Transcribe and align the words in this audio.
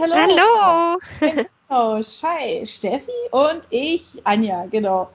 hallo. 0.00 0.14
Hallo. 0.14 0.98
Genau, 1.68 2.02
Schei, 2.02 2.64
Steffi 2.64 3.10
und 3.30 3.62
ich, 3.70 4.24
Anja, 4.24 4.66
genau. 4.66 5.10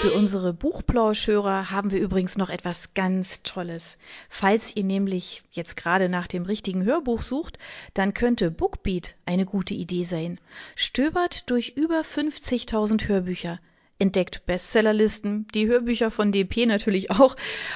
Für 0.00 0.12
unsere 0.12 0.52
Buchplauschhörer 0.52 1.70
haben 1.70 1.90
wir 1.90 2.00
übrigens 2.00 2.36
noch 2.36 2.50
etwas 2.50 2.92
ganz 2.92 3.42
Tolles. 3.42 3.98
Falls 4.28 4.76
ihr 4.76 4.84
nämlich 4.84 5.42
jetzt 5.52 5.76
gerade 5.76 6.08
nach 6.10 6.26
dem 6.26 6.42
richtigen 6.42 6.84
Hörbuch 6.84 7.22
sucht, 7.22 7.58
dann 7.94 8.12
könnte 8.12 8.50
Bookbeat 8.50 9.16
eine 9.24 9.46
gute 9.46 9.72
Idee 9.72 10.04
sein. 10.04 10.38
Stöbert 10.74 11.48
durch 11.48 11.76
über 11.76 12.00
50.000 12.00 13.08
Hörbücher. 13.08 13.58
Entdeckt 13.98 14.44
Bestsellerlisten, 14.44 15.46
die 15.54 15.66
Hörbücher 15.66 16.10
von 16.10 16.30
DP 16.30 16.66
natürlich 16.66 17.10
auch, 17.10 17.34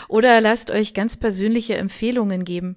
oder 0.09 0.43
lasst 0.43 0.71
euch 0.71 0.93
ganz 0.93 1.17
persönliche 1.17 1.77
Empfehlungen 1.77 2.45
geben. 2.45 2.77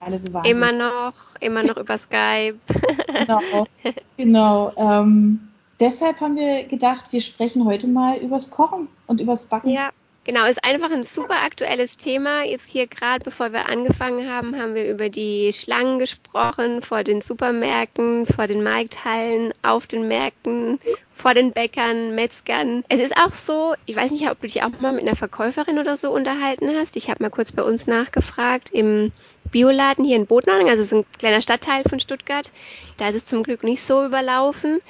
Alle 0.00 0.18
so 0.18 0.32
wahnsinnig. 0.32 0.56
Immer 0.56 0.72
noch, 0.72 1.14
immer 1.40 1.62
noch 1.62 1.76
über 1.76 1.98
Skype. 1.98 2.58
genau, 3.06 3.66
genau. 4.16 4.72
Ähm, 4.76 5.48
deshalb 5.78 6.20
haben 6.20 6.36
wir 6.36 6.64
gedacht, 6.64 7.12
wir 7.12 7.20
sprechen 7.20 7.64
heute 7.64 7.86
mal 7.86 8.16
übers 8.18 8.50
Kochen 8.50 8.88
und 9.06 9.20
übers 9.20 9.46
Backen. 9.46 9.70
Ja. 9.70 9.90
Genau, 10.24 10.44
ist 10.44 10.62
einfach 10.64 10.90
ein 10.90 11.02
super 11.02 11.42
aktuelles 11.42 11.96
Thema. 11.96 12.44
Jetzt 12.44 12.68
hier 12.68 12.86
gerade, 12.86 13.24
bevor 13.24 13.52
wir 13.52 13.70
angefangen 13.70 14.30
haben, 14.30 14.60
haben 14.60 14.74
wir 14.74 14.86
über 14.86 15.08
die 15.08 15.50
Schlangen 15.54 15.98
gesprochen 15.98 16.82
vor 16.82 17.04
den 17.04 17.22
Supermärkten, 17.22 18.26
vor 18.26 18.46
den 18.46 18.62
Markthallen, 18.62 19.54
auf 19.62 19.86
den 19.86 20.08
Märkten, 20.08 20.78
vor 21.16 21.32
den 21.32 21.52
Bäckern, 21.52 22.14
Metzgern. 22.14 22.84
Es 22.90 23.00
ist 23.00 23.16
auch 23.16 23.32
so, 23.32 23.74
ich 23.86 23.96
weiß 23.96 24.10
nicht, 24.10 24.30
ob 24.30 24.38
du 24.42 24.46
dich 24.46 24.62
auch 24.62 24.78
mal 24.80 24.92
mit 24.92 25.06
einer 25.06 25.16
Verkäuferin 25.16 25.78
oder 25.78 25.96
so 25.96 26.12
unterhalten 26.12 26.70
hast. 26.76 26.96
Ich 26.96 27.08
habe 27.08 27.22
mal 27.22 27.30
kurz 27.30 27.52
bei 27.52 27.62
uns 27.62 27.86
nachgefragt 27.86 28.70
im 28.72 29.12
Bioladen 29.50 30.04
hier 30.04 30.16
in 30.16 30.26
Bodenang, 30.26 30.68
also 30.68 30.82
es 30.82 30.92
ist 30.92 30.98
ein 30.98 31.06
kleiner 31.18 31.40
Stadtteil 31.40 31.82
von 31.88 31.98
Stuttgart. 31.98 32.52
Da 32.98 33.08
ist 33.08 33.14
es 33.14 33.24
zum 33.24 33.42
Glück 33.42 33.64
nicht 33.64 33.82
so 33.82 34.04
überlaufen. 34.04 34.82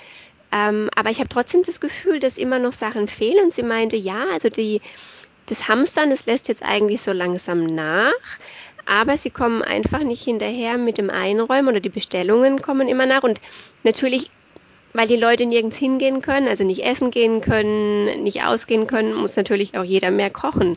Ähm, 0.52 0.90
aber 0.96 1.10
ich 1.10 1.20
habe 1.20 1.28
trotzdem 1.28 1.62
das 1.62 1.80
Gefühl, 1.80 2.18
dass 2.18 2.36
immer 2.36 2.58
noch 2.58 2.72
Sachen 2.72 3.06
fehlen. 3.06 3.44
Und 3.44 3.54
sie 3.54 3.62
meinte, 3.62 3.96
ja, 3.96 4.24
also 4.32 4.48
die 4.48 4.80
das 5.50 5.68
Hamstern, 5.68 6.10
das 6.10 6.26
lässt 6.26 6.48
jetzt 6.48 6.62
eigentlich 6.62 7.02
so 7.02 7.12
langsam 7.12 7.66
nach, 7.66 8.12
aber 8.86 9.16
sie 9.16 9.30
kommen 9.30 9.62
einfach 9.62 10.00
nicht 10.00 10.24
hinterher 10.24 10.78
mit 10.78 10.98
dem 10.98 11.10
Einräumen 11.10 11.68
oder 11.68 11.80
die 11.80 11.88
Bestellungen 11.88 12.62
kommen 12.62 12.88
immer 12.88 13.06
nach 13.06 13.22
und 13.22 13.40
natürlich 13.84 14.30
weil 14.92 15.06
die 15.06 15.16
Leute 15.16 15.46
nirgends 15.46 15.76
hingehen 15.76 16.20
können, 16.20 16.48
also 16.48 16.64
nicht 16.64 16.84
essen 16.84 17.10
gehen 17.10 17.40
können, 17.40 18.24
nicht 18.24 18.42
ausgehen 18.42 18.86
können, 18.86 19.14
muss 19.14 19.36
natürlich 19.36 19.78
auch 19.78 19.84
jeder 19.84 20.10
mehr 20.10 20.30
kochen. 20.30 20.76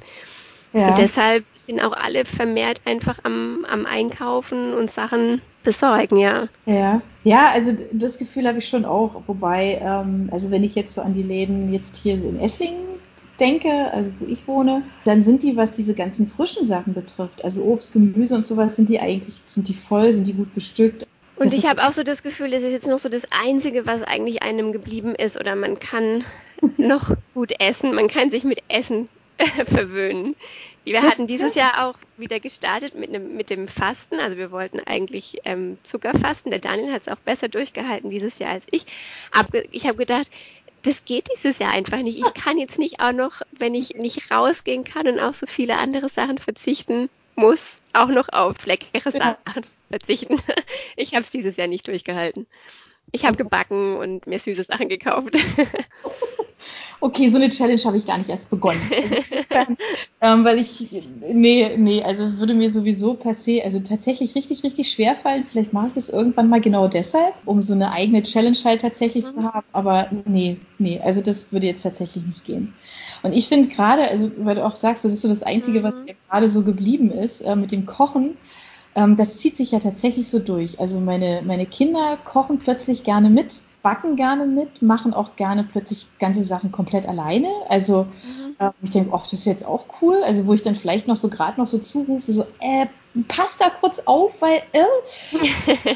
Ja. 0.74 0.90
Und 0.90 0.98
deshalb 0.98 1.46
sind 1.56 1.80
auch 1.80 1.94
alle 1.94 2.26
vermehrt 2.26 2.82
einfach 2.86 3.20
am, 3.24 3.66
am 3.70 3.86
Einkaufen 3.86 4.74
und 4.74 4.90
Sachen 4.90 5.42
besorgen, 5.64 6.18
ja. 6.18 6.48
Ja, 6.66 7.02
ja, 7.24 7.52
also 7.52 7.76
das 7.92 8.18
Gefühl 8.18 8.48
habe 8.48 8.58
ich 8.58 8.68
schon 8.68 8.86
auch. 8.86 9.22
Wobei, 9.28 9.80
ähm, 9.82 10.30
also 10.32 10.52
wenn 10.52 10.64
ich 10.64 10.76
jetzt 10.76 10.96
so 10.96 11.02
an 11.02 11.14
die 11.14 11.24
Läden 11.24 11.72
jetzt 11.72 11.96
hier 11.96 12.18
so 12.18 12.28
in 12.28 12.40
Esslingen 12.40 12.94
denke, 13.40 13.92
also 13.92 14.12
wo 14.20 14.26
ich 14.26 14.48
wohne, 14.48 14.84
dann 15.06 15.24
sind 15.24 15.44
die, 15.44 15.56
was 15.56 15.72
diese 15.72 15.94
ganzen 15.94 16.28
frischen 16.28 16.66
Sachen 16.66 16.94
betrifft, 16.94 17.44
also 17.44 17.64
Obst, 17.64 17.94
Gemüse 17.94 18.36
und 18.36 18.46
sowas, 18.46 18.76
sind 18.76 18.90
die 18.90 19.00
eigentlich, 19.00 19.42
sind 19.46 19.68
die 19.68 19.74
voll, 19.74 20.14
sind 20.14 20.28
die 20.28 20.34
gut 20.34 20.54
bestückt. 20.54 21.08
Und 21.36 21.48
das 21.48 21.54
ich 21.58 21.68
habe 21.68 21.84
auch 21.84 21.94
so 21.94 22.04
das 22.04 22.22
Gefühl, 22.22 22.52
das 22.52 22.64
ist 22.64 22.74
jetzt 22.74 22.88
noch 22.88 23.00
so 23.00 23.10
das 23.10 23.28
Einzige, 23.32 23.88
was 23.88 24.04
eigentlich 24.04 24.44
einem 24.44 24.72
geblieben 24.72 25.16
ist 25.16 25.40
oder 25.40 25.56
man 25.56 25.80
kann 25.80 26.24
noch 26.78 27.12
gut 27.34 27.54
essen, 27.60 27.96
man 27.96 28.08
kann 28.08 28.30
sich 28.30 28.44
mit 28.44 28.60
Essen 28.68 29.10
verwöhnen. 29.66 30.36
Wir 30.86 31.02
hatten 31.02 31.28
dieses 31.28 31.56
Jahr 31.56 31.88
auch 31.88 31.98
wieder 32.18 32.42
gestartet 32.42 32.94
mit, 32.96 33.10
einem, 33.10 33.38
mit 33.38 33.50
dem 33.50 33.70
Fasten. 33.70 34.20
Also 34.20 34.38
wir 34.38 34.52
wollten 34.52 34.82
eigentlich 34.82 35.40
ähm, 35.46 35.78
Zuckerfasten. 35.84 36.52
Der 36.52 36.60
Daniel 36.60 36.92
hat 36.92 37.04
es 37.04 37.08
auch 37.08 37.20
besser 37.20 37.48
durchgehalten 37.48 38.10
dieses 38.10 38.38
Jahr 38.40 38.52
als 38.52 38.68
ich. 38.70 38.86
Aber 39.32 39.64
ich 39.72 39.88
habe 39.88 39.98
gedacht, 39.98 40.30
das 40.84 41.06
geht 41.06 41.30
dieses 41.34 41.60
Jahr 41.60 41.72
einfach 41.72 42.00
nicht. 42.00 42.20
Ich 42.20 42.34
kann 42.34 42.58
jetzt 42.58 42.78
nicht 42.78 43.00
auch 43.00 43.12
noch, 43.12 43.42
wenn 43.52 43.74
ich 43.74 43.96
nicht 43.96 44.30
rausgehen 44.30 44.84
kann 44.84 45.08
und 45.08 45.20
auf 45.20 45.36
so 45.36 45.48
viele 45.48 45.78
andere 45.78 46.10
Sachen 46.10 46.38
verzichten 46.38 47.10
muss, 47.36 47.82
auch 47.94 48.10
noch 48.10 48.30
auf 48.30 48.66
leckere 48.66 49.12
Sachen 49.12 49.64
verzichten. 49.90 50.38
Ich 50.96 51.16
habe 51.16 51.24
es 51.24 51.32
dieses 51.32 51.58
Jahr 51.58 51.68
nicht 51.68 51.88
durchgehalten. 51.88 52.46
Ich 53.14 53.26
habe 53.26 53.38
gebacken 53.38 53.96
und 53.96 54.28
mir 54.28 54.40
süße 54.40 54.64
Sachen 54.64 54.90
gekauft. 54.90 55.38
Okay, 57.00 57.30
so 57.30 57.38
eine 57.38 57.50
Challenge 57.50 57.82
habe 57.84 57.98
ich 57.98 58.06
gar 58.06 58.18
nicht 58.18 58.30
erst 58.30 58.50
begonnen. 58.50 58.80
Also, 59.50 59.76
ähm, 60.22 60.46
weil 60.46 60.60
ich, 60.60 60.88
nee, 61.22 61.76
nee, 61.76 62.02
also 62.02 62.40
würde 62.40 62.54
mir 62.54 62.72
sowieso 62.72 63.16
per 63.16 63.36
se, 63.36 63.62
also 63.64 63.80
tatsächlich 63.80 64.36
richtig, 64.36 64.64
richtig 64.64 64.90
schwer 64.90 65.16
fallen. 65.16 65.44
Vielleicht 65.46 65.74
mache 65.74 65.88
ich 65.88 65.94
das 65.94 66.10
irgendwann 66.10 66.48
mal 66.48 66.62
genau 66.62 66.88
deshalb, 66.88 67.34
um 67.46 67.60
so 67.60 67.74
eine 67.74 67.92
eigene 67.92 68.24
Challenge 68.24 68.58
halt 68.64 68.82
tatsächlich 68.82 69.26
mhm. 69.26 69.30
zu 69.30 69.44
haben. 69.44 69.66
Aber 69.74 70.10
nee, 70.26 70.58
nee, 70.78 71.00
also 71.04 71.22
das 71.22 71.52
würde 71.52 71.68
jetzt 71.68 71.84
tatsächlich 71.84 72.26
nicht 72.26 72.46
gehen. 72.46 72.74
Und 73.22 73.34
ich 73.34 73.48
finde 73.50 73.68
gerade, 73.68 74.04
also 74.08 74.32
weil 74.38 74.56
du 74.56 74.66
auch 74.66 74.76
sagst, 74.76 75.04
das 75.04 75.14
ist 75.14 75.24
so 75.24 75.28
das 75.28 75.44
Einzige, 75.44 75.80
mhm. 75.80 75.84
was 75.84 75.96
mir 75.96 76.16
gerade 76.30 76.48
so 76.48 76.64
geblieben 76.64 77.12
ist 77.12 77.42
äh, 77.42 77.56
mit 77.56 77.72
dem 77.74 77.86
Kochen. 77.86 78.38
Ähm, 78.96 79.16
das 79.16 79.38
zieht 79.38 79.58
sich 79.58 79.72
ja 79.72 79.80
tatsächlich 79.80 80.28
so 80.28 80.40
durch. 80.40 80.80
Also 80.80 81.00
meine, 81.00 81.42
meine 81.46 81.66
Kinder 81.66 82.18
kochen 82.24 82.60
plötzlich 82.60 83.04
gerne 83.04 83.30
mit 83.30 83.62
backen 83.84 84.16
gerne 84.16 84.46
mit, 84.48 84.82
machen 84.82 85.14
auch 85.14 85.36
gerne 85.36 85.66
plötzlich 85.66 86.08
ganze 86.18 86.44
Sachen 86.44 86.72
komplett 86.72 87.06
alleine. 87.06 87.50
Also 87.68 88.06
mhm. 88.06 88.56
äh, 88.58 88.72
ich 88.82 88.90
denke, 88.92 89.12
ach, 89.14 89.24
das 89.24 89.34
ist 89.34 89.46
jetzt 89.46 89.68
auch 89.68 89.86
cool. 90.02 90.24
Also 90.24 90.48
wo 90.48 90.54
ich 90.54 90.64
dann 90.64 90.76
vielleicht 90.76 91.08
noch 91.08 91.18
so 91.18 91.30
gerade 91.30 91.60
noch 91.60 91.68
so 91.68 91.78
zurufe, 91.78 92.32
so, 92.32 92.46
äh, 92.60 92.88
passt 93.28 93.62
da 93.62 93.70
kurz 93.70 94.00
auf, 94.06 94.42
weil 94.42 94.64
äh, 94.72 95.96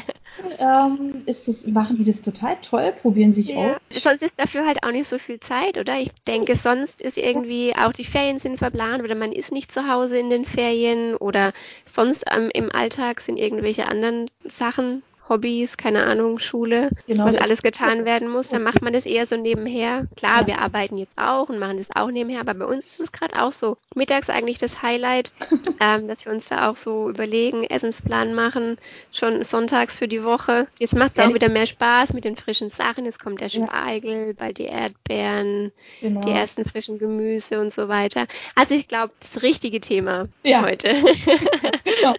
ähm, 0.58 1.22
ist 1.26 1.48
das, 1.48 1.66
machen 1.66 1.96
die 1.96 2.04
das 2.04 2.22
total 2.22 2.56
toll, 2.62 2.92
probieren 3.00 3.32
sich 3.32 3.48
ja. 3.48 3.74
aus. 3.74 3.80
Sonst 3.90 4.22
ist 4.22 4.32
dafür 4.36 4.66
halt 4.66 4.82
auch 4.82 4.90
nicht 4.90 5.08
so 5.08 5.18
viel 5.18 5.40
Zeit, 5.40 5.78
oder? 5.78 5.98
Ich 5.98 6.10
denke, 6.26 6.56
sonst 6.56 7.00
ist 7.00 7.18
irgendwie 7.18 7.74
auch 7.76 7.92
die 7.92 8.04
Ferien 8.04 8.38
sind 8.38 8.58
verplant 8.58 9.02
oder 9.02 9.14
man 9.14 9.32
ist 9.32 9.52
nicht 9.52 9.72
zu 9.72 9.88
Hause 9.88 10.18
in 10.18 10.30
den 10.30 10.44
Ferien 10.44 11.16
oder 11.16 11.52
sonst 11.84 12.24
ähm, 12.30 12.50
im 12.52 12.70
Alltag 12.72 13.20
sind 13.20 13.38
irgendwelche 13.38 13.88
anderen 13.88 14.30
Sachen 14.46 15.02
Hobbys, 15.28 15.76
keine 15.76 16.04
Ahnung, 16.04 16.38
Schule, 16.38 16.90
genau, 17.06 17.24
was 17.26 17.36
alles 17.36 17.62
getan 17.62 18.04
werden 18.04 18.28
muss, 18.28 18.48
dann 18.48 18.62
macht 18.62 18.82
man 18.82 18.92
das 18.92 19.06
eher 19.06 19.26
so 19.26 19.36
nebenher. 19.36 20.06
Klar, 20.16 20.42
ja. 20.42 20.46
wir 20.46 20.58
arbeiten 20.60 20.98
jetzt 20.98 21.18
auch 21.18 21.48
und 21.48 21.58
machen 21.58 21.76
das 21.76 21.94
auch 21.94 22.10
nebenher, 22.10 22.40
aber 22.40 22.54
bei 22.54 22.64
uns 22.64 22.86
ist 22.86 23.00
es 23.00 23.12
gerade 23.12 23.40
auch 23.42 23.52
so. 23.52 23.76
Mittags 23.94 24.30
eigentlich 24.30 24.58
das 24.58 24.82
Highlight, 24.82 25.32
ähm, 25.80 26.08
dass 26.08 26.24
wir 26.24 26.32
uns 26.32 26.48
da 26.48 26.68
auch 26.68 26.76
so 26.76 27.08
überlegen, 27.10 27.64
Essensplan 27.64 28.34
machen, 28.34 28.78
schon 29.12 29.42
sonntags 29.44 29.96
für 29.96 30.08
die 30.08 30.24
Woche. 30.24 30.66
Jetzt 30.78 30.94
macht 30.94 31.12
es 31.12 31.18
auch 31.18 31.34
wieder 31.34 31.48
mehr 31.48 31.66
Spaß 31.66 32.12
mit 32.14 32.24
den 32.24 32.36
frischen 32.36 32.70
Sachen. 32.70 33.04
Jetzt 33.04 33.22
kommt 33.22 33.40
der 33.40 33.48
Spargel, 33.48 34.34
bald 34.34 34.58
die 34.58 34.64
Erdbeeren, 34.64 35.72
genau. 36.00 36.20
die 36.20 36.30
ersten 36.30 36.64
frischen 36.64 36.98
Gemüse 36.98 37.60
und 37.60 37.72
so 37.72 37.88
weiter. 37.88 38.26
Also 38.54 38.74
ich 38.74 38.88
glaube, 38.88 39.12
das 39.20 39.42
richtige 39.42 39.80
Thema 39.80 40.28
ja. 40.44 40.62
heute. 40.62 40.88
genau. 41.84 42.14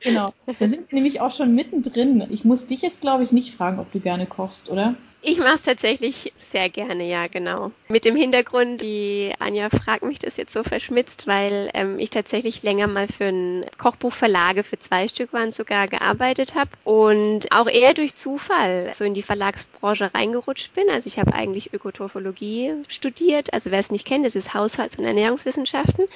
genau. 0.00 0.34
Da 0.58 0.66
sind 0.66 0.90
wir 0.90 0.96
nämlich 0.96 1.20
auch 1.20 1.32
schon 1.32 1.54
mittendrin. 1.54 2.26
Ich 2.28 2.44
muss 2.50 2.66
dich 2.66 2.82
jetzt, 2.82 3.00
glaube 3.00 3.22
ich, 3.22 3.30
nicht 3.30 3.54
fragen, 3.54 3.78
ob 3.78 3.92
du 3.92 4.00
gerne 4.00 4.26
kochst, 4.26 4.70
oder? 4.70 4.96
Ich 5.22 5.38
mache 5.38 5.56
es 5.56 5.62
tatsächlich 5.64 6.32
sehr 6.38 6.70
gerne, 6.70 7.06
ja, 7.06 7.26
genau. 7.26 7.72
Mit 7.88 8.06
dem 8.06 8.16
Hintergrund, 8.16 8.80
die 8.80 9.34
Anja 9.38 9.68
fragt 9.68 10.02
mich 10.02 10.18
das 10.18 10.38
jetzt 10.38 10.54
so 10.54 10.62
verschmitzt, 10.62 11.26
weil 11.26 11.68
ähm, 11.74 11.98
ich 11.98 12.08
tatsächlich 12.08 12.62
länger 12.62 12.86
mal 12.86 13.06
für 13.06 13.26
ein 13.26 13.66
Kochbuchverlage, 13.76 14.62
für 14.62 14.78
zwei 14.78 15.08
Stück 15.08 15.34
waren 15.34 15.52
sogar, 15.52 15.88
gearbeitet 15.88 16.54
habe 16.54 16.70
und 16.84 17.52
auch 17.52 17.68
eher 17.68 17.92
durch 17.92 18.16
Zufall 18.16 18.92
so 18.94 19.04
in 19.04 19.12
die 19.12 19.22
Verlagsbranche 19.22 20.14
reingerutscht 20.14 20.74
bin. 20.74 20.88
Also 20.88 21.08
ich 21.08 21.18
habe 21.18 21.34
eigentlich 21.34 21.74
Ökotrophologie 21.74 22.72
studiert. 22.88 23.52
Also 23.52 23.70
wer 23.70 23.78
es 23.78 23.90
nicht 23.90 24.06
kennt, 24.06 24.24
das 24.24 24.36
ist 24.36 24.54
Haushalts- 24.54 24.96
und 24.96 25.04
Ernährungswissenschaften. 25.04 26.06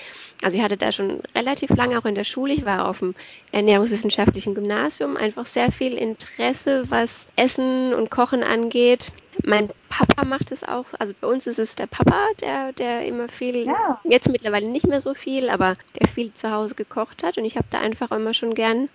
Also 0.43 0.57
ich 0.57 0.63
hatte 0.63 0.79
da 0.79 0.93
schon 0.93 1.21
relativ 1.35 1.69
lange 1.71 1.99
auch 1.99 2.07
in 2.07 2.15
der 2.15 2.25
Schule. 2.25 2.55
Ich 2.55 2.65
war 2.65 2.89
auf 2.89 3.01
dem 3.01 3.15
Ernährungswissenschaftlichen 3.53 4.55
Gymnasium. 4.55 5.19
Einfach 5.19 5.47
sehr 5.47 5.71
viel 5.71 5.93
Interesse, 5.93 6.85
was 6.89 7.29
Essen 7.37 7.93
und 7.93 8.11
Kochen 8.11 8.43
angeht 8.43 8.94
geht. 8.94 8.94
Mein 9.43 9.71
Papa 9.89 10.25
macht 10.25 10.53
es 10.53 10.65
auch, 10.65 10.87
also 10.99 11.13
bei 11.21 11.27
uns 11.27 11.47
ist 11.47 11.59
es 11.59 11.75
der 11.75 11.87
Papa, 11.87 12.27
der, 12.41 12.73
der 12.73 13.07
immer 13.07 13.29
viel, 13.29 13.67
ja. 13.67 14.01
jetzt 14.05 14.29
mittlerweile 14.29 14.67
nicht 14.69 14.87
mehr 14.87 15.01
so 15.01 15.15
viel, 15.15 15.49
aber 15.49 15.77
der 15.99 16.09
viel 16.09 16.33
zu 16.35 16.51
Hause 16.51 16.75
gekocht 16.75 17.23
hat 17.23 17.39
und 17.39 17.45
ich 17.45 17.57
habe 17.57 17.67
da 17.71 17.81
einfach 17.81 18.11
immer 18.11 18.35
schon 18.35 18.55
gern, 18.55 18.89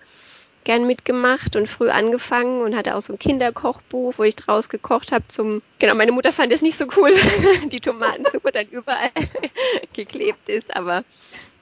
gern 0.64 0.86
mitgemacht 0.86 1.56
und 1.56 1.68
früh 1.68 1.90
angefangen 1.90 2.62
und 2.62 2.76
hatte 2.76 2.94
auch 2.94 3.02
so 3.02 3.12
ein 3.12 3.18
Kinderkochbuch, 3.18 4.14
wo 4.16 4.22
ich 4.24 4.36
draus 4.36 4.68
gekocht 4.68 5.12
habe 5.12 5.24
zum, 5.28 5.62
genau, 5.78 5.94
meine 5.94 6.12
Mutter 6.12 6.32
fand 6.32 6.52
es 6.52 6.62
nicht 6.62 6.78
so 6.78 6.86
cool, 6.96 7.12
die 7.72 7.80
Tomatensuppe 7.80 8.52
dann 8.52 8.68
überall 8.68 9.10
geklebt 9.92 10.48
ist, 10.48 10.74
aber 10.74 11.04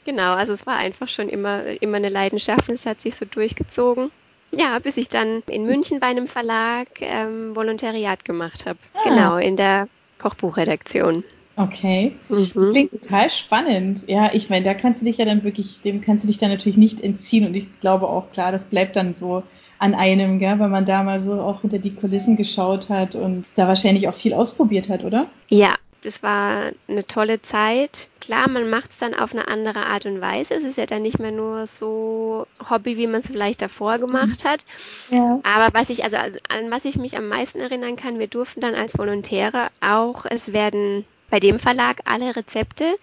genau, 0.04 0.34
also 0.34 0.52
es 0.52 0.66
war 0.66 0.76
einfach 0.76 1.08
schon 1.08 1.28
immer, 1.28 1.64
immer 1.82 1.96
eine 1.96 2.10
Leidenschaft 2.10 2.68
und 2.68 2.74
es 2.74 2.86
hat 2.86 3.00
sich 3.00 3.16
so 3.16 3.24
durchgezogen. 3.24 4.10
Ja, 4.50 4.78
bis 4.78 4.96
ich 4.96 5.08
dann 5.08 5.42
in 5.48 5.66
München 5.66 6.00
bei 6.00 6.06
einem 6.06 6.26
Verlag 6.26 6.88
ähm, 7.00 7.54
Volontariat 7.54 8.24
gemacht 8.24 8.66
habe. 8.66 8.78
Ah. 8.94 9.08
Genau, 9.08 9.36
in 9.36 9.56
der 9.56 9.88
Kochbuchredaktion. 10.18 11.24
Okay. 11.56 12.12
Mhm. 12.28 12.70
Klingt 12.70 12.90
total 12.92 13.30
spannend. 13.30 14.08
Ja, 14.08 14.30
ich 14.32 14.48
meine, 14.48 14.64
da 14.64 14.74
kannst 14.74 15.02
du 15.02 15.06
dich 15.06 15.18
ja 15.18 15.24
dann 15.24 15.42
wirklich, 15.42 15.80
dem 15.80 16.00
kannst 16.00 16.22
du 16.24 16.28
dich 16.28 16.38
dann 16.38 16.50
natürlich 16.50 16.78
nicht 16.78 17.00
entziehen. 17.00 17.46
Und 17.46 17.54
ich 17.54 17.80
glaube 17.80 18.08
auch, 18.08 18.30
klar, 18.30 18.52
das 18.52 18.66
bleibt 18.66 18.94
dann 18.94 19.12
so 19.12 19.42
an 19.80 19.94
einem, 19.94 20.38
gell, 20.38 20.58
weil 20.58 20.68
man 20.68 20.84
da 20.84 21.02
mal 21.02 21.20
so 21.20 21.40
auch 21.40 21.60
hinter 21.60 21.78
die 21.78 21.94
Kulissen 21.94 22.36
geschaut 22.36 22.88
hat 22.90 23.16
und 23.16 23.44
da 23.54 23.68
wahrscheinlich 23.68 24.08
auch 24.08 24.14
viel 24.14 24.34
ausprobiert 24.34 24.88
hat, 24.88 25.04
oder? 25.04 25.28
Ja, 25.48 25.74
das 26.02 26.22
war 26.22 26.70
eine 26.86 27.06
tolle 27.06 27.42
Zeit. 27.42 28.08
Klar, 28.20 28.48
man 28.48 28.70
macht 28.70 28.92
es 28.92 28.98
dann 28.98 29.14
auf 29.14 29.32
eine 29.32 29.48
andere 29.48 29.86
Art 29.86 30.06
und 30.06 30.20
Weise. 30.20 30.54
Es 30.54 30.64
ist 30.64 30.78
ja 30.78 30.86
dann 30.86 31.02
nicht 31.02 31.18
mehr 31.18 31.32
nur 31.32 31.66
so 31.66 32.46
Hobby, 32.70 32.96
wie 32.96 33.06
man 33.06 33.20
es 33.20 33.26
vielleicht 33.26 33.62
davor 33.62 33.98
gemacht 33.98 34.44
hat. 34.44 34.64
Ja. 35.10 35.40
Aber 35.42 35.72
was 35.72 35.88
ich, 35.88 36.04
also 36.04 36.18
an 36.18 36.70
was 36.70 36.84
ich 36.84 36.96
mich 36.96 37.16
am 37.16 37.28
meisten 37.28 37.60
erinnern 37.60 37.96
kann, 37.96 38.18
wir 38.18 38.26
durften 38.26 38.60
dann 38.60 38.74
als 38.74 38.98
Volontäre 38.98 39.68
auch, 39.80 40.26
es 40.28 40.52
werden 40.52 41.06
bei 41.30 41.40
dem 41.40 41.58
Verlag 41.58 42.00
alle 42.04 42.36
Rezepte, 42.36 42.96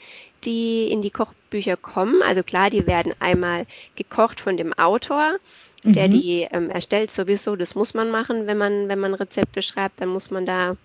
die 0.44 0.92
in 0.92 1.02
die 1.02 1.10
Kochbücher 1.10 1.78
kommen, 1.78 2.22
also 2.22 2.44
klar, 2.44 2.70
die 2.70 2.86
werden 2.86 3.14
einmal 3.20 3.66
gekocht 3.96 4.40
von 4.40 4.56
dem 4.58 4.74
Autor, 4.74 5.38
der 5.84 6.08
mhm. 6.08 6.12
die 6.12 6.48
ähm, 6.52 6.70
erstellt 6.70 7.12
sowieso. 7.12 7.56
Das 7.56 7.76
muss 7.76 7.94
man 7.94 8.10
machen, 8.10 8.48
wenn 8.48 8.58
man, 8.58 8.88
wenn 8.88 9.00
man 9.00 9.14
Rezepte 9.14 9.62
schreibt, 9.62 10.02
dann 10.02 10.10
muss 10.10 10.32
man 10.32 10.46
da 10.46 10.76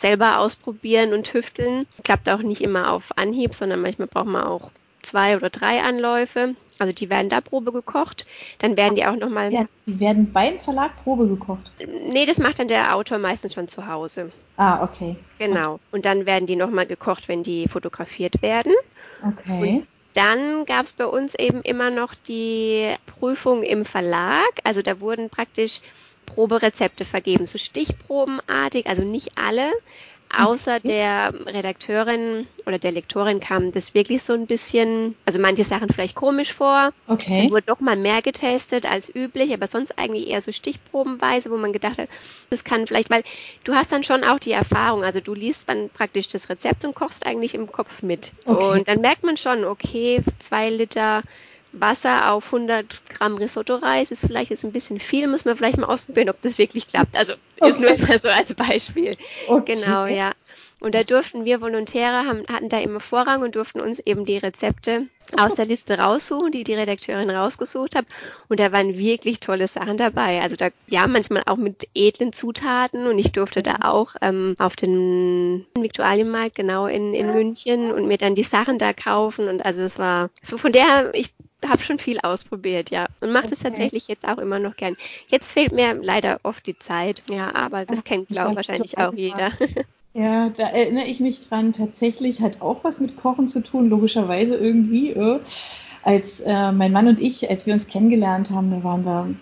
selber 0.00 0.38
ausprobieren 0.38 1.12
und 1.12 1.24
tüfteln. 1.24 1.86
Klappt 2.04 2.28
auch 2.28 2.42
nicht 2.42 2.62
immer 2.62 2.92
auf 2.92 3.16
Anhieb, 3.16 3.54
sondern 3.54 3.82
manchmal 3.82 4.08
braucht 4.08 4.26
man 4.26 4.44
auch 4.44 4.70
zwei 5.02 5.36
oder 5.36 5.50
drei 5.50 5.82
Anläufe. 5.82 6.54
Also 6.78 6.92
die 6.94 7.10
werden 7.10 7.28
da 7.28 7.40
Probe 7.42 7.72
gekocht. 7.72 8.26
Dann 8.58 8.76
werden 8.76 8.94
die 8.94 9.06
auch 9.06 9.16
nochmal. 9.16 9.52
Ja, 9.52 9.66
die 9.86 10.00
werden 10.00 10.32
beim 10.32 10.58
Verlag 10.58 10.92
Probe 11.04 11.26
gekocht. 11.28 11.70
Nee, 12.08 12.24
das 12.24 12.38
macht 12.38 12.58
dann 12.58 12.68
der 12.68 12.96
Autor 12.96 13.18
meistens 13.18 13.54
schon 13.54 13.68
zu 13.68 13.86
Hause. 13.86 14.32
Ah, 14.56 14.82
okay. 14.82 15.16
Genau. 15.38 15.78
Und 15.92 16.06
dann 16.06 16.24
werden 16.24 16.46
die 16.46 16.56
nochmal 16.56 16.86
gekocht, 16.86 17.28
wenn 17.28 17.42
die 17.42 17.68
fotografiert 17.68 18.40
werden. 18.40 18.72
Okay. 19.22 19.74
Und 19.76 19.86
dann 20.14 20.64
gab 20.64 20.86
es 20.86 20.92
bei 20.92 21.06
uns 21.06 21.34
eben 21.34 21.60
immer 21.62 21.90
noch 21.90 22.14
die 22.14 22.94
Prüfung 23.06 23.62
im 23.62 23.84
Verlag. 23.84 24.50
Also 24.64 24.80
da 24.80 25.00
wurden 25.00 25.28
praktisch 25.28 25.80
Proberezepte 26.34 27.04
vergeben, 27.04 27.46
so 27.46 27.58
stichprobenartig, 27.58 28.86
also 28.86 29.02
nicht 29.02 29.36
alle. 29.36 29.72
Außer 30.32 30.78
der 30.78 31.34
Redakteurin 31.44 32.46
oder 32.64 32.78
der 32.78 32.92
Lektorin 32.92 33.40
kam 33.40 33.72
das 33.72 33.94
wirklich 33.94 34.22
so 34.22 34.32
ein 34.32 34.46
bisschen, 34.46 35.16
also 35.26 35.40
manche 35.40 35.64
Sachen 35.64 35.88
vielleicht 35.88 36.14
komisch 36.14 36.52
vor. 36.52 36.92
Okay. 37.08 37.42
Dann 37.42 37.50
wurde 37.50 37.66
doch 37.66 37.80
mal 37.80 37.96
mehr 37.96 38.22
getestet 38.22 38.88
als 38.88 39.12
üblich, 39.12 39.52
aber 39.52 39.66
sonst 39.66 39.98
eigentlich 39.98 40.28
eher 40.28 40.40
so 40.40 40.52
stichprobenweise, 40.52 41.50
wo 41.50 41.56
man 41.56 41.72
gedacht 41.72 41.98
hat, 41.98 42.08
das 42.48 42.62
kann 42.62 42.86
vielleicht, 42.86 43.10
weil 43.10 43.24
du 43.64 43.74
hast 43.74 43.90
dann 43.90 44.04
schon 44.04 44.22
auch 44.22 44.38
die 44.38 44.52
Erfahrung, 44.52 45.02
also 45.02 45.18
du 45.18 45.34
liest 45.34 45.68
dann 45.68 45.90
praktisch 45.90 46.28
das 46.28 46.48
Rezept 46.48 46.84
und 46.84 46.94
kochst 46.94 47.26
eigentlich 47.26 47.56
im 47.56 47.72
Kopf 47.72 48.02
mit. 48.02 48.30
Okay. 48.44 48.78
Und 48.78 48.86
dann 48.86 49.00
merkt 49.00 49.24
man 49.24 49.36
schon, 49.36 49.64
okay, 49.64 50.22
zwei 50.38 50.70
Liter 50.70 51.22
Wasser 51.72 52.32
auf 52.32 52.46
100 52.52 53.08
Gramm 53.08 53.36
Risotto-Reis 53.36 54.10
ist 54.10 54.20
vielleicht 54.26 54.50
jetzt 54.50 54.64
ein 54.64 54.72
bisschen 54.72 54.98
viel, 54.98 55.28
muss 55.28 55.44
man 55.44 55.56
vielleicht 55.56 55.78
mal 55.78 55.86
ausprobieren, 55.86 56.30
ob 56.30 56.40
das 56.42 56.58
wirklich 56.58 56.88
klappt. 56.88 57.16
Also 57.16 57.34
okay. 57.60 57.70
ist 57.70 57.80
nur 57.80 58.08
mal 58.08 58.18
so 58.18 58.28
als 58.28 58.54
Beispiel. 58.54 59.16
Okay. 59.46 59.74
Genau, 59.74 60.06
ja. 60.06 60.32
Und 60.80 60.94
da 60.94 61.04
durften 61.04 61.44
wir 61.44 61.60
Volontäre, 61.60 62.26
haben, 62.26 62.42
hatten 62.48 62.70
da 62.70 62.80
immer 62.80 63.00
Vorrang 63.00 63.42
und 63.42 63.54
durften 63.54 63.80
uns 63.80 63.98
eben 64.00 64.24
die 64.24 64.38
Rezepte 64.38 65.06
aus 65.36 65.54
der 65.54 65.66
Liste 65.66 65.98
raussuchen, 65.98 66.50
die 66.50 66.64
die 66.64 66.74
Redakteurin 66.74 67.30
rausgesucht 67.30 67.94
hat. 67.94 68.06
Und 68.48 68.60
da 68.60 68.72
waren 68.72 68.98
wirklich 68.98 69.40
tolle 69.40 69.68
Sachen 69.68 69.96
dabei. 69.96 70.40
Also 70.40 70.56
da, 70.56 70.70
ja, 70.88 71.06
manchmal 71.06 71.42
auch 71.46 71.56
mit 71.56 71.88
edlen 71.94 72.32
Zutaten. 72.32 73.06
Und 73.06 73.18
ich 73.18 73.32
durfte 73.32 73.62
da 73.62 73.76
auch 73.82 74.16
ähm, 74.22 74.56
auf 74.58 74.74
den 74.74 75.66
Viktualienmarkt, 75.78 76.54
genau 76.56 76.86
in, 76.86 77.14
in 77.14 77.32
München, 77.32 77.92
und 77.92 78.06
mir 78.06 78.18
dann 78.18 78.34
die 78.34 78.42
Sachen 78.42 78.78
da 78.78 78.92
kaufen. 78.92 79.48
Und 79.48 79.64
also 79.64 79.82
es 79.82 79.98
war 79.98 80.30
so 80.42 80.58
von 80.58 80.72
der, 80.72 81.14
ich 81.14 81.32
habe 81.68 81.82
schon 81.82 81.98
viel 81.98 82.18
ausprobiert, 82.20 82.90
ja. 82.90 83.06
Und 83.20 83.32
mache 83.32 83.44
okay. 83.44 83.50
das 83.50 83.58
tatsächlich 83.60 84.08
jetzt 84.08 84.26
auch 84.26 84.38
immer 84.38 84.58
noch 84.58 84.76
gern. 84.76 84.96
Jetzt 85.28 85.52
fehlt 85.52 85.72
mir 85.72 85.94
leider 85.94 86.40
oft 86.42 86.66
die 86.66 86.78
Zeit, 86.78 87.22
ja, 87.30 87.54
aber 87.54 87.84
das 87.84 88.00
Ach, 88.00 88.04
kennt, 88.04 88.28
glaube 88.28 88.50
ich, 88.50 88.56
wahrscheinlich 88.56 88.98
auch 88.98 89.12
jeder. 89.12 89.52
Ja, 90.12 90.48
da 90.48 90.64
erinnere 90.64 91.06
ich 91.06 91.20
mich 91.20 91.40
dran. 91.40 91.72
Tatsächlich 91.72 92.40
hat 92.40 92.60
auch 92.60 92.82
was 92.82 93.00
mit 93.00 93.16
Kochen 93.16 93.46
zu 93.46 93.62
tun, 93.62 93.88
logischerweise 93.88 94.56
irgendwie. 94.56 95.10
Äh, 95.10 95.40
als 96.02 96.40
äh, 96.40 96.72
mein 96.72 96.92
Mann 96.92 97.08
und 97.08 97.20
ich, 97.20 97.48
als 97.50 97.66
wir 97.66 97.74
uns 97.74 97.86
kennengelernt 97.86 98.50
haben, 98.50 98.70
da 98.70 98.82
waren 98.82 99.04
wir, 99.04 99.34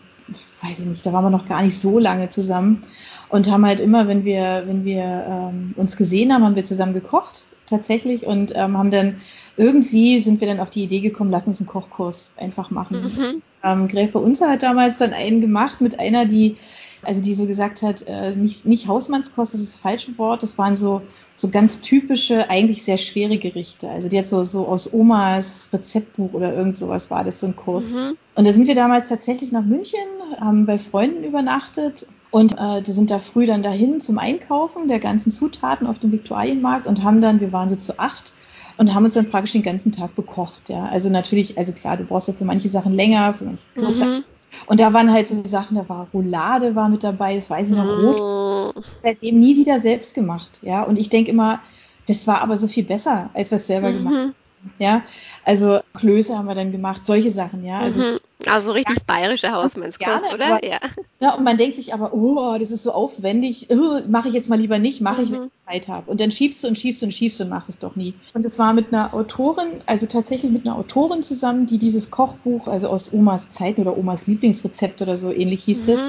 weiß 0.63 0.81
ich 0.81 0.87
nicht, 0.87 1.07
da 1.07 1.13
waren 1.13 1.25
wir 1.25 1.31
noch 1.31 1.47
gar 1.47 1.63
nicht 1.63 1.79
so 1.79 1.99
lange 1.99 2.31
zusammen 2.31 2.83
und 3.29 3.51
haben 3.51 3.65
halt 3.65 3.81
immer, 3.81 4.09
wenn 4.09 4.25
wir, 4.25 4.65
wenn 4.67 4.85
wir 4.85 5.51
ähm, 5.53 5.75
uns 5.77 5.97
gesehen 5.97 6.33
haben, 6.33 6.45
haben 6.45 6.57
wir 6.57 6.65
zusammen 6.65 6.95
gekocht 6.95 7.45
tatsächlich 7.67 8.27
und 8.27 8.53
ähm, 8.57 8.77
haben 8.77 8.91
dann 8.91 9.21
irgendwie 9.57 10.21
sind 10.21 10.41
wir 10.41 10.49
dann 10.49 10.61
auf 10.61 10.71
die 10.71 10.85
Idee 10.85 11.01
gekommen, 11.01 11.31
lass 11.31 11.47
uns 11.47 11.61
einen 11.61 11.69
Kochkurs 11.69 12.33
einfach 12.37 12.71
machen. 12.71 13.03
Mhm. 13.03 13.43
Ähm, 13.63 13.89
Gräfe 13.89 14.19
Unzer 14.19 14.51
hat 14.51 14.63
damals 14.63 14.99
dann 14.99 15.13
einen 15.13 15.41
gemacht 15.41 15.81
mit 15.81 15.99
einer, 15.99 16.27
die 16.27 16.57
also 17.03 17.21
die 17.21 17.35
so 17.35 17.47
gesagt 17.47 17.83
hat, 17.83 18.05
äh, 18.07 18.35
nicht, 18.35 18.67
nicht 18.67 18.89
Hausmannskost, 18.89 19.55
das 19.55 19.61
ist 19.61 19.75
das 19.75 19.81
falsche 19.81 20.17
Wort, 20.19 20.43
das 20.43 20.59
waren 20.59 20.77
so, 20.77 21.03
so 21.37 21.49
ganz 21.49 21.81
typische, 21.81 22.51
eigentlich 22.51 22.83
sehr 22.83 22.99
schwere 22.99 23.39
Gerichte. 23.39 23.89
Also 23.89 24.09
die 24.09 24.19
hat 24.19 24.27
so, 24.27 24.45
so 24.45 24.67
aus 24.67 24.93
Omas 24.93 25.69
Rezeptbuch 25.73 26.33
oder 26.33 26.55
irgend 26.55 26.79
sowas 26.79 27.11
war 27.11 27.25
das 27.25 27.41
so 27.41 27.47
ein 27.47 27.57
Kurs. 27.57 27.91
Mhm. 27.91 28.17
Und 28.35 28.47
da 28.47 28.53
sind 28.53 28.67
wir 28.67 28.75
damals 28.75 29.09
tatsächlich 29.09 29.53
nach 29.53 29.65
München, 29.65 30.01
haben 30.41 30.67
bei 30.67 30.79
Freunden 30.79 31.25
übernachtet 31.25 32.07
und 32.31 32.57
äh, 32.59 32.83
die 32.83 32.93
sind 32.93 33.11
da 33.11 33.19
früh 33.19 33.47
dann 33.47 33.63
dahin 33.63 34.01
zum 34.01 34.19
Einkaufen 34.19 34.89
der 34.89 34.99
ganzen 34.99 35.33
Zutaten 35.33 35.87
auf 35.87 35.99
dem 35.99 36.13
Viktualienmarkt 36.13 36.87
und 36.87 37.03
haben 37.03 37.21
dann, 37.21 37.41
wir 37.41 37.53
waren 37.53 37.69
so 37.69 37.77
zu 37.77 37.99
acht, 37.99 38.35
und 38.79 38.95
haben 38.95 39.05
uns 39.05 39.15
dann 39.15 39.29
praktisch 39.29 39.53
den 39.53 39.63
ganzen 39.63 39.93
Tag 39.93 40.15
bekocht, 40.15 40.69
ja. 40.69 40.87
Also 40.87 41.11
natürlich, 41.11 41.59
also 41.59 41.73
klar, 41.73 41.97
du 41.97 42.05
brauchst 42.05 42.29
ja 42.29 42.35
für 42.35 42.45
manche 42.45 42.69
Sachen 42.69 42.95
länger, 42.95 43.35
für 43.35 43.45
manche 43.45 43.65
kürzer. 43.75 44.07
Mhm. 44.07 44.25
Und 44.67 44.81
da 44.81 44.93
waren 44.93 45.13
halt 45.13 45.29
so 45.29 45.43
Sachen, 45.45 45.77
da 45.77 45.89
war 45.89 46.09
Roulade 46.13 46.75
war 46.75 46.89
mit 46.89 47.05
dabei, 47.05 47.35
das 47.35 47.49
weiß 47.51 47.71
ich 47.71 47.77
noch, 47.77 47.87
Rot. 47.87 48.77
Mm. 48.77 48.81
Seitdem 49.03 49.41
nie 49.41 49.57
wieder 49.57 49.81
selbst 49.81 50.15
gemacht, 50.15 50.61
ja. 50.63 50.83
Und 50.83 50.99
ich 50.99 51.11
denke 51.11 51.31
immer, 51.31 51.61
das 52.07 52.27
war 52.27 52.43
aber 52.43 52.57
so 52.57 52.67
viel 52.67 52.85
besser, 52.85 53.31
als 53.35 53.51
wir 53.51 53.57
es 53.57 53.67
selber 53.67 53.91
mhm. 53.91 53.97
gemacht 53.97 54.15
haben. 54.15 54.35
Ja, 54.79 55.03
also 55.45 55.81
Klöße 55.95 56.37
haben 56.37 56.47
wir 56.47 56.55
dann 56.55 56.73
gemacht, 56.73 57.05
solche 57.07 57.31
Sachen, 57.31 57.65
ja. 57.65 57.79
Also, 57.79 58.01
mhm. 58.01 58.19
also 58.47 58.73
richtig 58.73 59.05
bayerische 59.07 59.51
Hausmannskost, 59.51 60.25
oder? 60.33 60.57
Aber, 60.57 60.65
ja. 60.65 60.79
ja. 61.21 61.35
Und 61.35 61.45
man 61.45 61.57
denkt 61.57 61.77
sich 61.77 61.95
aber, 61.95 62.13
oh, 62.13 62.57
das 62.59 62.71
ist 62.71 62.83
so 62.83 62.93
aufwendig, 62.93 63.69
oh, 63.71 64.01
mache 64.09 64.29
ich 64.29 64.35
jetzt 64.35 64.49
mal 64.49 64.59
lieber 64.59 64.79
nicht, 64.79 65.01
mache 65.01 65.23
ich, 65.23 65.33
wenn 65.33 65.41
mhm. 65.41 65.47
ich 65.47 65.73
Zeit 65.73 65.89
habe. 65.89 66.11
Und 66.11 66.21
dann 66.21 66.31
schiebst 66.31 66.63
du 66.63 66.69
und 66.69 66.79
schiebst 66.79 67.03
und 67.03 67.13
schiebst 67.13 67.41
und 67.41 67.49
machst 67.49 67.69
es 67.69 67.79
doch 67.79 67.97
nie. 67.97 68.15
Und 68.35 68.45
es 68.45 68.59
war 68.59 68.73
mit 68.73 68.93
einer 68.93 69.15
Autorin, 69.15 69.83
also 69.87 70.07
tatsächlich 70.07 70.51
mit 70.51 70.67
einer 70.67 70.77
Autorin 70.77 71.23
zusammen, 71.23 71.67
die 71.67 71.79
dieses 71.79 72.11
Kochbuch, 72.11 72.69
also 72.69 72.89
aus 72.89 73.13
Omas 73.13 73.51
Zeiten 73.51 73.81
oder 73.81 73.97
Omas 73.97 74.27
Lieblingsrezept 74.27 75.03
oder 75.03 75.17
so 75.17 75.31
ähnlich 75.33 75.65
hieß 75.65 75.83
mhm. 75.83 75.87
das. 75.87 76.05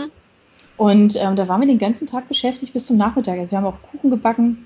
Und 0.77 1.17
ähm, 1.17 1.35
da 1.35 1.47
waren 1.47 1.59
wir 1.59 1.67
den 1.67 1.77
ganzen 1.77 2.07
Tag 2.07 2.29
beschäftigt 2.29 2.71
bis 2.73 2.87
zum 2.87 2.97
Nachmittag. 2.97 3.37
Also 3.37 3.51
wir 3.51 3.57
haben 3.57 3.65
auch 3.65 3.81
Kuchen 3.91 4.09
gebacken 4.09 4.65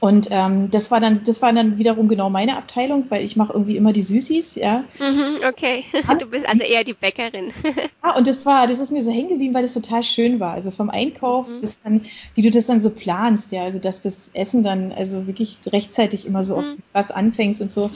Und 0.00 0.28
ähm, 0.30 0.70
das 0.70 0.90
war 0.90 0.98
dann, 0.98 1.22
das 1.24 1.42
war 1.42 1.52
dann 1.52 1.78
wiederum 1.78 2.08
genau 2.08 2.30
meine 2.30 2.56
Abteilung, 2.56 3.04
weil 3.10 3.22
ich 3.22 3.36
mache 3.36 3.52
irgendwie 3.52 3.76
immer 3.76 3.92
die 3.92 4.02
Süßis, 4.02 4.54
ja. 4.54 4.84
Mhm, 4.98 5.40
okay, 5.46 5.84
du 6.18 6.26
bist 6.26 6.48
also 6.48 6.64
eher 6.64 6.84
die 6.84 6.94
Bäckerin. 6.94 7.52
ja, 8.02 8.16
und 8.16 8.26
das 8.26 8.46
war, 8.46 8.66
das 8.66 8.78
ist 8.78 8.90
mir 8.90 9.02
so 9.02 9.10
hängen 9.10 9.28
geblieben, 9.28 9.52
weil 9.52 9.62
das 9.62 9.74
total 9.74 10.02
schön 10.02 10.40
war. 10.40 10.54
Also 10.54 10.70
vom 10.70 10.88
Einkauf 10.88 11.48
mhm. 11.48 11.60
bis 11.60 11.82
dann, 11.82 12.00
wie 12.34 12.40
du 12.40 12.50
das 12.50 12.66
dann 12.66 12.80
so 12.80 12.88
planst, 12.88 13.52
ja, 13.52 13.64
also 13.64 13.78
dass 13.78 14.00
das 14.00 14.30
Essen 14.32 14.62
dann 14.62 14.90
also 14.90 15.26
wirklich 15.26 15.60
rechtzeitig 15.66 16.26
immer 16.26 16.44
so 16.44 16.56
mhm. 16.56 16.64
auf 16.64 16.78
was 16.94 17.10
anfängst 17.10 17.60
und 17.60 17.70
so. 17.70 17.90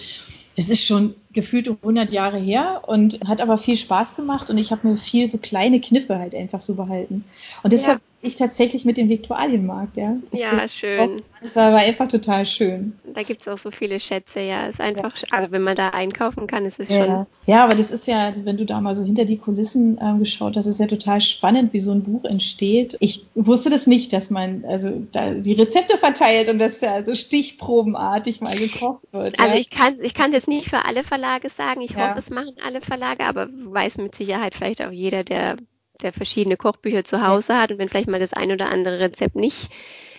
Das 0.56 0.68
ist 0.68 0.84
schon 0.84 1.14
gefühlt 1.34 1.68
100 1.68 2.10
Jahre 2.10 2.38
her 2.38 2.82
und 2.86 3.20
hat 3.26 3.40
aber 3.40 3.58
viel 3.58 3.76
Spaß 3.76 4.16
gemacht 4.16 4.50
und 4.50 4.58
ich 4.58 4.72
habe 4.72 4.88
mir 4.88 4.96
viel 4.96 5.26
so 5.26 5.38
kleine 5.38 5.80
Kniffe 5.80 6.18
halt 6.18 6.34
einfach 6.34 6.60
so 6.60 6.74
behalten. 6.74 7.24
Und 7.62 7.72
deshalb 7.72 7.98
ja 7.98 8.14
ich 8.24 8.36
tatsächlich 8.36 8.84
mit 8.84 8.96
dem 8.96 9.08
Viktualienmarkt, 9.08 9.96
ja. 9.96 10.16
Das 10.30 10.40
ja, 10.40 10.68
schön. 10.70 11.16
Das 11.42 11.56
war, 11.56 11.72
war, 11.72 11.80
einfach 11.80 12.08
total 12.08 12.46
schön. 12.46 12.94
Da 13.12 13.22
gibt 13.22 13.42
es 13.42 13.48
auch 13.48 13.58
so 13.58 13.70
viele 13.70 14.00
Schätze, 14.00 14.40
ja. 14.40 14.66
Ist 14.66 14.80
einfach, 14.80 15.14
ja. 15.16 15.24
also 15.30 15.52
wenn 15.52 15.62
man 15.62 15.76
da 15.76 15.90
einkaufen 15.90 16.46
kann, 16.46 16.64
ist 16.64 16.80
es 16.80 16.88
ja. 16.88 17.04
schon. 17.04 17.26
Ja, 17.46 17.64
aber 17.64 17.74
das 17.74 17.90
ist 17.90 18.06
ja, 18.06 18.24
also 18.24 18.46
wenn 18.46 18.56
du 18.56 18.64
da 18.64 18.80
mal 18.80 18.96
so 18.96 19.04
hinter 19.04 19.26
die 19.26 19.36
Kulissen 19.36 19.98
äh, 19.98 20.18
geschaut 20.18 20.56
hast, 20.56 20.66
ist 20.66 20.80
ja 20.80 20.86
total 20.86 21.20
spannend, 21.20 21.74
wie 21.74 21.80
so 21.80 21.92
ein 21.92 22.02
Buch 22.02 22.24
entsteht. 22.24 22.96
Ich 23.00 23.28
wusste 23.34 23.68
das 23.68 23.86
nicht, 23.86 24.12
dass 24.14 24.30
man 24.30 24.64
also 24.66 25.02
da 25.12 25.30
die 25.34 25.52
Rezepte 25.52 25.98
verteilt 25.98 26.48
und 26.48 26.58
dass 26.58 26.78
da 26.78 26.92
also 26.92 27.14
stichprobenartig 27.14 28.40
mal 28.40 28.56
gekocht 28.56 29.02
wird. 29.12 29.38
Also 29.38 29.54
ich 29.54 29.68
kann 29.68 29.98
ich 30.00 30.14
kann 30.14 30.32
jetzt 30.32 30.48
nicht 30.48 30.70
für 30.70 30.86
alle 30.86 31.04
Verlage 31.24 31.48
sagen. 31.48 31.80
Ich 31.80 31.96
hoffe, 31.96 32.18
es 32.18 32.30
machen 32.30 32.56
alle 32.62 32.80
Verlage, 32.80 33.24
aber 33.24 33.48
weiß 33.50 33.98
mit 33.98 34.14
Sicherheit 34.14 34.54
vielleicht 34.54 34.82
auch 34.82 34.90
jeder, 34.90 35.24
der 35.24 35.56
der 36.02 36.12
verschiedene 36.12 36.56
Kochbücher 36.56 37.04
zu 37.04 37.24
Hause 37.24 37.56
hat 37.56 37.70
und 37.70 37.78
wenn 37.78 37.88
vielleicht 37.88 38.08
mal 38.08 38.18
das 38.18 38.32
ein 38.32 38.50
oder 38.50 38.68
andere 38.68 38.98
Rezept 38.98 39.36
nicht 39.36 39.70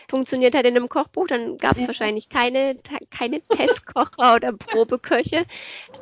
funktioniert 0.07 0.55
hat 0.55 0.65
in 0.65 0.75
einem 0.75 0.87
Kochbuch, 0.87 1.27
dann 1.27 1.57
gab 1.57 1.73
es 1.73 1.81
ja. 1.81 1.87
wahrscheinlich 1.87 2.29
keine, 2.29 2.77
keine 3.11 3.41
Testkocher 3.41 4.35
oder 4.35 4.53
Probeköche. 4.53 5.45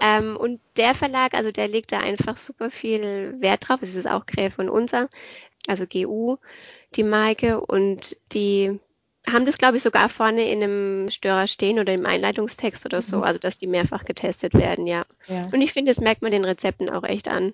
Ähm, 0.01 0.37
und 0.37 0.59
der 0.77 0.93
Verlag, 0.93 1.33
also 1.33 1.51
der 1.51 1.67
legt 1.67 1.91
da 1.91 1.99
einfach 1.99 2.37
super 2.37 2.69
viel 2.69 3.35
Wert 3.39 3.67
drauf. 3.67 3.79
Es 3.81 3.95
ist 3.95 4.07
auch 4.07 4.25
Gräf 4.25 4.59
und 4.59 4.69
Unser, 4.69 5.09
also 5.67 5.85
GU, 5.87 6.37
die 6.95 7.03
Marke. 7.03 7.61
Und 7.61 8.17
die 8.33 8.79
haben 9.31 9.45
das, 9.45 9.57
glaube 9.57 9.77
ich, 9.77 9.83
sogar 9.83 10.09
vorne 10.09 10.49
in 10.49 10.61
einem 10.61 11.09
Störer 11.09 11.47
stehen 11.47 11.79
oder 11.79 11.93
im 11.93 12.05
Einleitungstext 12.05 12.85
oder 12.85 13.01
so, 13.01 13.17
mhm. 13.17 13.23
also 13.23 13.39
dass 13.39 13.57
die 13.57 13.67
mehrfach 13.67 14.05
getestet 14.05 14.53
werden, 14.53 14.85
ja. 14.85 15.05
ja. 15.27 15.47
Und 15.51 15.61
ich 15.61 15.73
finde, 15.73 15.91
das 15.91 16.01
merkt 16.01 16.21
man 16.21 16.31
den 16.31 16.45
Rezepten 16.45 16.89
auch 16.89 17.03
echt 17.03 17.27
an. 17.27 17.53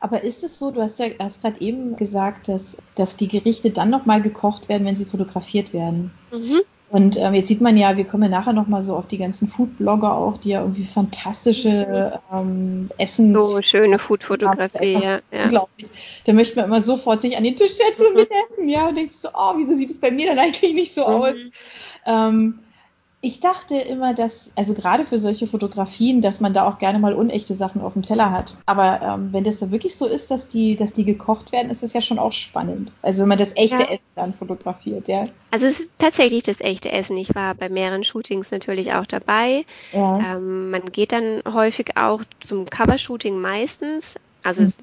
Aber 0.00 0.22
ist 0.22 0.44
es 0.44 0.58
so, 0.58 0.70
du 0.70 0.82
hast 0.82 0.98
ja 0.98 1.06
erst 1.06 1.42
gerade 1.42 1.60
eben 1.60 1.96
gesagt, 1.96 2.48
dass, 2.48 2.76
dass 2.94 3.16
die 3.16 3.28
Gerichte 3.28 3.70
dann 3.70 3.90
nochmal 3.90 4.20
gekocht 4.20 4.68
werden, 4.68 4.86
wenn 4.86 4.96
sie 4.96 5.06
fotografiert 5.06 5.72
werden. 5.72 6.12
Mhm. 6.30 6.60
Und 6.92 7.16
ähm, 7.18 7.32
jetzt 7.32 7.48
sieht 7.48 7.62
man 7.62 7.78
ja, 7.78 7.96
wir 7.96 8.04
kommen 8.04 8.24
ja 8.24 8.28
nachher 8.28 8.52
nochmal 8.52 8.82
so 8.82 8.94
auf 8.94 9.06
die 9.06 9.16
ganzen 9.16 9.48
Foodblogger 9.48 10.14
auch, 10.14 10.36
die 10.36 10.50
ja 10.50 10.60
irgendwie 10.60 10.84
fantastische 10.84 12.20
ähm, 12.30 12.90
Essen. 12.98 13.34
So 13.38 13.62
schöne 13.62 13.98
Foodfotografie, 13.98 14.98
ja, 15.00 15.20
ja. 15.32 15.44
Unglaublich. 15.44 15.88
Da 16.26 16.34
möchte 16.34 16.56
man 16.56 16.66
immer 16.66 16.82
sofort 16.82 17.22
sich 17.22 17.38
an 17.38 17.44
den 17.44 17.56
Tisch 17.56 17.72
setzen 17.72 18.08
und 18.08 18.14
mit 18.16 18.28
essen, 18.30 18.68
ja, 18.68 18.88
und 18.88 18.96
denkst 18.96 19.14
so, 19.14 19.30
oh, 19.32 19.54
wieso 19.56 19.74
sieht 19.74 19.90
es 19.90 20.00
bei 20.00 20.10
mir 20.10 20.26
dann 20.26 20.38
eigentlich 20.38 20.74
nicht 20.74 20.92
so 20.92 21.00
mhm. 21.08 21.14
aus? 21.14 21.34
Ähm, 22.04 22.58
ich 23.24 23.38
dachte 23.38 23.76
immer, 23.76 24.14
dass, 24.14 24.52
also 24.56 24.74
gerade 24.74 25.04
für 25.04 25.16
solche 25.16 25.46
Fotografien, 25.46 26.20
dass 26.20 26.40
man 26.40 26.52
da 26.52 26.66
auch 26.66 26.78
gerne 26.78 26.98
mal 26.98 27.14
unechte 27.14 27.54
Sachen 27.54 27.80
auf 27.80 27.92
dem 27.92 28.02
Teller 28.02 28.32
hat. 28.32 28.56
Aber 28.66 29.00
ähm, 29.00 29.28
wenn 29.32 29.44
das 29.44 29.58
da 29.58 29.70
wirklich 29.70 29.94
so 29.94 30.06
ist, 30.06 30.32
dass 30.32 30.48
die, 30.48 30.74
dass 30.74 30.92
die 30.92 31.04
gekocht 31.04 31.52
werden, 31.52 31.70
ist 31.70 31.84
das 31.84 31.92
ja 31.92 32.00
schon 32.00 32.18
auch 32.18 32.32
spannend. 32.32 32.92
Also 33.00 33.22
wenn 33.22 33.28
man 33.28 33.38
das 33.38 33.52
echte 33.54 33.84
ja. 33.84 33.90
Essen 33.90 34.02
dann 34.16 34.34
fotografiert, 34.34 35.06
ja. 35.06 35.26
Also 35.52 35.66
es 35.66 35.78
ist 35.78 35.90
tatsächlich 35.98 36.42
das 36.42 36.60
echte 36.60 36.90
Essen. 36.90 37.16
Ich 37.16 37.32
war 37.32 37.54
bei 37.54 37.68
mehreren 37.68 38.02
Shootings 38.02 38.50
natürlich 38.50 38.92
auch 38.92 39.06
dabei. 39.06 39.66
Ja. 39.92 40.34
Ähm, 40.34 40.70
man 40.70 40.86
geht 40.90 41.12
dann 41.12 41.42
häufig 41.46 41.96
auch 41.96 42.22
zum 42.40 42.68
Covershooting 42.68 43.40
meistens. 43.40 44.16
Also 44.42 44.62
hm. 44.62 44.66
es 44.66 44.78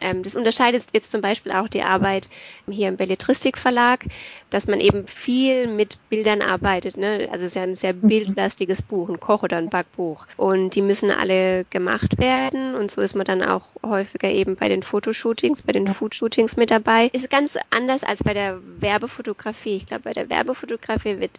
ähm, 0.00 0.22
das 0.22 0.34
unterscheidet 0.34 0.84
jetzt 0.92 1.10
zum 1.10 1.20
Beispiel 1.20 1.52
auch 1.52 1.68
die 1.68 1.82
Arbeit 1.82 2.28
hier 2.68 2.88
im 2.88 2.96
Belletristik-Verlag, 2.96 4.06
dass 4.50 4.66
man 4.66 4.80
eben 4.80 5.06
viel 5.06 5.66
mit 5.66 5.98
Bildern 6.08 6.42
arbeitet. 6.42 6.96
Ne? 6.96 7.28
Also 7.30 7.44
es 7.44 7.52
ist 7.52 7.56
ja 7.56 7.62
ein 7.62 7.74
sehr 7.74 7.94
mhm. 7.94 8.08
bildlastiges 8.08 8.82
Buch, 8.82 9.08
ein 9.08 9.20
Koch- 9.20 9.42
oder 9.42 9.56
ein 9.56 9.70
Backbuch. 9.70 10.26
Und 10.36 10.74
die 10.74 10.82
müssen 10.82 11.10
alle 11.10 11.64
gemacht 11.70 12.18
werden. 12.18 12.74
Und 12.74 12.90
so 12.90 13.00
ist 13.00 13.14
man 13.14 13.24
dann 13.24 13.42
auch 13.42 13.68
häufiger 13.84 14.30
eben 14.30 14.56
bei 14.56 14.68
den 14.68 14.82
Fotoshootings, 14.82 15.62
bei 15.62 15.72
den 15.72 15.88
Foodshootings 15.88 16.56
mit 16.56 16.70
dabei. 16.70 17.06
Ist 17.12 17.30
ganz 17.30 17.58
anders 17.70 18.04
als 18.04 18.22
bei 18.22 18.34
der 18.34 18.58
Werbefotografie. 18.80 19.76
Ich 19.76 19.86
glaube, 19.86 20.02
bei 20.04 20.12
der 20.12 20.28
Werbefotografie 20.28 21.20
wird 21.20 21.32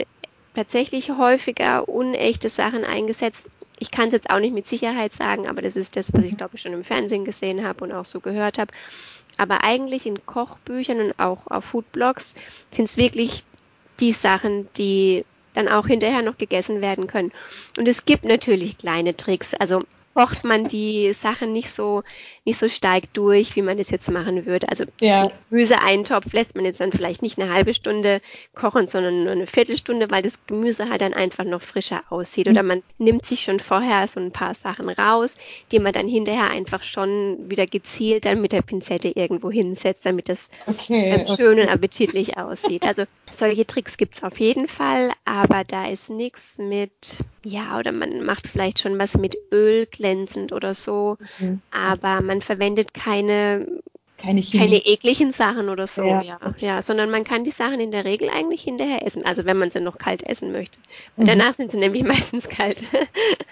tatsächlich 0.54 1.12
häufiger 1.12 1.88
unechte 1.88 2.50
Sachen 2.50 2.84
eingesetzt, 2.84 3.50
ich 3.82 3.90
kann 3.90 4.08
es 4.10 4.14
jetzt 4.14 4.30
auch 4.30 4.40
nicht 4.40 4.54
mit 4.54 4.68
Sicherheit 4.68 5.12
sagen, 5.12 5.48
aber 5.48 5.64
das 5.64 5.76
ist 5.76 5.96
das, 5.96 6.14
was 6.14 6.24
ich 6.24 6.38
glaube 6.38 6.56
ich 6.56 6.62
schon 6.62 6.74
im 6.74 6.84
Fernsehen 6.84 7.26
gesehen 7.26 7.66
habe 7.66 7.84
und 7.84 7.92
auch 7.92 8.06
so 8.06 8.20
gehört 8.20 8.60
habe. 8.60 8.72
Aber 9.38 9.64
eigentlich 9.64 10.06
in 10.06 10.24
Kochbüchern 10.24 11.02
und 11.02 11.20
auch 11.20 11.48
auf 11.48 11.66
Foodblogs 11.66 12.36
sind 12.70 12.86
es 12.86 12.96
wirklich 12.96 13.44
die 14.00 14.12
Sachen, 14.12 14.70
die 14.78 15.26
dann 15.56 15.68
auch 15.68 15.88
hinterher 15.88 16.22
noch 16.22 16.38
gegessen 16.38 16.82
werden 16.82 17.08
können. 17.08 17.32
Und 17.76 17.88
es 17.88 18.06
gibt 18.06 18.24
natürlich 18.24 18.78
kleine 18.78 19.18
Tricks. 19.18 19.56
Also 19.56 19.84
kocht 20.14 20.44
man 20.44 20.66
die 20.66 21.14
Sachen 21.14 21.54
nicht 21.54 21.70
so, 21.70 22.04
nicht 22.46 22.60
so 22.60 22.68
stark 22.68 23.14
durch, 23.14 23.56
wie 23.56 23.62
man 23.62 23.80
es 23.80 23.90
jetzt 23.90 24.10
machen 24.10 24.46
würde. 24.46 24.70
Also 24.70 24.86
ja. 25.00 25.32
Gemüseeintopf 25.50 26.34
lässt 26.34 26.56
man 26.56 26.66
jetzt 26.66 26.80
dann 26.80 26.92
vielleicht 26.92 27.22
nicht 27.22 27.40
eine 27.40 27.54
halbe 27.54 27.74
Stunde 27.74 28.22
kochen, 28.54 28.88
sondern 28.88 29.24
nur 29.24 29.32
eine 29.32 29.48
Viertelstunde, 29.48 30.12
weil 30.12 30.22
das 30.22 30.46
Gemüse 30.48 30.90
halt 30.90 31.02
dann 31.02 31.14
einfach 31.14 31.46
noch 31.46 31.62
frischer 31.62 32.04
aussieht. 32.10 32.48
Oder 32.48 32.64
man 32.64 32.84
nimmt 32.98 33.26
sich 33.26 33.42
schon 33.42 33.60
vorher 33.60 34.08
so 34.08 34.20
ein 34.20 34.32
paar 34.32 34.54
Sachen 34.54 34.90
raus, 34.90 35.38
die 35.72 35.80
man 35.80 35.94
dann 35.94 36.08
hinterher 36.08 36.50
einfach 36.50 36.84
schon 36.84 37.50
wieder 37.50 37.66
gezielt 37.68 38.26
dann 38.26 38.42
mit 38.42 38.52
der 38.52 38.62
Pinzette 38.62 39.10
irgendwo 39.10 39.52
hinsetzt, 39.52 40.06
damit 40.06 40.30
das 40.30 40.50
okay, 40.68 41.12
ähm, 41.12 41.22
okay. 41.22 41.36
schön 41.36 41.60
und 41.60 41.70
appetitlich 41.70 42.38
aussieht. 42.38 42.84
Also 42.86 43.04
solche 43.32 43.66
Tricks 43.66 43.98
gibt 43.98 44.16
es 44.16 44.24
auf 44.24 44.40
jeden 44.40 44.68
Fall, 44.68 45.12
aber 45.26 45.64
da 45.64 45.88
ist 45.88 46.10
nichts 46.10 46.58
mit, 46.58 46.92
ja, 47.46 47.78
oder 47.80 47.92
man 47.92 48.24
macht 48.24 48.48
vielleicht 48.48 48.80
schon 48.80 49.00
was 49.00 49.18
mit 49.18 49.36
Öl 49.52 49.88
glänzend 49.88 50.54
oder 50.54 50.74
so, 50.74 51.18
mhm. 51.40 51.62
aber 51.72 52.22
man 52.22 52.42
verwendet 52.42 52.94
keine 52.94 53.82
keine, 54.18 54.42
keine 54.42 54.86
ekligen 54.86 55.32
Sachen 55.32 55.70
oder 55.70 55.88
so, 55.88 56.06
ja. 56.06 56.22
ja. 56.22 56.40
ja. 56.60 56.82
sondern 56.84 57.10
man 57.10 57.24
kann 57.24 57.44
die 57.44 57.52
Sachen 57.52 57.80
in 57.80 57.90
der 57.90 58.06
Regel 58.06 58.30
eigentlich 58.30 58.62
hinterher 58.62 59.04
essen, 59.06 59.26
also 59.26 59.46
wenn 59.46 59.58
man 59.58 59.72
sie 59.72 59.82
noch 59.82 59.98
kalt 59.98 60.22
essen 60.22 60.52
möchte. 60.52 60.78
Und 61.18 61.24
mhm. 61.24 61.28
danach 61.28 61.56
sind 61.56 61.72
sie 61.72 61.78
nämlich 61.78 62.04
meistens 62.08 62.48
kalt. 62.48 62.88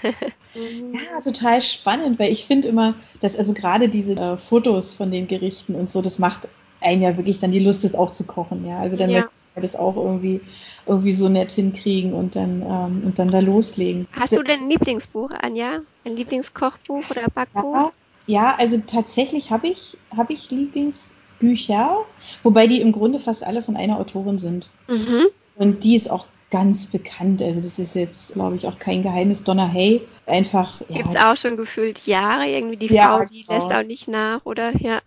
ja, 0.04 1.22
total 1.24 1.60
spannend, 1.62 2.20
weil 2.20 2.32
ich 2.32 2.46
finde 2.46 2.68
immer, 2.68 2.94
dass 3.20 3.36
also 3.36 3.56
gerade 3.56 3.90
diese 3.90 4.14
äh, 4.14 4.38
Fotos 4.38 4.94
von 4.94 5.10
den 5.10 5.28
Gerichten 5.28 5.74
und 5.74 5.90
so, 5.90 6.04
das 6.04 6.20
macht 6.20 6.48
einem 6.82 7.02
ja 7.02 7.18
wirklich 7.18 7.40
dann 7.40 7.52
die 7.52 7.60
Lust, 7.60 7.84
das 7.84 7.96
auch 7.96 8.12
zu 8.12 8.26
kochen, 8.26 8.68
ja. 8.68 8.80
Also 8.80 8.96
dann 8.96 9.10
ja 9.10 9.28
das 9.56 9.76
auch 9.76 9.96
irgendwie, 9.96 10.42
irgendwie 10.86 11.12
so 11.12 11.30
nett 11.30 11.52
hinkriegen 11.52 12.14
und 12.14 12.36
dann, 12.36 12.62
ähm, 12.62 13.04
und 13.06 13.20
dann 13.20 13.32
da 13.32 13.40
loslegen. 13.40 14.08
Hast 14.12 14.34
du 14.34 14.44
denn 14.44 14.62
ein 14.62 14.70
Lieblingsbuch, 14.70 15.32
Anja? 15.32 15.82
Ein 16.06 16.16
Lieblingskochbuch 16.16 17.10
oder 17.10 17.28
Backbuch? 17.34 17.74
Ja, 17.74 17.92
ja 18.28 18.56
also 18.58 18.82
tatsächlich 18.86 19.52
habe 19.52 19.68
ich, 19.68 19.98
hab 20.16 20.30
ich 20.30 20.50
Lieblingsbücher, 20.52 22.06
wobei 22.44 22.68
die 22.68 22.82
im 22.82 22.92
Grunde 22.92 23.20
fast 23.20 23.46
alle 23.46 23.62
von 23.62 23.76
einer 23.76 24.00
Autorin 24.00 24.38
sind. 24.38 24.70
Mhm. 24.88 25.28
Und 25.56 25.84
die 25.84 25.96
ist 25.96 26.10
auch 26.10 26.26
ganz 26.52 26.88
bekannt. 26.88 27.42
Also 27.42 27.62
das 27.62 27.80
ist 27.80 27.96
jetzt, 27.96 28.34
glaube 28.34 28.56
ich, 28.56 28.68
auch 28.68 28.80
kein 28.80 29.02
Geheimnis. 29.02 29.44
Donna 29.44 29.72
Hay, 29.72 30.02
einfach. 30.26 30.82
Ja. 30.90 30.98
Gibt 30.98 31.10
es 31.10 31.16
auch 31.16 31.38
schon 31.38 31.58
gefühlt 31.58 32.06
Jahre 32.08 32.48
irgendwie 32.48 32.78
die 32.78 32.88
ja, 32.88 33.18
Frau, 33.18 33.26
die 33.26 33.44
genau. 33.44 33.54
lässt 33.54 33.72
auch 33.72 33.84
nicht 33.84 34.08
nach, 34.08 34.46
oder? 34.46 34.76
Ja. 34.78 35.00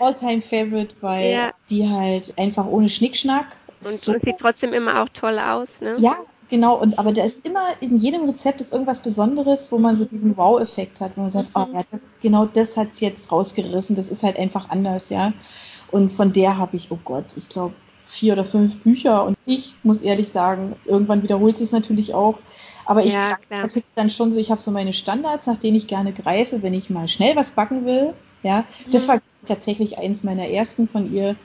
All-time 0.00 0.42
Favorite, 0.42 0.96
weil 1.00 1.30
ja. 1.32 1.52
die 1.70 1.88
halt 1.88 2.34
einfach 2.38 2.66
ohne 2.66 2.88
Schnickschnack 2.88 3.56
und, 3.86 4.00
so. 4.00 4.12
und 4.12 4.24
sieht 4.24 4.38
trotzdem 4.38 4.72
immer 4.72 5.02
auch 5.02 5.08
toll 5.08 5.38
aus, 5.38 5.80
ne? 5.80 5.96
Ja, 5.98 6.16
genau. 6.48 6.80
Und 6.80 6.98
aber 6.98 7.12
da 7.12 7.24
ist 7.24 7.44
immer 7.44 7.80
in 7.80 7.96
jedem 7.96 8.24
Rezept 8.24 8.60
ist 8.60 8.72
irgendwas 8.72 9.00
Besonderes, 9.00 9.70
wo 9.72 9.78
man 9.78 9.96
so 9.96 10.04
diesen 10.04 10.36
Wow-Effekt 10.36 11.00
hat, 11.00 11.12
wo 11.16 11.22
man 11.22 11.30
sagt, 11.30 11.48
mhm. 11.54 11.62
oh 11.62 11.66
ja, 11.74 11.84
das, 11.90 12.00
genau 12.20 12.46
das 12.46 12.76
hat's 12.76 13.00
jetzt 13.00 13.30
rausgerissen. 13.30 13.96
Das 13.96 14.10
ist 14.10 14.22
halt 14.22 14.38
einfach 14.38 14.70
anders, 14.70 15.10
ja. 15.10 15.32
Und 15.90 16.10
von 16.10 16.32
der 16.32 16.56
habe 16.56 16.76
ich, 16.76 16.90
oh 16.90 16.98
Gott, 17.04 17.36
ich 17.36 17.48
glaube 17.48 17.74
vier 18.04 18.34
oder 18.34 18.44
fünf 18.44 18.76
Bücher 18.80 19.24
und 19.24 19.36
ich 19.46 19.74
muss 19.82 20.02
ehrlich 20.02 20.28
sagen, 20.28 20.76
irgendwann 20.84 21.22
wiederholt 21.22 21.56
sich 21.56 21.72
natürlich 21.72 22.14
auch. 22.14 22.38
Aber 22.84 23.04
ich 23.04 23.14
ja, 23.14 23.38
dann 23.94 24.10
schon 24.10 24.30
so, 24.30 24.38
ich 24.38 24.50
habe 24.50 24.60
so 24.60 24.70
meine 24.70 24.92
Standards, 24.92 25.46
nach 25.46 25.56
denen 25.56 25.76
ich 25.76 25.86
gerne 25.86 26.12
greife, 26.12 26.62
wenn 26.62 26.74
ich 26.74 26.90
mal 26.90 27.08
schnell 27.08 27.34
was 27.34 27.52
backen 27.52 27.86
will. 27.86 28.12
Ja, 28.42 28.60
mhm. 28.60 28.90
das 28.90 29.08
war 29.08 29.22
tatsächlich 29.46 29.98
eins 29.98 30.22
meiner 30.22 30.46
ersten 30.48 30.86
von 30.86 31.12
ihr 31.12 31.36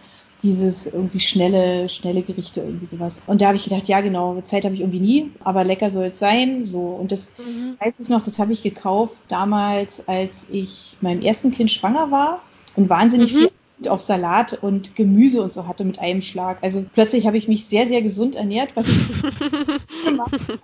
dieses 0.41 0.87
irgendwie 0.87 1.19
schnelle, 1.19 1.89
schnelle 1.89 2.21
Gerichte, 2.21 2.61
irgendwie 2.61 2.85
sowas. 2.85 3.21
Und 3.27 3.41
da 3.41 3.47
habe 3.47 3.57
ich 3.57 3.63
gedacht, 3.63 3.87
ja 3.87 4.01
genau, 4.01 4.39
Zeit 4.41 4.65
habe 4.65 4.73
ich 4.73 4.81
irgendwie 4.81 4.99
nie, 4.99 5.31
aber 5.43 5.63
lecker 5.63 5.91
soll 5.91 6.05
es 6.05 6.19
sein. 6.19 6.63
So. 6.63 6.79
Und 6.79 7.11
das 7.11 7.33
mhm. 7.37 7.75
weiß 7.79 7.93
ich 7.99 8.09
noch, 8.09 8.21
das 8.21 8.39
habe 8.39 8.53
ich 8.53 8.63
gekauft 8.63 9.21
damals, 9.27 10.07
als 10.07 10.47
ich 10.49 10.97
meinem 11.01 11.21
ersten 11.21 11.51
Kind 11.51 11.71
schwanger 11.71 12.11
war 12.11 12.41
und 12.75 12.89
wahnsinnig 12.89 13.33
mhm. 13.33 13.37
viel 13.37 13.51
auf 13.87 14.01
Salat 14.01 14.61
und 14.61 14.95
Gemüse 14.95 15.41
und 15.41 15.53
so 15.53 15.67
hatte 15.67 15.85
mit 15.85 15.99
einem 15.99 16.21
Schlag. 16.21 16.63
Also 16.63 16.83
plötzlich 16.93 17.27
habe 17.27 17.37
ich 17.37 17.47
mich 17.47 17.65
sehr, 17.65 17.87
sehr 17.87 18.01
gesund 18.01 18.35
ernährt, 18.35 18.75
was 18.75 18.89
ich 18.89 19.07
gemacht 20.03 20.33
habe. 20.33 20.59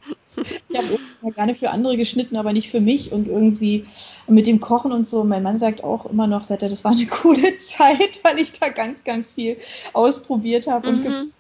Ich 0.69 0.77
habe 0.77 1.33
gerne 1.33 1.55
für 1.55 1.69
andere 1.69 1.95
geschnitten, 1.95 2.35
aber 2.35 2.51
nicht 2.51 2.69
für 2.69 2.81
mich 2.81 3.11
und 3.11 3.27
irgendwie 3.27 3.85
mit 4.27 4.47
dem 4.47 4.59
Kochen 4.59 4.91
und 4.91 5.07
so. 5.07 5.23
Mein 5.23 5.43
Mann 5.43 5.57
sagt 5.57 5.83
auch 5.83 6.05
immer 6.05 6.27
noch, 6.27 6.43
seit 6.43 6.63
er, 6.63 6.69
das 6.69 6.83
war 6.83 6.91
eine 6.91 7.05
coole 7.09 7.57
Zeit, 7.57 8.19
weil 8.23 8.39
ich 8.39 8.51
da 8.51 8.69
ganz, 8.69 9.03
ganz 9.03 9.35
viel 9.35 9.57
ausprobiert 9.93 10.67
habe 10.67 10.91
mhm. 10.91 11.05
Und 11.05 11.33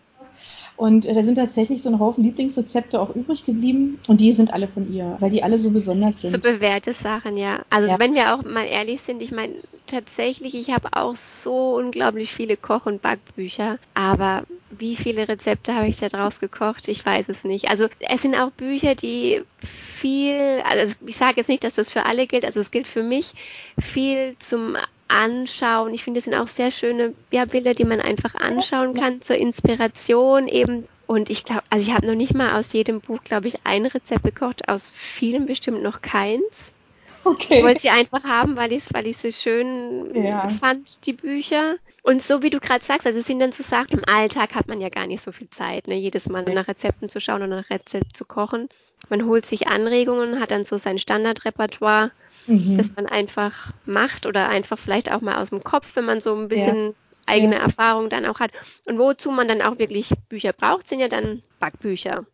äh, 1.05 1.13
da 1.13 1.23
sind 1.23 1.35
tatsächlich 1.35 1.81
so 1.81 1.89
ein 1.89 1.99
Haufen 1.99 2.23
Lieblingsrezepte 2.23 2.99
auch 2.99 3.15
übrig 3.15 3.45
geblieben 3.45 3.99
und 4.07 4.21
die 4.21 4.31
sind 4.33 4.53
alle 4.53 4.67
von 4.67 4.91
ihr, 4.91 5.15
weil 5.19 5.29
die 5.29 5.43
alle 5.43 5.57
so 5.57 5.71
besonders 5.71 6.21
sind. 6.21 6.31
So 6.31 6.39
bewährte 6.39 6.93
Sachen, 6.93 7.37
ja. 7.37 7.61
Also 7.69 7.87
ja. 7.87 7.99
wenn 7.99 8.13
wir 8.13 8.33
auch 8.33 8.43
mal 8.43 8.65
ehrlich 8.65 9.01
sind, 9.01 9.21
ich 9.21 9.31
meine 9.31 9.55
tatsächlich, 9.87 10.55
ich 10.55 10.71
habe 10.71 10.89
auch 10.93 11.15
so 11.15 11.75
unglaublich 11.75 12.33
viele 12.33 12.57
Koch- 12.57 12.85
und 12.85 13.01
Backbücher, 13.01 13.77
aber 13.93 14.43
wie 14.71 14.95
viele 14.95 15.27
Rezepte 15.27 15.75
habe 15.75 15.87
ich 15.87 15.97
da 15.97 16.07
draus 16.07 16.39
gekocht? 16.39 16.87
Ich 16.87 17.05
weiß 17.05 17.29
es 17.29 17.43
nicht. 17.43 17.69
Also 17.69 17.87
es 17.99 18.21
sind 18.21 18.35
auch 18.35 18.51
Bücher, 18.51 18.95
die 18.95 19.43
viel, 19.59 20.61
also 20.69 20.95
ich 21.05 21.15
sage 21.15 21.37
jetzt 21.37 21.47
nicht, 21.47 21.63
dass 21.63 21.75
das 21.75 21.89
für 21.89 22.05
alle 22.05 22.27
gilt, 22.27 22.45
also 22.45 22.59
es 22.59 22.71
gilt 22.71 22.87
für 22.87 23.03
mich, 23.03 23.33
viel 23.79 24.35
zum 24.39 24.75
anschauen. 25.07 25.93
Ich 25.93 26.03
finde, 26.03 26.19
es 26.19 26.25
sind 26.25 26.33
auch 26.33 26.47
sehr 26.47 26.71
schöne 26.71 27.13
ja, 27.31 27.45
Bilder, 27.45 27.73
die 27.73 27.85
man 27.85 28.01
einfach 28.01 28.35
anschauen 28.35 28.93
kann 28.93 29.21
zur 29.21 29.37
Inspiration 29.37 30.47
eben. 30.47 30.87
Und 31.07 31.29
ich 31.29 31.43
glaube, 31.43 31.63
also 31.69 31.87
ich 31.87 31.95
habe 31.95 32.07
noch 32.07 32.15
nicht 32.15 32.33
mal 32.33 32.57
aus 32.59 32.73
jedem 32.73 32.99
Buch, 32.99 33.19
glaube 33.23 33.47
ich, 33.47 33.59
ein 33.63 33.85
Rezept 33.85 34.23
gekocht, 34.23 34.67
aus 34.67 34.89
vielen 34.89 35.45
bestimmt 35.45 35.83
noch 35.83 36.01
keins. 36.01 36.75
Okay. 37.23 37.57
Ich 37.57 37.63
wollte 37.63 37.81
sie 37.81 37.89
einfach 37.89 38.23
haben, 38.23 38.55
weil 38.55 38.71
ich 38.71 38.85
es 38.85 38.93
weil 38.93 39.11
so 39.13 39.31
schön 39.31 40.25
ja. 40.25 40.47
fand, 40.47 41.05
die 41.05 41.13
Bücher. 41.13 41.75
Und 42.03 42.21
so 42.21 42.43
wie 42.43 42.51
du 42.51 42.59
gerade 42.59 42.83
sagst, 42.83 43.07
also 43.07 43.19
es 43.19 43.25
sind 43.25 43.39
dann 43.39 43.51
so 43.51 43.63
Sachen, 43.63 43.97
im 43.97 44.03
Alltag 44.05 44.53
hat 44.53 44.67
man 44.67 44.79
ja 44.79 44.89
gar 44.89 45.07
nicht 45.07 45.21
so 45.21 45.31
viel 45.31 45.49
Zeit, 45.49 45.87
ne? 45.87 45.95
jedes 45.95 46.29
Mal 46.29 46.43
nach 46.43 46.67
Rezepten 46.67 47.09
zu 47.09 47.19
schauen 47.19 47.41
und 47.41 47.49
nach 47.49 47.69
Rezept 47.71 48.15
zu 48.15 48.25
kochen. 48.25 48.69
Man 49.09 49.25
holt 49.25 49.45
sich 49.45 49.67
Anregungen, 49.67 50.39
hat 50.39 50.51
dann 50.51 50.65
so 50.65 50.77
sein 50.77 50.99
Standardrepertoire 50.99 52.11
mhm. 52.47 52.75
das 52.75 52.95
man 52.95 53.05
einfach 53.05 53.71
macht 53.85 54.25
oder 54.25 54.49
einfach 54.49 54.77
vielleicht 54.77 55.11
auch 55.11 55.21
mal 55.21 55.41
aus 55.41 55.49
dem 55.49 55.63
Kopf, 55.63 55.95
wenn 55.95 56.05
man 56.05 56.19
so 56.19 56.35
ein 56.35 56.47
bisschen 56.47 56.87
ja. 56.87 56.93
eigene 57.27 57.55
ja. 57.55 57.61
Erfahrung 57.61 58.09
dann 58.09 58.25
auch 58.25 58.39
hat. 58.39 58.51
Und 58.85 58.99
wozu 58.99 59.31
man 59.31 59.47
dann 59.47 59.61
auch 59.61 59.79
wirklich 59.79 60.11
Bücher 60.29 60.53
braucht, 60.53 60.87
sind 60.87 60.99
ja 60.99 61.07
dann 61.07 61.41
Backbücher. 61.59 62.25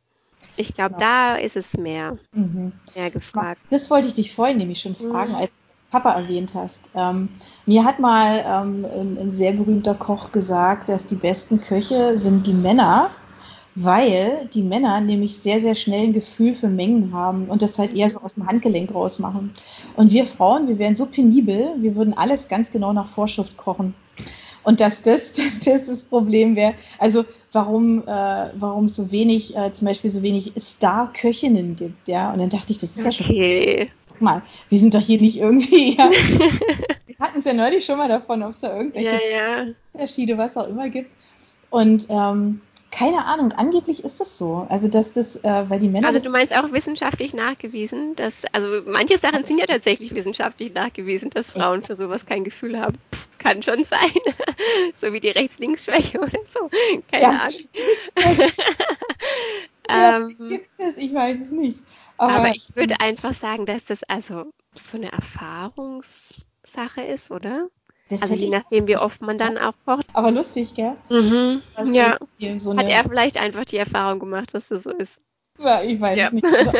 Ich 0.58 0.74
glaube, 0.74 0.96
genau. 0.96 1.00
da 1.00 1.36
ist 1.36 1.56
es 1.56 1.77
mehr, 1.77 2.18
mhm. 2.34 2.74
mehr 2.96 3.12
gefragt. 3.12 3.62
Das 3.70 3.89
wollte 3.89 4.08
ich 4.08 4.15
dich 4.15 4.34
vorhin 4.34 4.58
nämlich 4.58 4.80
schon 4.80 4.96
fragen, 4.96 5.32
mhm. 5.32 5.38
als 5.38 5.51
Papa 5.91 6.13
erwähnt 6.13 6.56
hast. 6.56 6.89
Ähm, 6.96 7.30
mir 7.65 7.84
hat 7.84 8.00
mal 8.00 8.44
ähm, 8.46 8.86
ein, 8.86 9.18
ein, 9.18 9.34
sehr 9.34 9.51
berühmter 9.51 9.94
Koch 9.94 10.32
gesagt, 10.32 10.89
dass 10.89 11.06
die 11.06 11.15
besten 11.15 11.60
Köche 11.60 12.18
sind 12.18 12.48
die 12.48 12.53
Männer, 12.53 13.12
weil 13.75 14.49
die 14.53 14.63
Männer 14.63 14.99
nämlich 14.99 15.37
sehr, 15.37 15.59
sehr 15.59 15.75
schnell 15.75 16.07
ein 16.07 16.13
Gefühl 16.13 16.55
für 16.55 16.67
Mengen 16.67 17.13
haben 17.13 17.45
und 17.47 17.61
das 17.61 17.79
halt 17.79 17.93
eher 17.93 18.09
so 18.09 18.19
aus 18.19 18.35
dem 18.35 18.47
Handgelenk 18.47 18.93
rausmachen. 18.93 19.51
Und 19.95 20.11
wir 20.11 20.25
Frauen, 20.25 20.67
wir 20.67 20.77
wären 20.77 20.95
so 20.95 21.05
penibel, 21.05 21.75
wir 21.77 21.95
würden 21.95 22.13
alles 22.13 22.47
ganz 22.47 22.71
genau 22.71 22.91
nach 22.93 23.07
Vorschrift 23.07 23.57
kochen. 23.57 23.93
Und 24.63 24.79
dass 24.79 25.01
das, 25.01 25.33
dass 25.33 25.59
das 25.61 25.85
das 25.85 26.03
Problem 26.03 26.55
wäre, 26.55 26.73
also 26.99 27.23
warum, 27.51 28.03
äh, 28.05 28.49
warum 28.55 28.85
es 28.85 28.95
so 28.95 29.11
wenig, 29.11 29.55
äh, 29.55 29.71
zum 29.71 29.87
Beispiel 29.87 30.09
so 30.09 30.21
wenig 30.21 30.51
Star-Köchinnen 30.59 31.75
gibt, 31.75 32.07
ja. 32.07 32.31
Und 32.31 32.39
dann 32.39 32.49
dachte 32.49 32.71
ich, 32.71 32.77
das 32.77 32.97
ist 32.97 33.05
okay. 33.05 33.79
ja 33.79 33.85
schon. 33.85 33.89
Guck 34.09 34.21
mal, 34.21 34.41
wir 34.69 34.77
sind 34.77 34.93
doch 34.93 35.01
hier 35.01 35.19
nicht 35.19 35.37
irgendwie. 35.39 35.97
Ja, 35.97 36.09
wir 36.09 37.27
hatten 37.27 37.39
es 37.39 37.45
ja 37.45 37.53
neulich 37.53 37.85
schon 37.85 37.99
mal 37.99 38.09
davon, 38.09 38.41
ob 38.41 38.49
es 38.49 38.61
da 38.61 38.75
irgendwelche 38.75 39.11
ja, 39.11 39.63
ja. 39.63 39.73
Unterschiede, 39.93 40.37
was 40.37 40.57
auch 40.57 40.67
immer 40.67 40.89
gibt. 40.89 41.11
Und 41.69 42.07
ähm, 42.09 42.61
keine 42.91 43.25
Ahnung, 43.25 43.53
angeblich 43.53 44.03
ist 44.03 44.21
es 44.21 44.38
so. 44.38 44.67
Also, 44.69 44.88
dass 44.89 45.13
das, 45.13 45.38
äh, 45.38 45.69
weil 45.69 45.79
die 45.79 45.88
Männer. 45.88 46.07
Also, 46.07 46.19
du 46.19 46.29
meinst 46.29 46.55
auch 46.55 46.71
wissenschaftlich 46.71 47.33
nachgewiesen, 47.33 48.15
dass, 48.15 48.45
also, 48.51 48.81
manche 48.86 49.17
Sachen 49.17 49.45
sind 49.45 49.60
ja 49.60 49.65
tatsächlich 49.65 50.13
wissenschaftlich 50.13 50.74
nachgewiesen, 50.74 51.29
dass 51.29 51.51
Frauen 51.51 51.83
für 51.83 51.95
sowas 51.95 52.25
kein 52.25 52.43
Gefühl 52.43 52.79
haben. 52.79 52.98
kann 53.39 53.63
schon 53.63 53.83
sein. 53.83 54.12
so 54.98 55.12
wie 55.13 55.19
die 55.19 55.29
Rechts-Links-Schwäche 55.29 56.19
oder 56.19 56.39
so. 56.53 56.69
Keine 57.12 57.24
ja, 57.24 57.48
Ahnung. 57.48 58.51
ähm, 60.39 60.50
gibt's 60.50 60.69
das? 60.77 60.98
Ich 60.98 61.13
weiß 61.13 61.39
es 61.39 61.51
nicht. 61.51 61.81
Aber, 62.17 62.33
aber 62.33 62.50
ich 62.50 62.75
würde 62.75 63.00
einfach 63.00 63.33
sagen, 63.33 63.65
dass 63.65 63.86
das 63.86 64.03
also 64.03 64.51
so 64.75 64.98
eine 64.98 65.12
Erfahrungssache 65.12 67.01
ist, 67.01 67.31
oder? 67.31 67.69
Das 68.12 68.22
also 68.22 68.36
je 68.36 68.50
nachdem, 68.50 68.88
wie 68.88 68.98
oft 68.98 69.22
man 69.22 69.38
dann 69.38 69.58
auch 69.58 69.74
kocht. 69.86 70.06
Aber 70.12 70.32
lustig, 70.32 70.74
gell? 70.74 70.98
Mhm. 71.10 71.62
Ja. 71.94 72.18
So 72.58 72.75
Hat 72.75 72.89
er 72.89 73.06
vielleicht 73.06 73.41
einfach 73.41 73.63
die 73.63 73.77
Erfahrung 73.77 74.20
gemacht, 74.20 74.53
dass 74.53 74.68
das 74.68 74.84
so 74.84 74.91
ist? 74.91 75.22
Ja, 75.58 75.82
ich 75.82 76.01
weiß 76.01 76.20
ja. 76.20 76.27
es 76.27 76.34
nicht. 76.34 76.46
Also, 76.46 76.72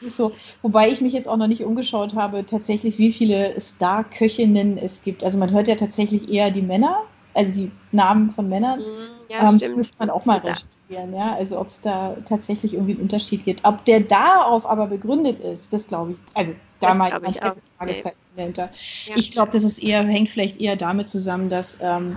so. 0.00 0.32
Wobei 0.62 0.90
ich 0.90 1.02
mich 1.02 1.12
jetzt 1.12 1.28
auch 1.28 1.36
noch 1.36 1.46
nicht 1.46 1.64
umgeschaut 1.64 2.14
habe, 2.14 2.46
tatsächlich, 2.46 2.98
wie 2.98 3.12
viele 3.12 3.60
Star-Köchinnen 3.60 4.78
es 4.78 5.02
gibt. 5.02 5.24
Also 5.24 5.38
man 5.38 5.50
hört 5.50 5.68
ja 5.68 5.74
tatsächlich 5.74 6.30
eher 6.30 6.50
die 6.50 6.62
Männer, 6.62 7.02
also 7.34 7.52
die 7.52 7.70
Namen 7.92 8.30
von 8.30 8.48
Männern. 8.48 8.80
Mhm, 8.80 9.08
ja, 9.28 9.46
ähm, 9.46 9.56
stimmt. 9.56 9.76
Müsste 9.76 9.96
man 9.98 10.08
auch 10.08 10.24
mal 10.24 10.38
recherchieren, 10.38 11.14
ja. 11.14 11.34
Also 11.34 11.60
ob 11.60 11.66
es 11.66 11.82
da 11.82 12.16
tatsächlich 12.24 12.72
irgendwie 12.74 12.92
einen 12.92 13.02
Unterschied 13.02 13.44
gibt. 13.44 13.66
Ob 13.66 13.84
der 13.84 14.00
darauf 14.00 14.66
aber 14.66 14.86
begründet 14.86 15.38
ist, 15.40 15.74
das 15.74 15.86
glaube 15.86 16.12
ich. 16.12 16.18
Also 16.34 16.54
da 16.80 16.94
mal 16.94 17.20
ich 17.28 17.42
auch. 17.42 17.54
Fragezeichen 17.76 18.16
nee. 18.34 18.42
dahinter. 18.42 18.70
Ja. 19.06 19.16
Ich 19.16 19.30
glaube, 19.30 19.50
das 19.52 19.64
ist 19.64 19.82
eher, 19.82 20.02
hängt 20.04 20.28
vielleicht 20.28 20.60
eher 20.60 20.76
damit 20.76 21.08
zusammen, 21.08 21.50
dass 21.50 21.78
ähm, 21.80 22.16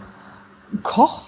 Koch 0.84 1.28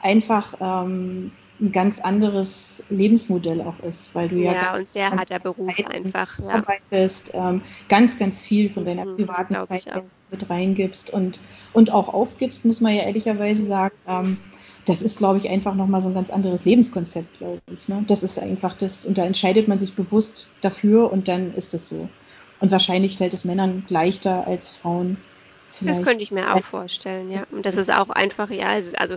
einfach 0.00 0.54
ähm, 0.60 1.32
ein 1.60 1.70
ganz 1.70 2.00
anderes 2.00 2.84
Lebensmodell 2.90 3.60
auch 3.60 3.78
ist, 3.80 4.14
weil 4.14 4.28
du 4.28 4.36
ja, 4.36 4.52
ja 4.52 4.74
und 4.74 4.88
sehr 4.88 5.10
harter 5.10 5.38
Beruf 5.38 5.78
einfach 5.88 6.38
ja. 6.40 6.48
arbeitest, 6.48 7.32
ähm, 7.34 7.62
ganz, 7.88 8.18
ganz 8.18 8.42
viel 8.42 8.68
von 8.68 8.84
deiner 8.84 9.04
mhm, 9.04 9.16
privaten 9.16 9.54
Zeit 9.54 10.04
mit 10.30 10.50
reingibst 10.50 11.12
und, 11.12 11.38
und 11.72 11.92
auch 11.92 12.12
aufgibst, 12.12 12.64
muss 12.64 12.80
man 12.80 12.94
ja 12.94 13.02
ehrlicherweise 13.02 13.64
sagen. 13.64 13.94
Ähm, 14.08 14.38
das 14.84 15.02
ist, 15.02 15.18
glaube 15.18 15.38
ich, 15.38 15.48
einfach 15.48 15.76
nochmal 15.76 16.00
so 16.00 16.08
ein 16.08 16.14
ganz 16.14 16.30
anderes 16.30 16.64
Lebenskonzept, 16.64 17.38
glaube 17.38 17.62
ich. 17.72 17.86
Ne? 17.86 18.04
Das 18.08 18.24
ist 18.24 18.40
einfach 18.40 18.74
das, 18.74 19.06
und 19.06 19.16
da 19.16 19.24
entscheidet 19.24 19.68
man 19.68 19.78
sich 19.78 19.94
bewusst 19.94 20.48
dafür 20.60 21.12
und 21.12 21.28
dann 21.28 21.54
ist 21.54 21.74
es 21.74 21.88
so. 21.88 22.08
Und 22.62 22.70
wahrscheinlich 22.70 23.18
fällt 23.18 23.34
es 23.34 23.44
Männern 23.44 23.84
leichter 23.88 24.46
als 24.46 24.76
Frauen. 24.76 25.16
Vielleicht. 25.72 25.98
Das 25.98 26.06
könnte 26.06 26.22
ich 26.22 26.30
mir 26.30 26.54
auch 26.54 26.62
vorstellen, 26.62 27.28
ja. 27.28 27.42
Und 27.50 27.66
das 27.66 27.76
ist 27.76 27.92
auch 27.92 28.08
einfach, 28.08 28.50
ja, 28.50 28.78
es 28.78 28.86
ist, 28.86 28.98
also 29.00 29.16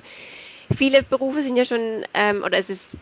viele 0.75 1.03
Berufe 1.03 1.43
sind 1.43 1.55
ja 1.55 1.63
schon, 1.63 2.03
ähm, 2.15 2.41
oder 2.43 2.57
es 2.57 2.71
ist 2.71 2.93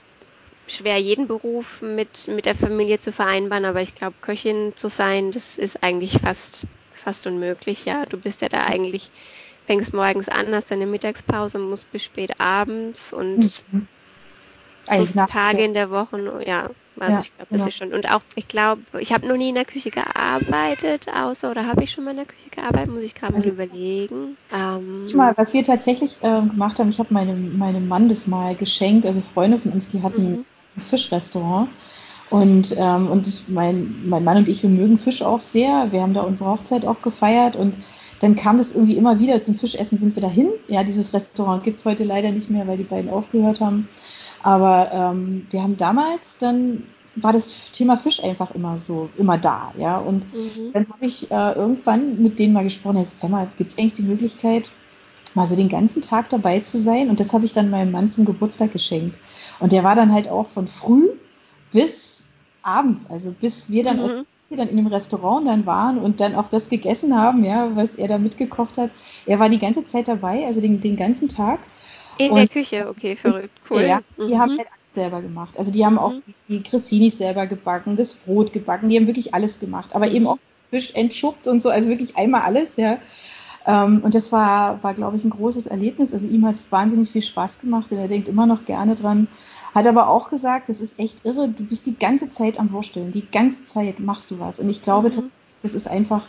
schwer, 0.68 0.98
jeden 0.98 1.28
Beruf 1.28 1.82
mit, 1.82 2.28
mit 2.28 2.46
der 2.46 2.56
Familie 2.56 3.00
zu 3.00 3.14
vereinbaren, 3.14 3.64
aber 3.64 3.82
ich 3.82 3.96
glaube, 3.96 4.16
Köchin 4.20 4.74
zu 4.76 4.90
sein, 4.90 5.32
das 5.32 5.58
ist 5.58 5.82
eigentlich 5.82 6.20
fast, 6.20 6.68
fast 6.94 7.26
unmöglich, 7.26 7.86
ja. 7.86 8.06
Du 8.06 8.18
bist 8.18 8.42
ja 8.42 8.50
da 8.50 8.66
eigentlich, 8.66 9.12
fängst 9.66 9.94
morgens 9.94 10.28
an, 10.28 10.54
hast 10.54 10.72
deine 10.72 10.88
Mittagspause 10.88 11.58
und 11.58 11.70
musst 11.70 11.90
bis 11.94 12.04
spät 12.04 12.42
abends 12.42 13.14
und 13.14 13.62
mhm. 13.72 13.88
So 14.90 15.26
Tage 15.26 15.64
in 15.64 15.74
der 15.74 15.90
Woche, 15.90 16.44
ja, 16.46 16.70
also 17.00 17.14
ja, 17.14 17.20
ich 17.22 17.36
glaube, 17.36 17.50
das 17.50 17.58
genau. 17.58 17.68
ist 17.68 17.76
schon. 17.76 17.94
Und 17.94 18.12
auch, 18.12 18.22
ich 18.36 18.48
glaube, 18.48 18.82
ich 19.00 19.12
habe 19.14 19.28
noch 19.28 19.38
nie 19.38 19.50
in 19.50 19.56
der 19.56 19.66
Küche 19.66 19.90
gearbeitet, 19.90 21.08
außer, 21.14 21.52
oder 21.52 21.66
habe 21.66 21.84
ich 21.84 21.92
schon 21.92 22.04
mal 22.04 22.12
in 22.12 22.18
der 22.18 22.26
Küche 22.26 22.50
gearbeitet, 22.50 22.94
muss 22.94 23.04
ich 23.04 23.16
gerade 23.16 23.36
also, 23.36 23.52
mal 23.52 23.66
überlegen. 23.66 24.38
Ähm, 24.54 25.06
mal, 25.16 25.34
was 25.36 25.54
wir 25.54 25.64
tatsächlich 25.64 26.18
äh, 26.22 26.42
gemacht 26.42 26.80
haben, 26.80 26.90
ich 26.90 27.00
habe 27.00 27.14
meinem, 27.14 27.58
meinem 27.58 27.88
Mann 27.88 28.10
das 28.10 28.28
mal 28.28 28.56
geschenkt, 28.56 29.06
also 29.06 29.22
Freunde 29.22 29.58
von 29.58 29.72
uns, 29.72 29.88
die 29.88 30.04
hatten 30.04 30.32
mhm. 30.32 30.46
ein 30.78 30.82
Fischrestaurant. 30.82 31.70
Und, 32.30 32.76
ähm, 32.78 33.12
und 33.12 33.48
mein, 33.50 34.08
mein 34.08 34.24
Mann 34.24 34.38
und 34.38 34.48
ich, 34.48 34.64
wir 34.64 34.70
mögen 34.70 34.98
Fisch 34.98 35.22
auch 35.22 35.40
sehr. 35.40 35.92
Wir 35.92 36.02
haben 36.02 36.16
da 36.16 36.22
unsere 36.22 36.50
Hochzeit 36.50 36.84
auch 36.84 37.02
gefeiert 37.04 37.56
und 37.56 37.76
dann 38.22 38.36
kam 38.36 38.58
das 38.58 38.72
irgendwie 38.72 38.98
immer 38.98 39.20
wieder 39.20 39.42
zum 39.42 39.54
Fischessen 39.54 39.98
sind 39.98 40.16
wir 40.16 40.22
dahin. 40.22 40.50
Ja, 40.68 40.84
dieses 40.84 41.14
Restaurant 41.14 41.64
gibt 41.64 41.78
es 41.78 41.86
heute 41.86 42.06
leider 42.06 42.32
nicht 42.32 42.50
mehr, 42.50 42.66
weil 42.68 42.78
die 42.78 42.86
beiden 42.86 43.12
aufgehört 43.12 43.60
haben. 43.60 43.90
Aber 44.44 44.92
ähm, 44.94 45.48
wir 45.50 45.64
haben 45.64 45.78
damals 45.78 46.38
dann 46.38 46.84
war 47.16 47.34
das 47.34 47.72
Thema 47.72 47.98
Fisch 47.98 48.24
einfach 48.24 48.52
immer 48.56 48.78
so, 48.78 49.10
immer 49.18 49.38
da, 49.38 49.74
ja. 49.78 49.98
Und 49.98 50.26
mhm. 50.34 50.72
dann 50.74 50.88
habe 50.90 51.06
ich 51.06 51.30
äh, 51.30 51.54
irgendwann 51.54 52.22
mit 52.22 52.40
denen 52.40 52.54
mal 52.54 52.64
gesprochen, 52.64 52.98
jetzt 52.98 53.20
sag 53.20 53.30
mal, 53.30 53.48
gibt 53.58 53.72
es 53.72 53.78
eigentlich 53.78 53.94
die 53.94 54.04
Möglichkeit, 54.04 54.72
mal 55.36 55.46
so 55.46 55.56
den 55.56 55.70
ganzen 55.70 56.02
Tag 56.02 56.30
dabei 56.30 56.60
zu 56.60 56.78
sein? 56.78 57.10
Und 57.10 57.20
das 57.20 57.34
habe 57.34 57.46
ich 57.46 57.54
dann 57.54 57.70
meinem 57.70 57.92
Mann 57.92 58.08
zum 58.08 58.26
Geburtstag 58.26 58.72
geschenkt. 58.72 59.16
Und 59.60 59.72
der 59.72 59.84
war 59.84 59.96
dann 59.96 60.12
halt 60.12 60.28
auch 60.28 60.48
von 60.48 60.68
früh 60.68 61.10
bis 61.72 62.30
abends, 62.64 63.10
also 63.10 63.32
bis 63.32 63.70
wir 63.70 63.84
dann, 63.84 63.98
mhm. 63.98 64.26
dann 64.56 64.70
in 64.70 64.78
dem 64.78 64.88
Restaurant 64.88 65.48
dann 65.48 65.66
waren 65.66 66.00
und 66.00 66.20
dann 66.20 66.36
auch 66.36 66.48
das 66.48 66.70
gegessen 66.70 67.16
haben, 67.16 67.44
ja, 67.44 67.76
was 67.76 67.96
er 67.96 68.08
da 68.08 68.18
mitgekocht 68.18 68.78
hat. 68.78 68.90
Er 69.26 69.40
war 69.40 69.50
die 69.50 69.60
ganze 69.60 69.84
Zeit 69.84 70.08
dabei, 70.08 70.46
also 70.48 70.62
den, 70.62 70.82
den 70.82 70.96
ganzen 70.96 71.28
Tag. 71.28 71.60
In 72.18 72.32
und, 72.32 72.38
der 72.38 72.48
Küche, 72.48 72.88
okay, 72.90 73.16
verrückt, 73.16 73.54
cool. 73.70 73.82
Ja, 73.82 74.02
die 74.18 74.34
mhm. 74.34 74.40
haben 74.40 74.58
halt 74.58 74.68
alles 74.68 74.94
selber 74.94 75.22
gemacht. 75.22 75.58
Also 75.58 75.72
die 75.72 75.86
haben 75.86 75.94
mhm. 75.94 76.00
auch 76.00 76.14
die 76.48 76.62
Cressinis 76.62 77.18
selber 77.18 77.48
gebacken, 77.48 77.96
das 77.96 78.16
Brot 78.16 78.54
gebacken, 78.54 78.90
die 78.90 78.98
haben 78.98 79.08
wirklich 79.08 79.34
alles 79.34 79.60
gemacht. 79.60 79.96
Aber 79.96 80.08
mhm. 80.08 80.16
eben 80.16 80.28
auch 80.28 80.38
Fisch 80.70 80.94
entschuppt 80.96 81.48
und 81.48 81.62
so, 81.62 81.70
also 81.70 81.90
wirklich 81.90 82.18
einmal 82.18 82.42
alles, 82.42 82.78
ja. 82.78 82.98
Ähm, 83.66 84.02
und 84.04 84.16
das 84.16 84.32
war, 84.32 84.84
war 84.84 84.94
glaube 84.94 85.18
ich, 85.18 85.24
ein 85.24 85.30
großes 85.30 85.68
Erlebnis. 85.68 86.14
Also 86.14 86.28
ihm 86.28 86.46
hat 86.46 86.56
es 86.56 86.72
wahnsinnig 86.72 87.12
viel 87.12 87.22
Spaß 87.22 87.60
gemacht 87.60 87.92
und 87.92 87.98
er 87.98 88.08
denkt 88.08 88.28
immer 88.28 88.46
noch 88.46 88.66
gerne 88.66 88.96
dran. 88.96 89.28
Hat 89.74 89.88
aber 89.88 90.10
auch 90.10 90.30
gesagt, 90.30 90.70
das 90.70 90.82
ist 90.82 91.00
echt 91.00 91.26
irre, 91.26 91.50
du 91.50 91.64
bist 91.64 91.86
die 91.86 91.98
ganze 91.98 92.30
Zeit 92.30 92.60
am 92.60 92.72
Wursteln, 92.72 93.12
die 93.12 93.26
ganze 93.30 93.64
Zeit 93.64 94.00
machst 94.00 94.30
du 94.32 94.40
was. 94.40 94.60
Und 94.60 94.70
ich 94.70 94.82
glaube, 94.82 95.10
mhm. 95.10 95.32
das 95.62 95.74
ist 95.74 95.88
einfach 95.88 96.28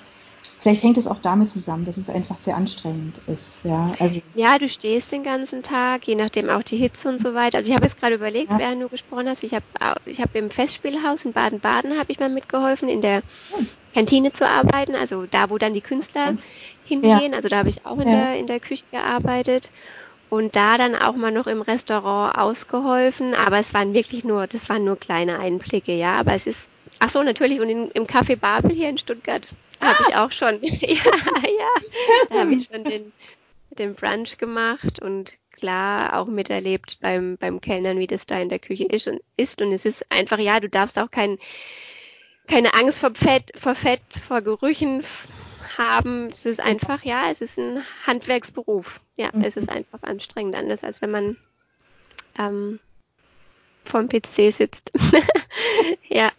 Vielleicht 0.65 0.83
hängt 0.83 0.97
es 0.97 1.07
auch 1.07 1.19
damit 1.19 1.51
zusammen, 1.51 1.85
dass 1.85 1.99
es 1.99 2.09
einfach 2.09 2.37
sehr 2.37 2.57
anstrengend 2.57 3.21
ist. 3.27 3.63
Ja, 3.67 3.93
also 3.99 4.23
ja 4.35 4.59
du 4.59 4.67
stehst 4.67 5.13
den 5.13 5.23
ganzen 5.23 5.63
Tag, 5.63 6.09
je 6.09 6.15
nachdem 6.15 6.49
auch 6.49 6.63
die 6.63 6.79
Hitze 6.79 7.11
und 7.11 7.19
so 7.19 7.35
weiter. 7.35 7.59
Also 7.59 7.69
ich 7.69 7.77
habe 7.77 7.85
jetzt 7.85 8.01
gerade 8.01 8.15
überlegt, 8.15 8.51
ja. 8.51 8.59
während 8.59 8.81
du 8.81 8.89
gesprochen 8.89 9.29
hast, 9.29 9.45
ich 9.45 9.53
habe 9.53 9.67
ich 10.07 10.23
hab 10.23 10.35
im 10.35 10.49
Festspielhaus 10.49 11.27
in 11.27 11.35
Baden-Baden 11.35 11.99
habe 11.99 12.11
ich 12.11 12.19
mal 12.19 12.31
mitgeholfen, 12.31 12.89
in 12.89 13.03
der 13.03 13.21
Kantine 13.93 14.33
zu 14.33 14.49
arbeiten, 14.49 14.95
also 14.95 15.27
da, 15.27 15.51
wo 15.51 15.59
dann 15.59 15.75
die 15.75 15.83
Künstler 15.83 16.39
hingehen. 16.87 17.33
Ja. 17.33 17.37
Also 17.37 17.51
da 17.51 17.59
habe 17.59 17.69
ich 17.69 17.85
auch 17.85 17.99
in, 17.99 18.09
ja. 18.09 18.15
der, 18.15 18.39
in 18.39 18.47
der 18.47 18.61
Küche 18.61 18.87
gearbeitet 18.91 19.71
und 20.31 20.57
da 20.57 20.79
dann 20.79 20.95
auch 20.95 21.15
mal 21.15 21.31
noch 21.31 21.47
im 21.47 21.61
Restaurant 21.61 22.39
ausgeholfen. 22.39 23.35
Aber 23.35 23.59
es 23.59 23.75
waren 23.75 23.93
wirklich 23.93 24.25
nur, 24.25 24.47
das 24.47 24.71
waren 24.71 24.85
nur 24.85 24.97
kleine 24.97 25.41
Einblicke, 25.41 25.93
ja. 25.93 26.15
Aber 26.15 26.33
es 26.33 26.47
ist, 26.47 26.71
ach 26.99 27.09
so, 27.09 27.23
natürlich, 27.23 27.61
und 27.61 27.69
in, 27.69 27.91
im 27.91 28.07
Café 28.07 28.37
Babel 28.37 28.73
hier 28.73 28.89
in 28.89 28.99
Stuttgart 28.99 29.49
habe 29.81 30.05
ich 30.09 30.17
auch 30.17 30.33
schon. 30.33 30.61
ja, 30.63 30.71
ja. 31.43 31.69
Da 32.31 32.41
habe 32.41 32.55
ich 32.55 32.67
schon 32.67 32.85
den, 32.85 33.13
den 33.71 33.95
Brunch 33.95 34.39
gemacht 34.39 35.01
und 35.01 35.37
klar 35.51 36.19
auch 36.19 36.27
miterlebt 36.27 36.99
beim, 37.01 37.37
beim 37.39 37.61
Kellnern, 37.61 37.99
wie 37.99 38.07
das 38.07 38.27
da 38.27 38.39
in 38.39 38.49
der 38.49 38.59
Küche 38.59 38.85
ist 38.85 39.07
und 39.09 39.21
ist. 39.37 39.61
Und 39.63 39.73
es 39.73 39.85
ist 39.85 40.11
einfach, 40.11 40.39
ja, 40.39 40.61
du 40.61 40.69
darfst 40.69 40.99
auch 40.99 41.11
kein, 41.11 41.39
keine 42.47 42.75
Angst 42.75 43.01
vor 43.01 43.15
Fett, 43.15 43.53
vor 43.55 43.75
Fett, 43.75 44.03
vor 44.27 44.43
Gerüchen 44.43 45.05
haben. 45.79 46.27
Es 46.27 46.47
ist 46.47 46.61
einfach, 46.61 47.05
ja, 47.05 47.31
es 47.31 47.41
ist 47.41 47.59
ein 47.59 47.83
Handwerksberuf. 48.07 49.01
Ja, 49.17 49.31
mhm. 49.33 49.45
es 49.45 49.57
ist 49.57 49.69
einfach 49.69 50.03
anstrengend, 50.03 50.55
anders 50.55 50.85
als 50.85 51.03
wenn 51.03 51.11
man 51.11 51.37
ähm, 52.39 52.81
vom 53.85 54.09
PC 54.09 54.53
sitzt. 54.53 54.93
ja. 56.09 56.31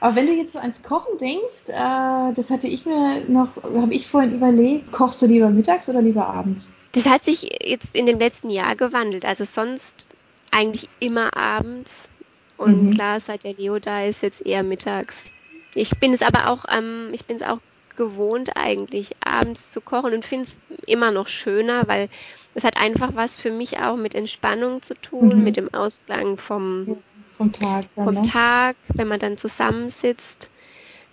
Aber 0.00 0.16
wenn 0.16 0.26
du 0.26 0.32
jetzt 0.34 0.52
so 0.52 0.58
ans 0.58 0.82
Kochen 0.82 1.18
denkst, 1.18 1.68
äh, 1.68 2.32
das 2.34 2.50
hatte 2.50 2.68
ich 2.68 2.86
mir 2.86 3.22
noch, 3.28 3.56
habe 3.62 3.92
ich 3.92 4.06
vorhin 4.06 4.34
überlegt, 4.34 4.92
kochst 4.92 5.20
du 5.22 5.26
lieber 5.26 5.50
mittags 5.50 5.88
oder 5.88 6.02
lieber 6.02 6.26
abends? 6.26 6.74
Das 6.92 7.06
hat 7.06 7.24
sich 7.24 7.48
jetzt 7.62 7.94
in 7.94 8.06
dem 8.06 8.18
letzten 8.18 8.50
Jahr 8.50 8.76
gewandelt. 8.76 9.24
Also 9.24 9.44
sonst 9.44 10.08
eigentlich 10.50 10.88
immer 11.00 11.36
abends. 11.36 12.08
Und 12.56 12.84
mhm. 12.84 12.90
klar, 12.92 13.20
seit 13.20 13.44
der 13.44 13.54
Leo 13.54 13.78
da 13.78 14.04
ist, 14.04 14.22
jetzt 14.22 14.44
eher 14.44 14.62
mittags. 14.62 15.30
Ich 15.74 15.98
bin 16.00 16.12
es 16.12 16.22
aber 16.22 16.50
auch, 16.50 16.64
ähm, 16.70 17.10
ich 17.12 17.24
bin 17.24 17.36
es 17.36 17.42
auch 17.42 17.58
gewohnt 17.96 18.56
eigentlich 18.56 19.16
abends 19.24 19.72
zu 19.72 19.80
kochen 19.80 20.14
und 20.14 20.24
finde 20.24 20.48
es 20.48 20.56
immer 20.86 21.10
noch 21.10 21.28
schöner, 21.28 21.88
weil 21.88 22.08
es 22.54 22.64
hat 22.64 22.80
einfach 22.80 23.10
was 23.14 23.36
für 23.36 23.50
mich 23.50 23.80
auch 23.80 23.96
mit 23.96 24.14
Entspannung 24.14 24.82
zu 24.82 24.94
tun, 24.94 25.38
mhm. 25.38 25.44
mit 25.44 25.56
dem 25.56 25.72
Ausklang 25.74 26.36
vom 26.36 26.98
vom 27.38 27.52
Tag. 27.52 27.86
Dann, 27.96 28.04
vom 28.04 28.14
ne? 28.14 28.22
Tag, 28.22 28.76
wenn 28.94 29.08
man 29.08 29.18
dann 29.18 29.38
zusammensitzt. 29.38 30.50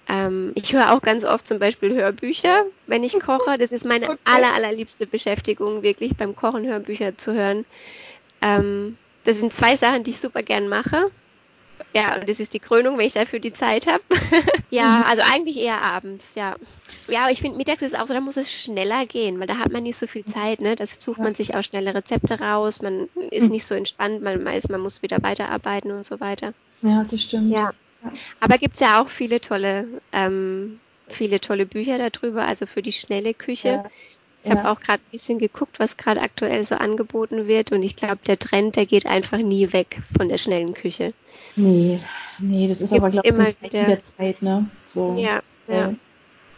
Ähm, 0.08 0.52
ich 0.56 0.74
höre 0.74 0.94
auch 0.94 1.02
ganz 1.02 1.24
oft 1.24 1.48
zum 1.48 1.60
Beispiel 1.60 1.94
Hörbücher, 1.94 2.66
wenn 2.88 3.04
ich 3.04 3.18
koche. 3.20 3.58
Das 3.58 3.72
ist 3.72 3.86
meine 3.86 4.10
okay. 4.10 4.20
aller, 4.26 4.54
allerliebste 4.54 5.08
Beschäftigung, 5.08 5.82
wirklich 5.82 6.18
beim 6.18 6.36
Kochen 6.36 6.66
Hörbücher 6.66 7.18
zu 7.18 7.34
hören. 7.34 7.66
Ähm, 8.42 8.98
das 9.24 9.40
sind 9.40 9.54
zwei 9.54 9.76
Sachen, 9.76 10.04
die 10.04 10.12
ich 10.12 10.20
super 10.20 10.44
gern 10.44 10.68
mache. 10.68 11.10
Ja, 11.94 12.16
und 12.16 12.28
das 12.28 12.40
ist 12.40 12.54
die 12.54 12.60
Krönung, 12.60 12.98
wenn 12.98 13.08
ich 13.08 13.14
dafür 13.14 13.40
die 13.40 13.54
Zeit 13.54 13.88
habe. 13.88 14.04
ja, 14.70 14.98
mhm. 14.98 15.04
also 15.04 15.24
eigentlich 15.34 15.58
eher 15.58 15.82
abends, 15.82 16.36
ja. 16.36 16.56
Ja, 17.08 17.30
ich 17.30 17.42
finde, 17.42 17.58
mittags 17.58 17.82
ist 17.82 17.94
es 17.94 18.00
auch 18.00 18.08
so, 18.08 18.14
da 18.14 18.20
muss 18.20 18.38
es 18.38 18.52
schneller 18.52 19.06
gehen, 19.06 19.40
weil 19.40 19.48
da 19.48 19.58
hat 19.58 19.72
man 19.72 19.84
nicht 19.84 19.98
so 19.98 20.08
viel 20.08 20.26
Zeit, 20.26 20.60
ne? 20.60 20.76
Das 20.76 20.98
sucht 21.02 21.20
man 21.20 21.36
sich 21.36 21.56
auch 21.56 21.64
schnelle 21.64 21.96
Rezepte 21.96 22.40
raus, 22.40 22.82
man 22.82 23.08
ist 23.32 23.46
mhm. 23.46 23.52
nicht 23.52 23.66
so 23.66 23.76
entspannt, 23.76 24.22
man 24.22 24.44
weiß, 24.44 24.70
man 24.70 24.82
muss 24.82 25.02
wieder 25.02 25.24
weiterarbeiten 25.24 25.92
und 25.92 26.04
so 26.04 26.20
weiter. 26.20 26.54
Ja, 26.82 27.06
das 27.10 27.22
stimmt. 27.22 27.52
Ja. 27.52 27.74
Aber 28.40 28.58
gibt 28.58 28.76
es 28.76 28.80
ja 28.82 29.02
auch 29.02 29.08
viele 29.08 29.42
tolle, 29.42 29.88
ähm, 30.12 30.80
viele 31.08 31.40
tolle 31.40 31.66
Bücher 31.66 31.98
darüber, 31.98 32.46
also 32.46 32.66
für 32.66 32.82
die 32.82 32.92
schnelle 32.92 33.34
Küche. 33.34 33.70
Ja. 33.70 33.86
Ich 34.45 34.51
ja. 34.51 34.58
habe 34.58 34.69
auch 34.69 34.79
gerade 34.79 35.01
ein 35.01 35.12
bisschen 35.12 35.39
geguckt, 35.39 35.79
was 35.79 35.97
gerade 35.97 36.21
aktuell 36.21 36.63
so 36.63 36.75
angeboten 36.75 37.47
wird 37.47 37.71
und 37.71 37.81
ich 37.81 37.95
glaube, 37.95 38.19
der 38.27 38.38
Trend, 38.38 38.75
der 38.75 38.86
geht 38.86 39.08
einfach 39.08 39.39
nie 39.39 39.73
weg 39.73 40.03
von 40.15 40.29
der 40.29 40.38
schnellen 40.38 40.75
Küche. 40.75 41.13
Nee, 41.55 41.99
nee, 42.38 42.67
das 42.67 42.84
ist 42.84 42.93
aber, 42.93 43.10
glaube 43.10 43.27
ich, 43.27 43.36
so 43.36 43.67
der 43.67 43.99
Zeit, 44.15 44.43
ne? 44.43 44.69
So, 44.86 45.15
ja, 45.17 45.41
ja. 45.67 45.95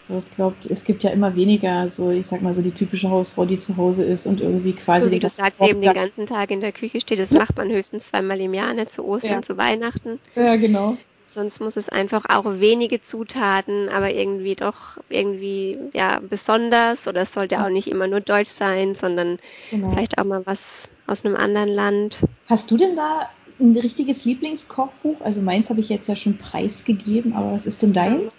so, 0.06 0.17
ich 0.17 0.30
glaube, 0.32 0.58
es 0.69 0.84
gibt 0.84 1.04
ja 1.04 1.12
immer 1.12 1.38
weniger, 1.38 1.88
so, 1.88 2.10
ich 2.10 2.28
sag 2.28 2.41
mal, 2.41 2.54
so 2.54 2.62
die 2.62 2.73
typische 2.73 3.10
Hausfrau, 3.10 3.45
die 3.45 3.58
zu 3.58 3.78
Hause 3.78 4.04
ist 4.04 4.28
und 4.28 4.41
irgendwie 4.41 4.73
quasi. 4.73 5.06
So 5.06 5.12
wie 5.12 5.19
du 5.19 5.30
sagst, 5.30 5.62
eben 5.62 5.80
den 5.80 5.93
ganzen 5.93 6.26
Tag 6.26 6.52
in 6.52 6.60
der 6.60 6.73
Küche 6.73 7.00
steht, 7.00 7.19
das 7.19 7.32
macht 7.32 7.56
man 7.56 7.69
höchstens 7.69 8.10
zweimal 8.10 8.41
im 8.41 8.54
Jahr, 8.54 8.73
ne? 8.73 8.89
Zu 8.89 9.06
Ostern, 9.06 9.32
ja. 9.32 9.41
zu 9.43 9.56
Weihnachten. 9.56 10.19
Ja, 10.36 10.58
genau. 10.58 10.97
Sonst 11.30 11.60
muss 11.60 11.76
es 11.76 11.90
einfach 11.90 12.24
auch 12.30 12.46
wenige 12.46 13.02
Zutaten, 13.02 13.90
aber 13.90 14.13
irgendwie 14.13 14.56
doch 14.56 14.98
irgendwie 15.10 15.78
ja 15.94 16.22
besonders 16.22 17.06
oder 17.06 17.22
es 17.22 17.34
sollte 17.34 17.62
auch 17.62 17.68
nicht 17.68 17.90
immer 17.90 18.08
nur 18.08 18.22
deutsch 18.22 18.50
sein, 18.50 18.96
sondern 18.96 19.38
genau. 19.70 19.92
vielleicht 19.92 20.18
auch 20.18 20.24
mal 20.24 20.46
was 20.46 20.90
aus 21.06 21.26
einem 21.26 21.36
anderen 21.36 21.68
Land. 21.68 22.20
Hast 22.48 22.72
du 22.72 22.78
denn 22.78 22.96
da 22.96 23.30
ein 23.60 23.76
richtiges 23.76 24.24
Lieblingskochbuch? 24.24 25.20
Also 25.20 25.42
meins 25.42 25.70
habe 25.70 25.82
ich 25.82 25.90
jetzt 25.90 26.08
ja 26.08 26.16
schon 26.16 26.38
preisgegeben, 26.38 27.34
aber 27.34 27.52
was 27.52 27.68
ist 27.68 27.82
denn 27.82 27.92
deins? 27.92 28.32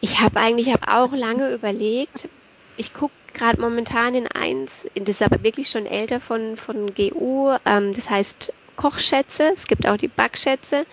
Ich 0.00 0.20
habe 0.20 0.40
eigentlich, 0.40 0.68
ich 0.68 0.72
habe 0.72 0.88
auch 0.88 1.12
lange 1.12 1.52
überlegt. 1.52 2.30
Ich 2.78 2.94
gucke 2.94 3.12
gerade 3.34 3.60
momentan 3.60 4.14
in 4.14 4.26
eins, 4.26 4.88
das 4.94 5.16
ist 5.16 5.22
aber 5.22 5.42
wirklich 5.42 5.68
schon 5.68 5.84
älter 5.84 6.18
von, 6.18 6.56
von 6.56 6.94
GU, 6.94 7.50
ähm, 7.66 7.92
das 7.92 8.08
heißt 8.08 8.54
Kochschätze. 8.76 9.50
Es 9.52 9.66
gibt 9.66 9.86
auch 9.86 9.98
die 9.98 10.08
Backschätze 10.08 10.86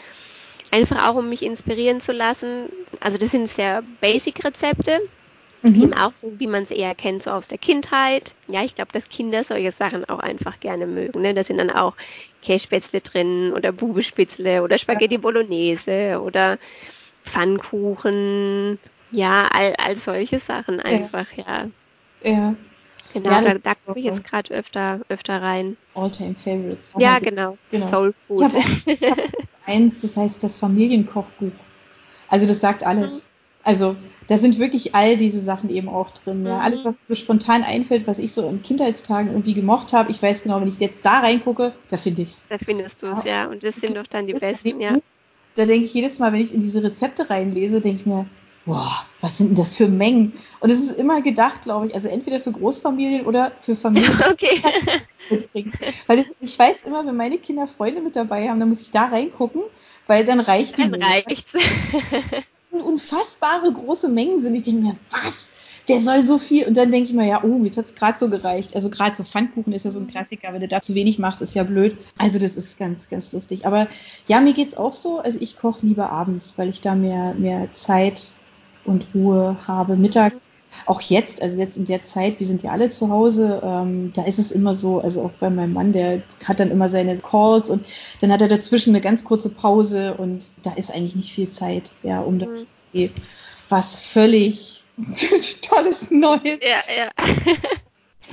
einfach 0.71 1.07
auch 1.07 1.15
um 1.15 1.29
mich 1.29 1.43
inspirieren 1.43 2.01
zu 2.01 2.11
lassen. 2.11 2.69
Also 2.99 3.17
das 3.17 3.31
sind 3.31 3.47
sehr 3.49 3.83
Basic-Rezepte, 4.01 4.99
mhm. 5.61 5.83
eben 5.83 5.93
auch 5.93 6.13
so, 6.13 6.31
wie 6.39 6.47
man 6.47 6.63
es 6.63 6.71
eher 6.71 6.95
kennt, 6.95 7.23
so 7.23 7.31
aus 7.31 7.47
der 7.47 7.57
Kindheit. 7.57 8.35
Ja, 8.47 8.63
ich 8.63 8.75
glaube, 8.75 8.91
dass 8.91 9.09
Kinder 9.09 9.43
solche 9.43 9.71
Sachen 9.71 10.07
auch 10.07 10.19
einfach 10.19 10.59
gerne 10.59 10.87
mögen. 10.87 11.21
Ne? 11.21 11.33
Da 11.33 11.43
sind 11.43 11.57
dann 11.57 11.71
auch 11.71 11.95
Kässpätzle 12.41 13.01
drin 13.01 13.53
oder 13.53 13.71
Bubespitzle 13.71 14.63
oder 14.63 14.77
Spaghetti 14.77 15.17
Bolognese 15.17 16.21
oder 16.21 16.57
Pfannkuchen. 17.25 18.79
Ja, 19.11 19.47
all, 19.51 19.73
all 19.77 19.95
solche 19.95 20.39
Sachen 20.39 20.79
einfach, 20.79 21.27
ja. 21.35 21.67
Ja. 22.23 22.31
ja. 22.31 22.55
Genau, 23.13 23.31
ja, 23.31 23.41
da, 23.41 23.53
da 23.55 23.75
gucke 23.75 23.99
ich 23.99 24.05
jetzt 24.05 24.23
gerade 24.23 24.53
öfter, 24.53 25.01
öfter 25.09 25.41
rein. 25.41 25.77
All-Time 25.95 26.35
Favorites. 26.35 26.93
Ja, 26.97 27.19
genau. 27.19 27.57
genau. 27.71 27.87
Soul 27.87 28.13
Food. 28.27 28.53
Ich 28.85 29.01
habe 29.01 29.23
eins, 29.65 30.01
das 30.01 30.17
heißt 30.17 30.43
das 30.43 30.57
Familienkochbuch. 30.57 31.51
Also 32.27 32.47
das 32.47 32.59
sagt 32.59 32.83
alles. 32.83 33.25
Mhm. 33.25 33.29
Also 33.63 33.95
da 34.27 34.37
sind 34.37 34.57
wirklich 34.57 34.95
all 34.95 35.17
diese 35.17 35.41
Sachen 35.41 35.69
eben 35.69 35.89
auch 35.89 36.11
drin. 36.11 36.45
Ja. 36.45 36.55
Mhm. 36.55 36.61
Alles, 36.61 36.85
was 36.85 36.95
mir 37.07 37.15
spontan 37.15 37.63
einfällt, 37.63 38.07
was 38.07 38.19
ich 38.19 38.33
so 38.33 38.47
in 38.47 38.61
Kindheitstagen 38.61 39.31
irgendwie 39.31 39.53
gemocht 39.53 39.93
habe. 39.93 40.11
Ich 40.11 40.21
weiß 40.21 40.43
genau, 40.43 40.61
wenn 40.61 40.67
ich 40.67 40.79
jetzt 40.79 40.99
da 41.03 41.19
reingucke, 41.19 41.73
da 41.89 41.97
finde 41.97 42.21
ich 42.21 42.29
es. 42.29 42.45
Da 42.49 42.57
findest 42.57 43.03
du 43.03 43.07
es, 43.07 43.23
ja. 43.23 43.47
Und 43.47 43.63
das 43.63 43.75
sind 43.75 43.97
doch 43.97 44.07
dann 44.07 44.27
die 44.27 44.33
besten, 44.33 44.79
ja. 44.79 44.97
Da 45.55 45.65
denke 45.65 45.85
ich 45.85 45.93
jedes 45.93 46.19
Mal, 46.19 46.31
wenn 46.31 46.41
ich 46.41 46.53
in 46.53 46.61
diese 46.61 46.83
Rezepte 46.83 47.29
reinlese, 47.29 47.81
denke 47.81 47.99
ich 47.99 48.05
mir, 48.05 48.27
boah, 48.69 49.05
was 49.19 49.37
sind 49.37 49.47
denn 49.47 49.55
das 49.55 49.75
für 49.75 49.87
Mengen? 49.87 50.33
Und 50.59 50.69
es 50.69 50.79
ist 50.79 50.97
immer 50.97 51.21
gedacht, 51.21 51.63
glaube 51.63 51.87
ich, 51.87 51.95
also 51.95 52.07
entweder 52.07 52.39
für 52.39 52.51
Großfamilien 52.51 53.25
oder 53.25 53.51
für 53.61 53.75
Familien. 53.75 54.13
okay. 54.29 54.61
weil 56.07 56.25
ich 56.39 56.57
weiß 56.57 56.83
immer, 56.83 57.05
wenn 57.05 57.15
meine 57.15 57.39
Kinder 57.39 57.65
Freunde 57.65 57.99
mit 58.01 58.15
dabei 58.15 58.47
haben, 58.47 58.59
dann 58.59 58.69
muss 58.69 58.81
ich 58.81 58.91
da 58.91 59.05
reingucken, 59.05 59.63
weil 60.07 60.23
dann 60.23 60.39
reicht 60.39 60.77
die. 60.77 60.89
Dann 60.89 61.01
reicht's. 61.01 61.53
Unfassbare 62.71 63.73
große 63.73 64.07
Mengen 64.07 64.39
sind. 64.39 64.53
Ich 64.53 64.63
denke 64.63 64.81
mir, 64.81 64.95
was? 65.09 65.51
Der 65.87 65.99
soll 65.99 66.21
so 66.21 66.37
viel. 66.37 66.67
Und 66.67 66.77
dann 66.77 66.91
denke 66.91 67.09
ich 67.09 67.15
mir, 67.15 67.25
ja, 67.25 67.43
oh, 67.43 67.47
mir 67.47 67.71
hat's 67.75 67.95
gerade 67.95 68.19
so 68.19 68.29
gereicht. 68.29 68.75
Also 68.75 68.91
gerade 68.91 69.15
so 69.15 69.23
Pfannkuchen 69.23 69.73
ist 69.73 69.85
ja 69.85 69.91
so 69.91 69.99
ein 69.99 70.05
Klassiker. 70.05 70.53
Wenn 70.53 70.61
du 70.61 70.67
da 70.67 70.81
zu 70.81 70.93
wenig 70.93 71.17
machst, 71.17 71.41
ist 71.41 71.55
ja 71.55 71.63
blöd. 71.63 71.97
Also 72.19 72.37
das 72.37 72.57
ist 72.57 72.77
ganz, 72.77 73.09
ganz 73.09 73.33
lustig. 73.33 73.65
Aber 73.65 73.87
ja, 74.27 74.39
mir 74.39 74.53
geht's 74.53 74.77
auch 74.77 74.93
so. 74.93 75.17
Also 75.17 75.39
ich 75.41 75.57
koche 75.57 75.83
lieber 75.87 76.11
abends, 76.11 76.59
weil 76.59 76.69
ich 76.69 76.81
da 76.81 76.93
mehr, 76.93 77.33
mehr 77.33 77.73
Zeit 77.73 78.33
und 78.85 79.07
Ruhe 79.13 79.57
habe. 79.67 79.95
Mittags, 79.95 80.51
auch 80.85 81.01
jetzt, 81.01 81.41
also 81.41 81.59
jetzt 81.59 81.77
in 81.77 81.85
der 81.85 82.03
Zeit, 82.03 82.39
wir 82.39 82.45
sind 82.45 82.63
ja 82.63 82.71
alle 82.71 82.89
zu 82.89 83.09
Hause, 83.09 83.61
ähm, 83.63 84.11
da 84.13 84.23
ist 84.23 84.39
es 84.39 84.51
immer 84.51 84.73
so, 84.73 84.99
also 84.99 85.23
auch 85.23 85.31
bei 85.39 85.49
meinem 85.49 85.73
Mann, 85.73 85.93
der 85.93 86.21
hat 86.45 86.59
dann 86.59 86.71
immer 86.71 86.89
seine 86.89 87.17
Calls 87.17 87.69
und 87.69 87.87
dann 88.21 88.31
hat 88.31 88.41
er 88.41 88.47
dazwischen 88.47 88.91
eine 88.91 89.01
ganz 89.01 89.23
kurze 89.23 89.49
Pause 89.49 90.15
und 90.15 90.51
da 90.63 90.73
ist 90.73 90.93
eigentlich 90.93 91.15
nicht 91.15 91.33
viel 91.33 91.49
Zeit, 91.49 91.91
ja, 92.03 92.21
um 92.21 92.37
mhm. 92.37 93.09
was 93.67 94.05
völlig 94.05 94.83
tolles 95.61 96.11
Neues. 96.11 96.59
Ja, 96.61 96.83
ja. 96.95 97.11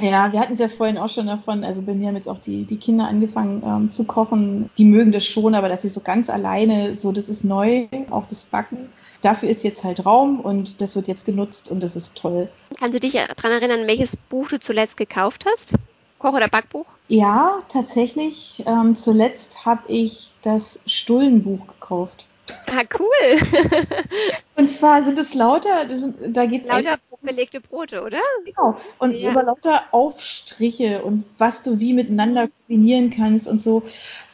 Ja, 0.01 0.33
wir 0.33 0.41
hatten 0.41 0.53
es 0.53 0.59
ja 0.59 0.69
vorhin 0.69 0.99
auch 0.99 1.09
schon 1.09 1.27
davon. 1.27 1.65
Also 1.65 1.83
bei 1.83 1.95
mir 1.95 2.09
haben 2.09 2.17
jetzt 2.17 2.29
auch 2.29 2.39
die, 2.39 2.65
die 2.65 2.77
Kinder 2.77 3.07
angefangen 3.09 3.63
ähm, 3.65 3.91
zu 3.91 4.05
kochen. 4.05 4.71
Die 4.77 4.85
mögen 4.85 5.13
das 5.13 5.25
schon, 5.25 5.55
aber 5.55 5.69
dass 5.69 5.83
sie 5.83 5.89
so 5.89 6.01
ganz 6.01 6.29
alleine, 6.29 6.95
so 6.95 7.13
das 7.13 7.29
ist 7.29 7.45
neu, 7.45 7.87
auch 8.11 8.27
das 8.27 8.45
Backen. 8.45 8.91
Dafür 9.23 9.49
ist 9.49 9.65
jetzt 9.65 9.85
halt 9.85 10.05
Raum 10.05 10.41
und 10.41 10.81
das 10.81 10.97
wird 10.97 11.09
jetzt 11.09 11.25
genutzt 11.25 11.71
und 11.71 11.83
das 11.83 11.97
ist 11.97 12.17
toll. 12.17 12.49
Kannst 12.79 12.95
du 12.95 13.01
dich 13.01 13.13
daran 13.13 13.53
erinnern, 13.53 13.87
welches 13.87 14.17
Buch 14.17 14.49
du 14.49 14.61
zuletzt 14.61 14.97
gekauft 14.97 15.47
hast? 15.51 15.75
Koch- 16.19 16.35
oder 16.35 16.49
Backbuch? 16.49 16.87
Ja, 17.09 17.59
tatsächlich. 17.69 18.63
Ähm, 18.67 18.95
zuletzt 18.95 19.65
habe 19.65 19.83
ich 19.89 20.33
das 20.43 20.81
Stullenbuch 20.87 21.67
gekauft. 21.67 22.27
Ah, 22.67 22.83
cool. 22.99 23.41
und 24.57 24.71
zwar 24.71 25.03
sind 25.03 25.19
es 25.19 25.35
lauter, 25.35 25.89
sind, 25.89 26.37
da 26.37 26.47
geht 26.47 26.63
es 26.63 26.69
Lauter 26.69 26.99
belegte 27.27 27.61
Brote, 27.61 28.03
oder? 28.03 28.21
Genau. 28.45 28.79
Und 28.99 29.13
ja. 29.13 29.31
über 29.31 29.43
lauter 29.43 29.83
Aufstriche 29.91 31.03
und 31.03 31.25
was 31.37 31.63
du 31.63 31.79
wie 31.79 31.93
miteinander 31.93 32.49
kombinieren 32.49 33.11
kannst 33.11 33.47
und 33.47 33.61
so, 33.61 33.83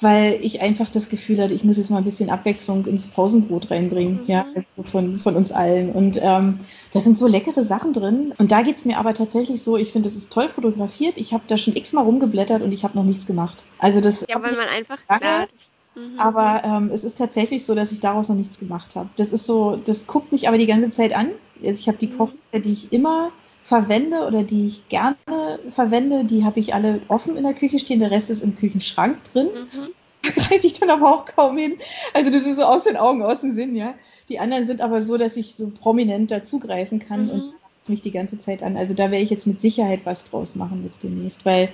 weil 0.01 0.39
ich 0.41 0.61
einfach 0.61 0.89
das 0.89 1.09
Gefühl 1.09 1.43
hatte, 1.43 1.55
ich 1.55 1.65
muss 1.65 1.79
jetzt 1.79 1.91
mal 1.91 1.99
ein 1.99 2.05
bisschen 2.05 2.31
Abwechslung 2.31 2.87
ins 2.87 3.09
Pausenbrot 3.09 3.71
reinbringen, 3.71 4.23
mhm. 4.23 4.27
ja, 4.27 4.47
also 4.55 4.91
von, 4.91 5.19
von 5.19 5.35
uns 5.35 5.51
allen. 5.51 5.91
Und 5.91 6.19
ähm, 6.23 6.59
da 6.93 7.01
sind 7.01 7.19
so 7.19 7.27
leckere 7.27 7.65
Sachen 7.65 7.93
drin. 7.93 8.33
Und 8.39 8.53
da 8.53 8.63
geht 8.63 8.77
es 8.77 8.85
mir 8.85 8.99
aber 8.99 9.15
tatsächlich 9.15 9.63
so, 9.63 9.77
ich 9.77 9.91
finde, 9.91 10.09
das 10.09 10.17
ist 10.17 10.33
toll 10.33 10.49
fotografiert. 10.49 11.19
Ich 11.19 11.33
habe 11.33 11.45
da 11.49 11.57
schon 11.57 11.75
x-mal 11.75 12.05
rumgeblättert 12.05 12.63
und 12.63 12.71
ich 12.71 12.85
habe 12.85 12.97
noch 12.97 13.05
nichts 13.05 13.27
gemacht. 13.27 13.59
Also 13.79 14.01
das. 14.01 14.25
Ja, 14.29 14.41
weil 14.41 14.55
man 14.55 14.69
einfach, 14.69 14.99
klar, 15.07 15.47
das 15.51 15.73
Mhm. 15.95 16.19
Aber 16.19 16.63
ähm, 16.65 16.91
es 16.93 17.05
ist 17.05 17.19
tatsächlich 17.19 17.65
so, 17.65 17.75
dass 17.75 17.93
ich 17.93 18.01
daraus 18.01 18.29
noch 18.29 18.37
nichts 18.37 18.59
gemacht 18.59 18.97
habe. 18.97 19.11
Das 19.17 19.33
ist 19.33 19.47
so, 19.47 19.77
das 19.77 20.07
guckt 20.07 20.33
mich 20.33 20.49
aber 20.49 20.59
die 20.59 20.67
ganze 20.67 20.89
Zeit 20.89 21.15
an. 21.15 21.33
Also 21.67 21.81
ich 21.81 21.89
habe 21.89 21.99
die 21.99 22.09
mhm. 22.09 22.19
Kochbücher, 22.19 22.61
die 22.63 22.73
ich 22.73 22.93
immer 22.93 23.33
verwende 23.63 24.27
oder 24.27 24.43
die 24.43 24.65
ich 24.65 24.89
gerne 24.89 25.17
verwende, 25.71 26.25
die 26.25 26.45
habe 26.45 26.59
ich 26.59 26.75
alle 26.75 27.01
offen 27.09 27.37
in 27.37 27.45
der 27.45 27.55
Küche 27.55 27.79
stehen. 27.79 28.01
Der 28.01 28.11
Rest 28.11 28.29
ist 28.31 28.43
im 28.43 28.57
Küchenschrank 28.57 29.25
drin. 29.25 29.49
Mhm. 29.55 29.89
Da 30.25 30.31
greife 30.31 30.65
ich 30.69 30.79
dann 30.79 30.89
aber 30.89 31.11
auch 31.11 31.25
kaum 31.25 31.59
hin. 31.59 31.79
Also 32.15 32.31
das 32.31 32.47
ist 32.47 32.55
so 32.55 32.63
aus 32.63 32.85
den 32.85 32.97
Augen, 32.97 33.25
aus 33.25 33.41
dem 33.41 33.55
Sinn, 33.55 33.75
ja. 33.75 33.95
Die 34.29 34.39
anderen 34.39 34.67
sind 34.67 34.81
aber 34.81 35.01
so, 35.01 35.17
dass 35.17 35.37
ich 35.37 35.57
so 35.57 35.69
prominent 35.69 36.31
dazugreifen 36.31 37.01
kann 37.01 37.25
mhm. 37.25 37.31
und 37.31 37.55
mich 37.89 38.03
die 38.03 38.13
ganze 38.13 38.39
Zeit 38.39 38.63
an. 38.63 38.77
Also 38.77 38.95
da 38.95 39.11
werde 39.11 39.25
ich 39.25 39.31
jetzt 39.31 39.49
mit 39.49 39.61
Sicherheit 39.61 40.07
was 40.07 40.23
draus 40.23 40.55
machen 40.55 40.83
jetzt 40.85 41.03
demnächst, 41.03 41.45
weil 41.45 41.71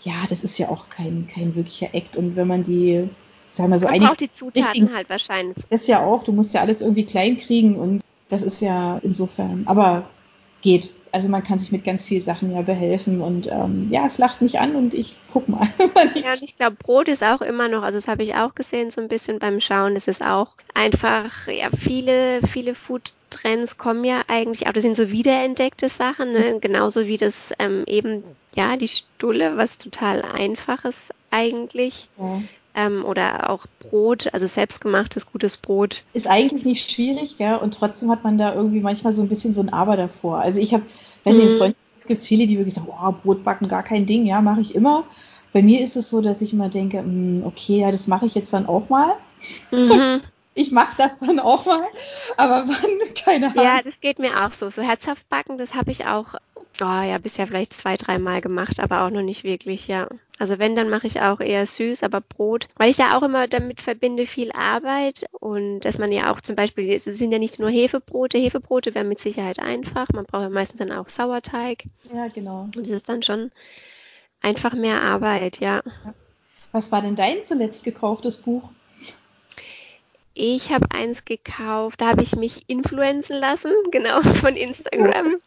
ja, 0.00 0.14
das 0.28 0.42
ist 0.42 0.58
ja 0.58 0.70
auch 0.70 0.88
kein, 0.88 1.28
kein 1.32 1.54
wirklicher 1.54 1.94
Act. 1.94 2.16
Und 2.16 2.34
wenn 2.34 2.48
man 2.48 2.64
die 2.64 3.08
sagen 3.50 3.70
wir 3.70 3.78
so 3.78 3.86
Man 3.86 4.00
braucht 4.00 4.20
die 4.20 4.32
Zutaten 4.32 4.94
halt 4.94 5.08
wahrscheinlich. 5.08 5.56
Das 5.70 5.86
ja 5.86 6.04
auch, 6.04 6.24
du 6.24 6.32
musst 6.32 6.54
ja 6.54 6.60
alles 6.60 6.80
irgendwie 6.80 7.04
klein 7.04 7.38
kriegen 7.38 7.76
und 7.76 8.03
das 8.34 8.42
ist 8.42 8.60
ja 8.60 8.98
insofern, 9.02 9.62
aber 9.66 10.04
geht. 10.60 10.92
Also 11.12 11.28
man 11.28 11.44
kann 11.44 11.60
sich 11.60 11.70
mit 11.70 11.84
ganz 11.84 12.04
vielen 12.04 12.20
Sachen 12.20 12.52
ja 12.52 12.62
behelfen 12.62 13.20
und 13.20 13.46
ähm, 13.46 13.86
ja, 13.92 14.04
es 14.04 14.18
lacht 14.18 14.42
mich 14.42 14.58
an 14.58 14.74
und 14.74 14.92
ich 14.92 15.16
guck 15.32 15.48
mal. 15.48 15.68
ja, 16.16 16.32
und 16.32 16.42
ich 16.42 16.56
glaube, 16.56 16.74
Brot 16.74 17.06
ist 17.06 17.22
auch 17.22 17.40
immer 17.40 17.68
noch, 17.68 17.84
also 17.84 17.96
das 17.96 18.08
habe 18.08 18.24
ich 18.24 18.34
auch 18.34 18.56
gesehen 18.56 18.90
so 18.90 19.00
ein 19.00 19.06
bisschen 19.06 19.38
beim 19.38 19.60
Schauen, 19.60 19.94
es 19.94 20.08
ist 20.08 20.24
auch 20.24 20.48
einfach, 20.74 21.46
ja, 21.46 21.68
viele, 21.70 22.40
viele 22.44 22.74
Food-Trends 22.74 23.78
kommen 23.78 24.04
ja 24.04 24.22
eigentlich, 24.26 24.66
auch 24.66 24.72
das 24.72 24.82
sind 24.82 24.96
so 24.96 25.12
wiederentdeckte 25.12 25.88
Sachen, 25.88 26.32
ne? 26.32 26.58
genauso 26.60 27.06
wie 27.06 27.18
das 27.18 27.52
ähm, 27.60 27.84
eben, 27.86 28.24
ja, 28.56 28.76
die 28.76 28.88
Stulle, 28.88 29.56
was 29.56 29.78
total 29.78 30.22
einfaches 30.22 31.10
eigentlich. 31.30 32.08
Ja 32.18 32.42
ähm, 32.74 33.04
oder 33.04 33.50
auch 33.50 33.66
Brot, 33.78 34.28
also 34.32 34.46
selbstgemachtes 34.46 35.30
gutes 35.30 35.56
Brot. 35.56 36.02
Ist 36.12 36.28
eigentlich 36.28 36.64
nicht 36.64 36.90
schwierig, 36.90 37.36
gell? 37.36 37.56
Und 37.56 37.74
trotzdem 37.74 38.10
hat 38.10 38.24
man 38.24 38.38
da 38.38 38.54
irgendwie 38.54 38.80
manchmal 38.80 39.12
so 39.12 39.22
ein 39.22 39.28
bisschen 39.28 39.52
so 39.52 39.62
ein 39.62 39.72
Aber 39.72 39.96
davor. 39.96 40.40
Also 40.40 40.60
ich 40.60 40.74
habe, 40.74 40.84
weiß 41.24 41.36
nicht, 41.36 41.52
mhm. 41.52 41.58
Freunde 41.58 41.76
gibt 42.06 42.22
es 42.22 42.28
viele, 42.28 42.46
die 42.46 42.58
wirklich 42.58 42.74
sagen, 42.74 42.88
oh, 42.88 43.12
Brot 43.12 43.44
backen, 43.44 43.68
gar 43.68 43.82
kein 43.82 44.06
Ding, 44.06 44.26
ja, 44.26 44.40
mache 44.40 44.60
ich 44.60 44.74
immer. 44.74 45.04
Bei 45.52 45.62
mir 45.62 45.80
ist 45.80 45.96
es 45.96 46.10
so, 46.10 46.20
dass 46.20 46.42
ich 46.42 46.52
immer 46.52 46.68
denke, 46.68 46.98
mh, 46.98 47.04
hm, 47.04 47.46
okay, 47.46 47.78
ja, 47.78 47.90
das 47.90 48.08
mache 48.08 48.26
ich 48.26 48.34
jetzt 48.34 48.52
dann 48.52 48.66
auch 48.66 48.88
mal. 48.88 49.14
Mhm. 49.70 50.20
ich 50.54 50.72
mache 50.72 50.96
das 50.98 51.18
dann 51.18 51.38
auch 51.38 51.64
mal, 51.66 51.84
aber 52.36 52.64
wann, 52.66 53.14
keine 53.24 53.50
Ahnung. 53.50 53.64
Ja, 53.64 53.82
das 53.82 53.94
geht 54.00 54.18
mir 54.18 54.44
auch 54.44 54.52
so. 54.52 54.70
So 54.70 54.82
herzhaft 54.82 55.28
backen, 55.28 55.58
das 55.58 55.74
habe 55.74 55.90
ich 55.90 56.06
auch 56.06 56.34
Oh 56.80 57.02
ja, 57.02 57.18
bisher 57.18 57.46
vielleicht 57.46 57.72
zwei, 57.72 57.96
dreimal 57.96 58.40
gemacht, 58.40 58.80
aber 58.80 59.02
auch 59.02 59.10
noch 59.10 59.22
nicht 59.22 59.44
wirklich, 59.44 59.86
ja. 59.86 60.08
Also 60.38 60.58
wenn, 60.58 60.74
dann 60.74 60.90
mache 60.90 61.06
ich 61.06 61.20
auch 61.20 61.38
eher 61.38 61.64
süß, 61.64 62.02
aber 62.02 62.20
Brot, 62.20 62.66
weil 62.76 62.90
ich 62.90 62.98
ja 62.98 63.16
auch 63.16 63.22
immer 63.22 63.46
damit 63.46 63.80
verbinde 63.80 64.26
viel 64.26 64.50
Arbeit 64.50 65.26
und 65.38 65.80
dass 65.80 65.98
man 65.98 66.10
ja 66.10 66.32
auch 66.32 66.40
zum 66.40 66.56
Beispiel, 66.56 66.92
es 66.92 67.04
sind 67.04 67.30
ja 67.30 67.38
nicht 67.38 67.60
nur 67.60 67.70
Hefebrote, 67.70 68.38
Hefebrote 68.38 68.94
wären 68.94 69.08
mit 69.08 69.20
Sicherheit 69.20 69.60
einfach, 69.60 70.08
man 70.12 70.24
braucht 70.24 70.42
ja 70.42 70.48
meistens 70.50 70.78
dann 70.78 70.90
auch 70.90 71.08
Sauerteig. 71.08 71.84
Ja, 72.12 72.26
genau. 72.26 72.62
Und 72.74 72.78
das 72.78 72.88
ist 72.88 73.08
dann 73.08 73.22
schon 73.22 73.52
einfach 74.40 74.74
mehr 74.74 75.00
Arbeit, 75.00 75.60
ja. 75.60 75.82
Was 76.72 76.90
war 76.90 77.02
denn 77.02 77.14
dein 77.14 77.44
zuletzt 77.44 77.84
gekauftes 77.84 78.38
Buch? 78.38 78.68
Ich 80.36 80.72
habe 80.72 80.90
eins 80.90 81.24
gekauft, 81.24 82.00
da 82.00 82.08
habe 82.08 82.24
ich 82.24 82.34
mich 82.34 82.64
influenzen 82.66 83.36
lassen, 83.36 83.72
genau, 83.90 84.20
von 84.22 84.56
Instagram. 84.56 85.36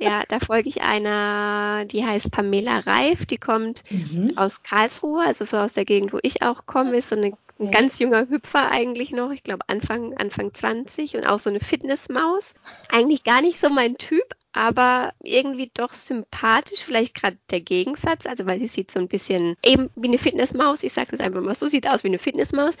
Ja, 0.00 0.24
da 0.26 0.40
folge 0.40 0.68
ich 0.68 0.82
einer, 0.82 1.84
die 1.84 2.04
heißt 2.04 2.32
Pamela 2.32 2.80
Reif, 2.80 3.26
die 3.26 3.36
kommt 3.36 3.84
mhm. 3.90 4.32
aus 4.36 4.64
Karlsruhe, 4.64 5.24
also 5.24 5.44
so 5.44 5.58
aus 5.58 5.74
der 5.74 5.84
Gegend, 5.84 6.12
wo 6.12 6.18
ich 6.22 6.42
auch 6.42 6.66
komme, 6.66 6.96
ist 6.96 7.10
so 7.10 7.14
eine, 7.14 7.34
ein 7.60 7.70
ganz 7.70 8.00
junger 8.00 8.28
Hüpfer 8.28 8.68
eigentlich 8.70 9.12
noch, 9.12 9.30
ich 9.30 9.44
glaube 9.44 9.68
Anfang, 9.68 10.16
Anfang 10.16 10.52
20 10.52 11.16
und 11.16 11.26
auch 11.26 11.38
so 11.38 11.50
eine 11.50 11.60
Fitnessmaus. 11.60 12.54
Eigentlich 12.88 13.22
gar 13.22 13.42
nicht 13.42 13.60
so 13.60 13.68
mein 13.68 13.96
Typ, 13.96 14.24
aber 14.52 15.12
irgendwie 15.22 15.70
doch 15.72 15.94
sympathisch, 15.94 16.82
vielleicht 16.82 17.14
gerade 17.14 17.36
der 17.50 17.60
Gegensatz, 17.60 18.26
also 18.26 18.46
weil 18.46 18.58
sie 18.58 18.66
sieht 18.66 18.90
so 18.90 18.98
ein 18.98 19.08
bisschen 19.08 19.56
eben 19.64 19.90
wie 19.94 20.08
eine 20.08 20.18
Fitnessmaus, 20.18 20.82
ich 20.82 20.94
sage 20.94 21.12
das 21.12 21.20
einfach 21.20 21.42
mal 21.42 21.54
so, 21.54 21.68
sieht 21.68 21.88
aus 21.88 22.02
wie 22.02 22.08
eine 22.08 22.18
Fitnessmaus, 22.18 22.76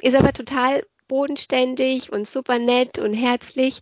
ist 0.00 0.16
aber 0.16 0.32
total 0.32 0.82
bodenständig 1.08 2.12
und 2.12 2.26
super 2.26 2.58
nett 2.58 2.98
und 2.98 3.14
herzlich 3.14 3.80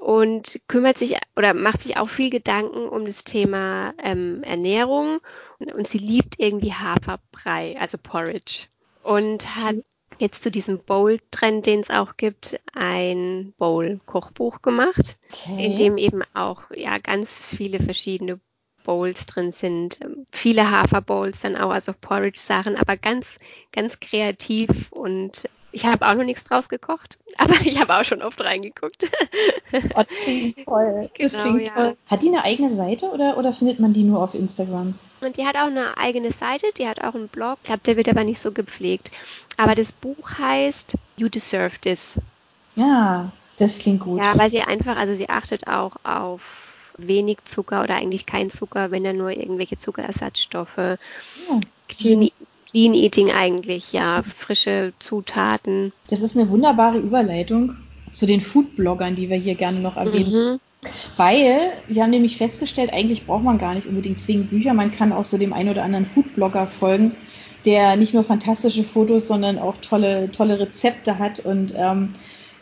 und 0.00 0.60
kümmert 0.66 0.98
sich 0.98 1.16
oder 1.36 1.52
macht 1.52 1.82
sich 1.82 1.98
auch 1.98 2.08
viel 2.08 2.30
Gedanken 2.30 2.88
um 2.88 3.04
das 3.04 3.24
Thema 3.24 3.92
ähm, 4.02 4.42
Ernährung 4.42 5.20
und, 5.58 5.72
und, 5.74 5.86
sie 5.86 5.98
liebt 5.98 6.36
irgendwie 6.38 6.72
Haferbrei, 6.72 7.76
also 7.78 7.98
Porridge 8.02 8.66
und 9.02 9.56
hat 9.56 9.76
jetzt 10.18 10.42
zu 10.42 10.50
diesem 10.50 10.78
Bowl-Trend, 10.78 11.66
den 11.66 11.80
es 11.80 11.90
auch 11.90 12.16
gibt, 12.16 12.60
ein 12.74 13.54
Bowl-Kochbuch 13.58 14.62
gemacht, 14.62 15.18
okay. 15.30 15.64
in 15.64 15.76
dem 15.76 15.96
eben 15.96 16.22
auch 16.34 16.70
ja 16.74 16.98
ganz 16.98 17.40
viele 17.40 17.80
verschiedene 17.80 18.40
Bowls 18.84 19.26
drin 19.26 19.52
sind, 19.52 20.00
viele 20.32 20.70
Haferbowls 20.70 21.40
dann 21.40 21.56
auch, 21.56 21.70
also 21.70 21.92
Porridge-Sachen, 21.98 22.76
aber 22.76 22.96
ganz, 22.96 23.38
ganz 23.72 24.00
kreativ 24.00 24.90
und 24.90 25.48
ich 25.72 25.86
habe 25.86 26.06
auch 26.06 26.14
noch 26.14 26.24
nichts 26.24 26.44
draus 26.44 26.68
gekocht, 26.68 27.18
aber 27.38 27.54
ich 27.64 27.80
habe 27.80 27.94
auch 27.94 28.04
schon 28.04 28.22
oft 28.22 28.40
reingeguckt. 28.42 29.08
Oh, 29.94 30.02
das 30.02 30.06
klingt 30.24 30.64
toll. 30.64 31.10
Genau, 31.14 31.28
das 31.32 31.42
klingt 31.42 31.66
ja. 31.66 31.72
toll. 31.72 31.96
Hat 32.06 32.22
die 32.22 32.28
eine 32.28 32.44
eigene 32.44 32.70
Seite 32.70 33.10
oder, 33.10 33.38
oder 33.38 33.52
findet 33.52 33.78
man 33.78 33.92
die 33.92 34.02
nur 34.02 34.20
auf 34.20 34.34
Instagram? 34.34 34.98
Und 35.20 35.36
die 35.36 35.46
hat 35.46 35.54
auch 35.54 35.68
eine 35.68 35.96
eigene 35.96 36.32
Seite, 36.32 36.66
die 36.76 36.88
hat 36.88 37.00
auch 37.04 37.14
einen 37.14 37.28
Blog. 37.28 37.58
Ich 37.62 37.66
glaube, 37.68 37.82
der 37.86 37.96
wird 37.96 38.08
aber 38.08 38.24
nicht 38.24 38.40
so 38.40 38.50
gepflegt. 38.50 39.12
Aber 39.56 39.76
das 39.76 39.92
Buch 39.92 40.38
heißt 40.38 40.96
You 41.16 41.28
Deserve 41.28 41.78
This. 41.80 42.20
Ja, 42.74 43.30
das 43.58 43.78
klingt 43.78 44.00
gut. 44.00 44.24
Ja, 44.24 44.36
weil 44.36 44.50
sie 44.50 44.62
einfach, 44.62 44.96
also 44.96 45.14
sie 45.14 45.28
achtet 45.28 45.68
auch 45.68 45.96
auf 46.02 46.66
wenig 46.96 47.38
Zucker 47.44 47.82
oder 47.82 47.96
eigentlich 47.96 48.26
kein 48.26 48.50
Zucker, 48.50 48.90
wenn 48.90 49.04
dann 49.04 49.16
nur 49.16 49.30
irgendwelche 49.30 49.76
Zuckerersatzstoffe. 49.76 50.78
Ja. 50.78 51.60
Clean, 52.70 52.94
Eating 52.94 53.30
eigentlich, 53.30 53.92
ja, 53.92 54.22
frische 54.22 54.92
Zutaten. 54.98 55.92
Das 56.08 56.22
ist 56.22 56.36
eine 56.36 56.48
wunderbare 56.48 56.98
Überleitung 56.98 57.76
zu 58.12 58.26
den 58.26 58.40
Foodbloggern, 58.40 59.16
die 59.16 59.28
wir 59.28 59.36
hier 59.36 59.54
gerne 59.54 59.80
noch 59.80 59.96
erwähnen. 59.96 60.54
Mhm. 60.54 60.60
Weil 61.16 61.72
wir 61.88 62.02
haben 62.02 62.10
nämlich 62.10 62.38
festgestellt, 62.38 62.92
eigentlich 62.92 63.26
braucht 63.26 63.44
man 63.44 63.58
gar 63.58 63.74
nicht 63.74 63.86
unbedingt 63.86 64.18
zwingend 64.18 64.50
Bücher, 64.50 64.72
man 64.72 64.90
kann 64.90 65.12
auch 65.12 65.24
so 65.24 65.36
dem 65.36 65.52
einen 65.52 65.68
oder 65.68 65.84
anderen 65.84 66.06
Foodblogger 66.06 66.66
folgen, 66.66 67.12
der 67.66 67.96
nicht 67.96 68.14
nur 68.14 68.24
fantastische 68.24 68.82
Fotos, 68.82 69.26
sondern 69.26 69.58
auch 69.58 69.76
tolle, 69.82 70.30
tolle 70.30 70.58
Rezepte 70.58 71.18
hat 71.18 71.40
und 71.40 71.74
ähm, 71.76 72.14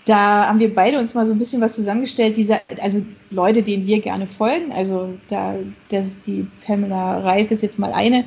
da 0.09 0.47
haben 0.47 0.59
wir 0.59 0.75
beide 0.75 0.99
uns 0.99 1.15
mal 1.15 1.27
so 1.27 1.33
ein 1.33 1.39
bisschen 1.39 1.61
was 1.61 1.75
zusammengestellt, 1.75 2.37
diese, 2.37 2.61
also 2.81 3.03
Leute, 3.31 3.63
denen 3.63 3.87
wir 3.87 4.01
gerne 4.01 4.27
folgen. 4.27 4.73
Also 4.73 5.19
da, 5.29 5.57
das, 5.91 6.23
die 6.23 6.47
Pamela 6.65 7.19
Reif 7.19 7.51
ist 7.51 7.63
jetzt 7.63 7.79
mal 7.79 7.93
eine, 7.93 8.25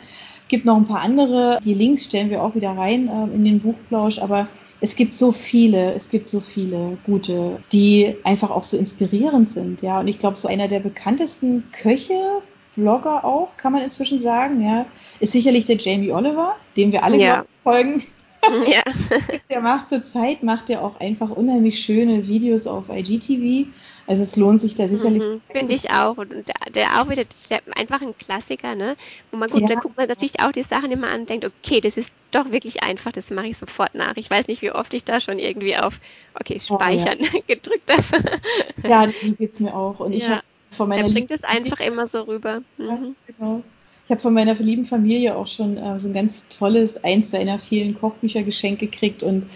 gibt 0.51 0.65
noch 0.65 0.77
ein 0.77 0.85
paar 0.85 1.01
andere. 1.01 1.59
Die 1.63 1.73
Links 1.73 2.05
stellen 2.05 2.29
wir 2.29 2.43
auch 2.43 2.53
wieder 2.53 2.77
rein 2.77 3.07
äh, 3.07 3.35
in 3.35 3.43
den 3.43 3.61
Buchplausch, 3.61 4.19
aber 4.19 4.47
es 4.81 4.95
gibt 4.95 5.13
so 5.13 5.31
viele, 5.31 5.93
es 5.93 6.09
gibt 6.09 6.27
so 6.27 6.41
viele 6.41 6.97
gute, 7.05 7.59
die 7.71 8.15
einfach 8.23 8.51
auch 8.51 8.63
so 8.63 8.77
inspirierend 8.77 9.49
sind, 9.49 9.81
ja. 9.81 9.99
Und 9.99 10.07
ich 10.07 10.19
glaube, 10.19 10.35
so 10.35 10.47
einer 10.47 10.67
der 10.67 10.79
bekanntesten 10.79 11.63
Köche, 11.71 12.41
Blogger 12.75 13.25
auch, 13.25 13.57
kann 13.57 13.73
man 13.73 13.81
inzwischen 13.81 14.19
sagen, 14.19 14.61
ja, 14.61 14.85
ist 15.19 15.31
sicherlich 15.31 15.65
der 15.65 15.77
Jamie 15.77 16.11
Oliver, 16.11 16.55
dem 16.77 16.91
wir 16.91 17.03
alle 17.03 17.17
ja. 17.17 17.45
folgen. 17.63 18.01
ja. 18.67 18.81
der 19.49 19.61
macht 19.61 19.87
zurzeit, 19.87 20.43
macht 20.43 20.69
er 20.69 20.83
auch 20.83 20.99
einfach 20.99 21.29
unheimlich 21.29 21.79
schöne 21.79 22.27
Videos 22.27 22.67
auf 22.67 22.89
IGTV. 22.89 23.67
Also 24.07 24.23
es 24.23 24.35
lohnt 24.35 24.59
sich 24.59 24.75
da 24.75 24.87
sicherlich. 24.87 25.21
Mhm, 25.21 25.41
Finde 25.51 25.73
ich 25.73 25.91
auch. 25.91 26.17
Und 26.17 26.31
der, 26.31 26.71
der 26.73 27.01
auch 27.01 27.09
wieder, 27.09 27.23
der, 27.49 27.61
einfach 27.75 28.01
ein 28.01 28.17
Klassiker, 28.17 28.75
ne? 28.75 28.97
Wo 29.31 29.37
man 29.37 29.49
gut, 29.49 29.61
ja. 29.61 29.67
da 29.67 29.75
guckt 29.75 29.95
man 29.95 30.07
natürlich 30.07 30.39
auch 30.41 30.51
die 30.51 30.63
Sachen 30.63 30.91
immer 30.91 31.07
an 31.07 31.21
und 31.21 31.29
denkt, 31.29 31.45
okay, 31.45 31.81
das 31.81 31.97
ist 31.97 32.13
doch 32.31 32.51
wirklich 32.51 32.83
einfach, 32.83 33.11
das 33.11 33.29
mache 33.29 33.47
ich 33.47 33.57
sofort 33.57 33.95
nach. 33.95 34.17
Ich 34.17 34.29
weiß 34.29 34.47
nicht, 34.47 34.61
wie 34.61 34.71
oft 34.71 34.93
ich 34.93 35.05
da 35.05 35.21
schon 35.21 35.39
irgendwie 35.39 35.77
auf, 35.77 35.99
okay, 36.33 36.59
speichern 36.59 37.19
oh, 37.21 37.25
ja. 37.33 37.41
gedrückt 37.47 37.91
habe. 37.91 38.41
ja, 38.87 39.07
die 39.07 39.35
geht's 39.35 39.59
mir 39.59 39.75
auch. 39.75 39.99
Und 39.99 40.13
ich 40.13 40.27
ja. 40.27 40.41
von 40.71 40.89
meiner 40.89 41.03
er 41.03 41.11
bringt 41.11 41.31
es 41.31 41.43
einfach 41.43 41.79
immer 41.79 42.07
so 42.07 42.23
rüber. 42.23 42.61
Mhm. 42.77 43.15
genau. 43.27 43.63
Ich 44.11 44.13
habe 44.13 44.23
von 44.23 44.33
meiner 44.33 44.57
verliebten 44.57 44.83
Familie 44.83 45.37
auch 45.37 45.47
schon 45.47 45.77
äh, 45.77 45.97
so 45.97 46.09
ein 46.09 46.13
ganz 46.13 46.49
tolles, 46.49 47.01
eins 47.01 47.31
seiner 47.31 47.59
vielen 47.59 47.97
Kochbücher 47.97 48.43
geschenkt 48.43 48.81
gekriegt 48.81 49.23
und 49.23 49.49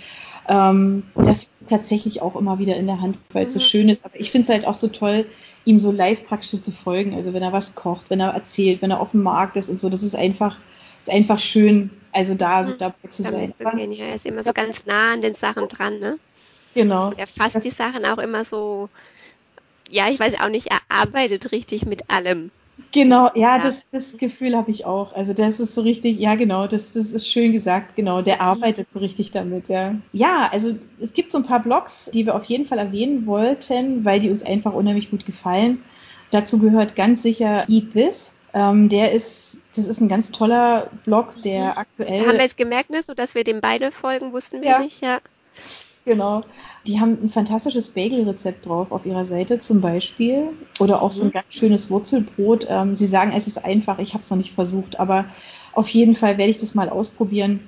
ähm, 0.47 1.03
das 1.13 1.47
tatsächlich 1.67 2.21
auch 2.21 2.37
immer 2.37 2.57
wieder 2.57 2.77
in 2.77 2.87
der 2.87 3.01
Hand, 3.01 3.17
weil 3.33 3.47
es 3.47 3.51
so 3.51 3.59
mhm. 3.59 3.63
schön 3.63 3.89
ist. 3.89 4.05
Aber 4.05 4.17
ich 4.17 4.31
finde 4.31 4.43
es 4.43 4.49
halt 4.49 4.65
auch 4.65 4.73
so 4.73 4.87
toll, 4.87 5.25
ihm 5.65 5.77
so 5.77 5.91
live 5.91 6.25
praktisch 6.25 6.57
zu 6.61 6.71
folgen. 6.71 7.15
Also 7.15 7.33
wenn 7.33 7.43
er 7.43 7.51
was 7.51 7.75
kocht, 7.75 8.09
wenn 8.09 8.21
er 8.21 8.29
erzählt, 8.29 8.81
wenn 8.81 8.91
er 8.91 9.01
auf 9.01 9.11
dem 9.11 9.23
Markt 9.23 9.57
ist 9.57 9.69
und 9.69 9.77
so, 9.77 9.89
das 9.89 10.03
ist 10.03 10.15
einfach, 10.15 10.57
ist 11.01 11.09
einfach 11.09 11.37
schön, 11.37 11.89
also 12.13 12.33
da 12.33 12.63
so 12.63 12.75
mhm. 12.75 12.77
dabei 12.77 13.09
zu 13.09 13.23
sein. 13.23 13.53
Ja, 13.59 14.05
er 14.05 14.15
ist 14.15 14.25
immer 14.25 14.41
so 14.41 14.53
ganz 14.53 14.85
nah 14.85 15.11
an 15.11 15.21
den 15.21 15.33
Sachen 15.33 15.67
dran, 15.67 15.99
ne? 15.99 16.17
Genau. 16.73 17.11
Er 17.17 17.27
fasst 17.27 17.61
die 17.65 17.71
Sachen 17.71 18.05
auch 18.05 18.19
immer 18.19 18.45
so, 18.45 18.87
ja, 19.89 20.09
ich 20.09 20.17
weiß 20.17 20.39
auch 20.39 20.47
nicht, 20.47 20.67
er 20.67 20.79
arbeitet 20.87 21.51
richtig 21.51 21.85
mit 21.85 22.09
allem. 22.09 22.51
Genau, 22.95 23.29
ja, 23.35 23.57
ja. 23.57 23.59
Das, 23.59 23.89
das 23.91 24.17
Gefühl 24.17 24.55
habe 24.55 24.71
ich 24.71 24.85
auch. 24.85 25.13
Also 25.13 25.33
das 25.33 25.59
ist 25.59 25.75
so 25.75 25.81
richtig, 25.81 26.17
ja 26.17 26.35
genau, 26.35 26.65
das, 26.65 26.93
das 26.93 27.11
ist 27.11 27.29
schön 27.29 27.51
gesagt, 27.51 27.97
genau, 27.97 28.21
der 28.21 28.35
mhm. 28.35 28.41
arbeitet 28.41 28.87
so 28.93 28.99
richtig 28.99 29.31
damit, 29.31 29.67
ja. 29.67 29.95
Ja, 30.13 30.49
also 30.53 30.77
es 31.01 31.11
gibt 31.11 31.33
so 31.33 31.39
ein 31.39 31.43
paar 31.43 31.61
Blogs, 31.61 32.09
die 32.13 32.25
wir 32.25 32.35
auf 32.35 32.45
jeden 32.45 32.65
Fall 32.65 32.77
erwähnen 32.77 33.25
wollten, 33.25 34.05
weil 34.05 34.21
die 34.21 34.29
uns 34.29 34.43
einfach 34.43 34.71
unheimlich 34.71 35.11
gut 35.11 35.25
gefallen. 35.25 35.83
Dazu 36.31 36.57
gehört 36.57 36.95
ganz 36.95 37.21
sicher 37.21 37.65
Eat 37.67 37.91
This. 37.91 38.37
Ähm, 38.53 38.87
der 38.87 39.11
ist, 39.11 39.61
das 39.75 39.87
ist 39.87 39.99
ein 39.99 40.07
ganz 40.07 40.31
toller 40.31 40.89
Blog, 41.03 41.41
der 41.41 41.73
mhm. 41.73 41.77
aktuell. 41.77 42.25
Haben 42.25 42.37
wir 42.37 42.43
jetzt 42.43 42.57
gemerkt, 42.57 42.91
ne, 42.91 43.01
so 43.01 43.13
dass 43.13 43.35
wir 43.35 43.43
dem 43.43 43.59
beide 43.59 43.91
folgen, 43.91 44.31
wussten 44.31 44.61
wir 44.61 44.69
ja. 44.69 44.79
nicht, 44.79 45.01
ja. 45.01 45.19
Genau. 46.05 46.41
Die 46.85 46.99
haben 46.99 47.17
ein 47.23 47.29
fantastisches 47.29 47.89
Bagel-Rezept 47.89 48.67
drauf 48.67 48.91
auf 48.91 49.05
ihrer 49.05 49.25
Seite 49.25 49.59
zum 49.59 49.81
Beispiel. 49.81 50.49
Oder 50.79 51.01
auch 51.01 51.11
so 51.11 51.23
ein 51.23 51.29
mhm. 51.29 51.33
ganz 51.33 51.53
schönes 51.53 51.89
Wurzelbrot. 51.89 52.67
Ähm, 52.69 52.95
sie 52.95 53.07
sagen, 53.07 53.33
es 53.35 53.47
ist 53.47 53.65
einfach, 53.65 53.97
ich 53.97 54.13
habe 54.13 54.21
es 54.21 54.29
noch 54.29 54.37
nicht 54.37 54.53
versucht, 54.53 54.99
aber 54.99 55.25
auf 55.73 55.89
jeden 55.89 56.13
Fall 56.13 56.37
werde 56.37 56.51
ich 56.51 56.57
das 56.57 56.75
mal 56.75 56.89
ausprobieren. 56.89 57.67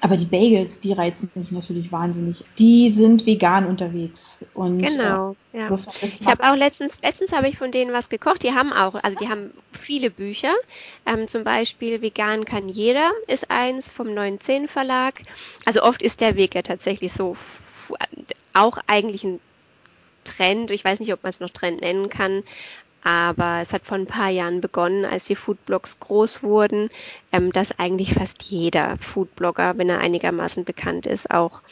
Aber 0.00 0.16
die 0.16 0.26
Bagels, 0.26 0.78
die 0.78 0.92
reizen 0.92 1.28
mich 1.34 1.50
natürlich 1.50 1.90
wahnsinnig. 1.90 2.44
Die 2.58 2.90
sind 2.90 3.26
vegan 3.26 3.66
unterwegs. 3.66 4.44
Und, 4.54 4.78
genau, 4.78 5.34
äh, 5.52 5.58
ja. 5.58 5.76
Ich 6.02 6.26
habe 6.26 6.48
auch 6.48 6.54
letztens, 6.54 7.00
letztens 7.02 7.32
habe 7.32 7.48
ich 7.48 7.58
von 7.58 7.72
denen 7.72 7.92
was 7.92 8.08
gekocht. 8.08 8.44
Die 8.44 8.52
haben 8.52 8.72
auch, 8.72 8.94
also 9.02 9.16
die 9.18 9.28
haben 9.28 9.50
viele 9.72 10.10
Bücher. 10.10 10.54
Ähm, 11.04 11.26
zum 11.26 11.42
Beispiel 11.42 12.00
Vegan 12.00 12.44
kann 12.44 12.68
jeder 12.68 13.10
ist 13.26 13.50
eins 13.50 13.90
vom 13.90 14.14
19 14.14 14.68
Verlag. 14.68 15.22
Also 15.64 15.82
oft 15.82 16.02
ist 16.02 16.20
der 16.20 16.36
Weg 16.36 16.54
ja 16.54 16.62
tatsächlich 16.62 17.12
so 17.12 17.36
auch 18.52 18.78
eigentlich 18.86 19.24
ein 19.24 19.40
Trend, 20.24 20.70
ich 20.70 20.84
weiß 20.84 21.00
nicht, 21.00 21.12
ob 21.12 21.22
man 21.22 21.30
es 21.30 21.40
noch 21.40 21.50
Trend 21.50 21.80
nennen 21.80 22.08
kann, 22.08 22.42
aber 23.02 23.60
es 23.62 23.72
hat 23.72 23.86
vor 23.86 23.96
ein 23.96 24.06
paar 24.06 24.28
Jahren 24.28 24.60
begonnen, 24.60 25.04
als 25.04 25.26
die 25.26 25.36
Foodblogs 25.36 26.00
groß 26.00 26.42
wurden, 26.42 26.90
ähm, 27.32 27.52
dass 27.52 27.78
eigentlich 27.78 28.14
fast 28.14 28.42
jeder 28.42 28.96
Foodblogger, 28.98 29.78
wenn 29.78 29.88
er 29.88 30.00
einigermaßen 30.00 30.64
bekannt 30.64 31.06
ist, 31.06 31.30
auch 31.30 31.62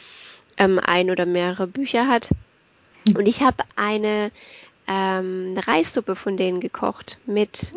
ähm, 0.57 0.79
ein 0.79 1.11
oder 1.11 1.25
mehrere 1.25 1.67
Bücher 1.67 2.07
hat. 2.07 2.31
Und 3.15 3.27
ich 3.27 3.41
habe 3.41 3.63
eine, 3.75 4.31
ähm, 4.87 5.57
Reissuppe 5.57 6.15
von 6.15 6.37
denen 6.37 6.59
gekocht 6.59 7.19
mit, 7.25 7.73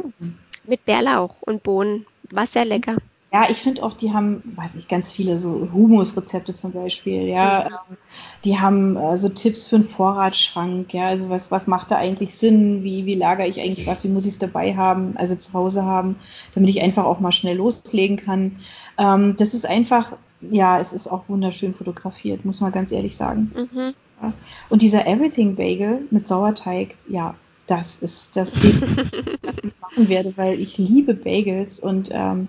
mit 0.65 0.85
Bärlauch 0.85 1.43
und 1.43 1.63
Bohnen. 1.63 2.07
War 2.31 2.47
sehr 2.47 2.65
lecker. 2.65 2.97
Ja, 3.33 3.47
ich 3.49 3.59
finde 3.59 3.85
auch, 3.85 3.93
die 3.93 4.13
haben, 4.13 4.43
weiß 4.57 4.75
ich, 4.75 4.89
ganz 4.89 5.13
viele 5.13 5.39
so 5.39 5.69
Humusrezepte 5.73 6.53
zum 6.53 6.73
Beispiel, 6.73 7.29
ja. 7.29 7.69
Mhm. 7.69 7.75
Ähm, 7.75 7.97
die 8.45 8.59
haben 8.59 8.97
äh, 8.97 9.17
so 9.17 9.29
Tipps 9.29 9.69
für 9.69 9.77
einen 9.77 9.85
Vorratsschrank, 9.85 10.93
ja. 10.93 11.07
Also 11.07 11.29
was, 11.29 11.53
was 11.53 11.69
macht 11.69 11.93
da 11.93 11.97
eigentlich 11.97 12.35
Sinn? 12.35 12.83
Wie, 12.83 13.07
wie 13.07 13.15
lagere 13.15 13.47
ich 13.47 13.61
eigentlich 13.61 13.87
was? 13.87 14.03
Wie 14.03 14.09
muss 14.09 14.27
ich 14.27 14.33
es 14.33 14.39
dabei 14.41 14.75
haben, 14.75 15.17
also 15.17 15.37
zu 15.37 15.53
Hause 15.53 15.85
haben, 15.85 16.17
damit 16.55 16.71
ich 16.71 16.83
einfach 16.83 17.05
auch 17.05 17.21
mal 17.21 17.31
schnell 17.31 17.57
loslegen 17.57 18.17
kann. 18.17 18.57
Ähm, 18.99 19.37
das 19.39 19.55
ist 19.55 19.65
einfach, 19.65 20.13
ja, 20.41 20.81
es 20.81 20.93
ist 20.93 21.07
auch 21.07 21.29
wunderschön 21.29 21.75
fotografiert, 21.75 22.45
muss 22.45 22.61
man 22.61 22.73
ganz 22.73 22.91
ehrlich 22.91 23.17
sagen. 23.17 23.53
Mhm. 23.55 23.95
Ja. 24.23 24.33
Und 24.71 24.83
dieser 24.83 25.07
Everything 25.07 25.55
Bagel 25.55 26.03
mit 26.11 26.27
Sauerteig, 26.27 26.97
ja, 27.09 27.37
das 27.69 27.99
ist 27.99 28.37
das, 28.37 28.57
was 28.57 28.65
ich 28.65 28.81
machen 29.81 30.09
werde, 30.09 30.37
weil 30.37 30.61
ich 30.61 30.79
liebe 30.79 31.15
Bagels 31.15 31.79
und 31.79 32.11
ähm, 32.13 32.49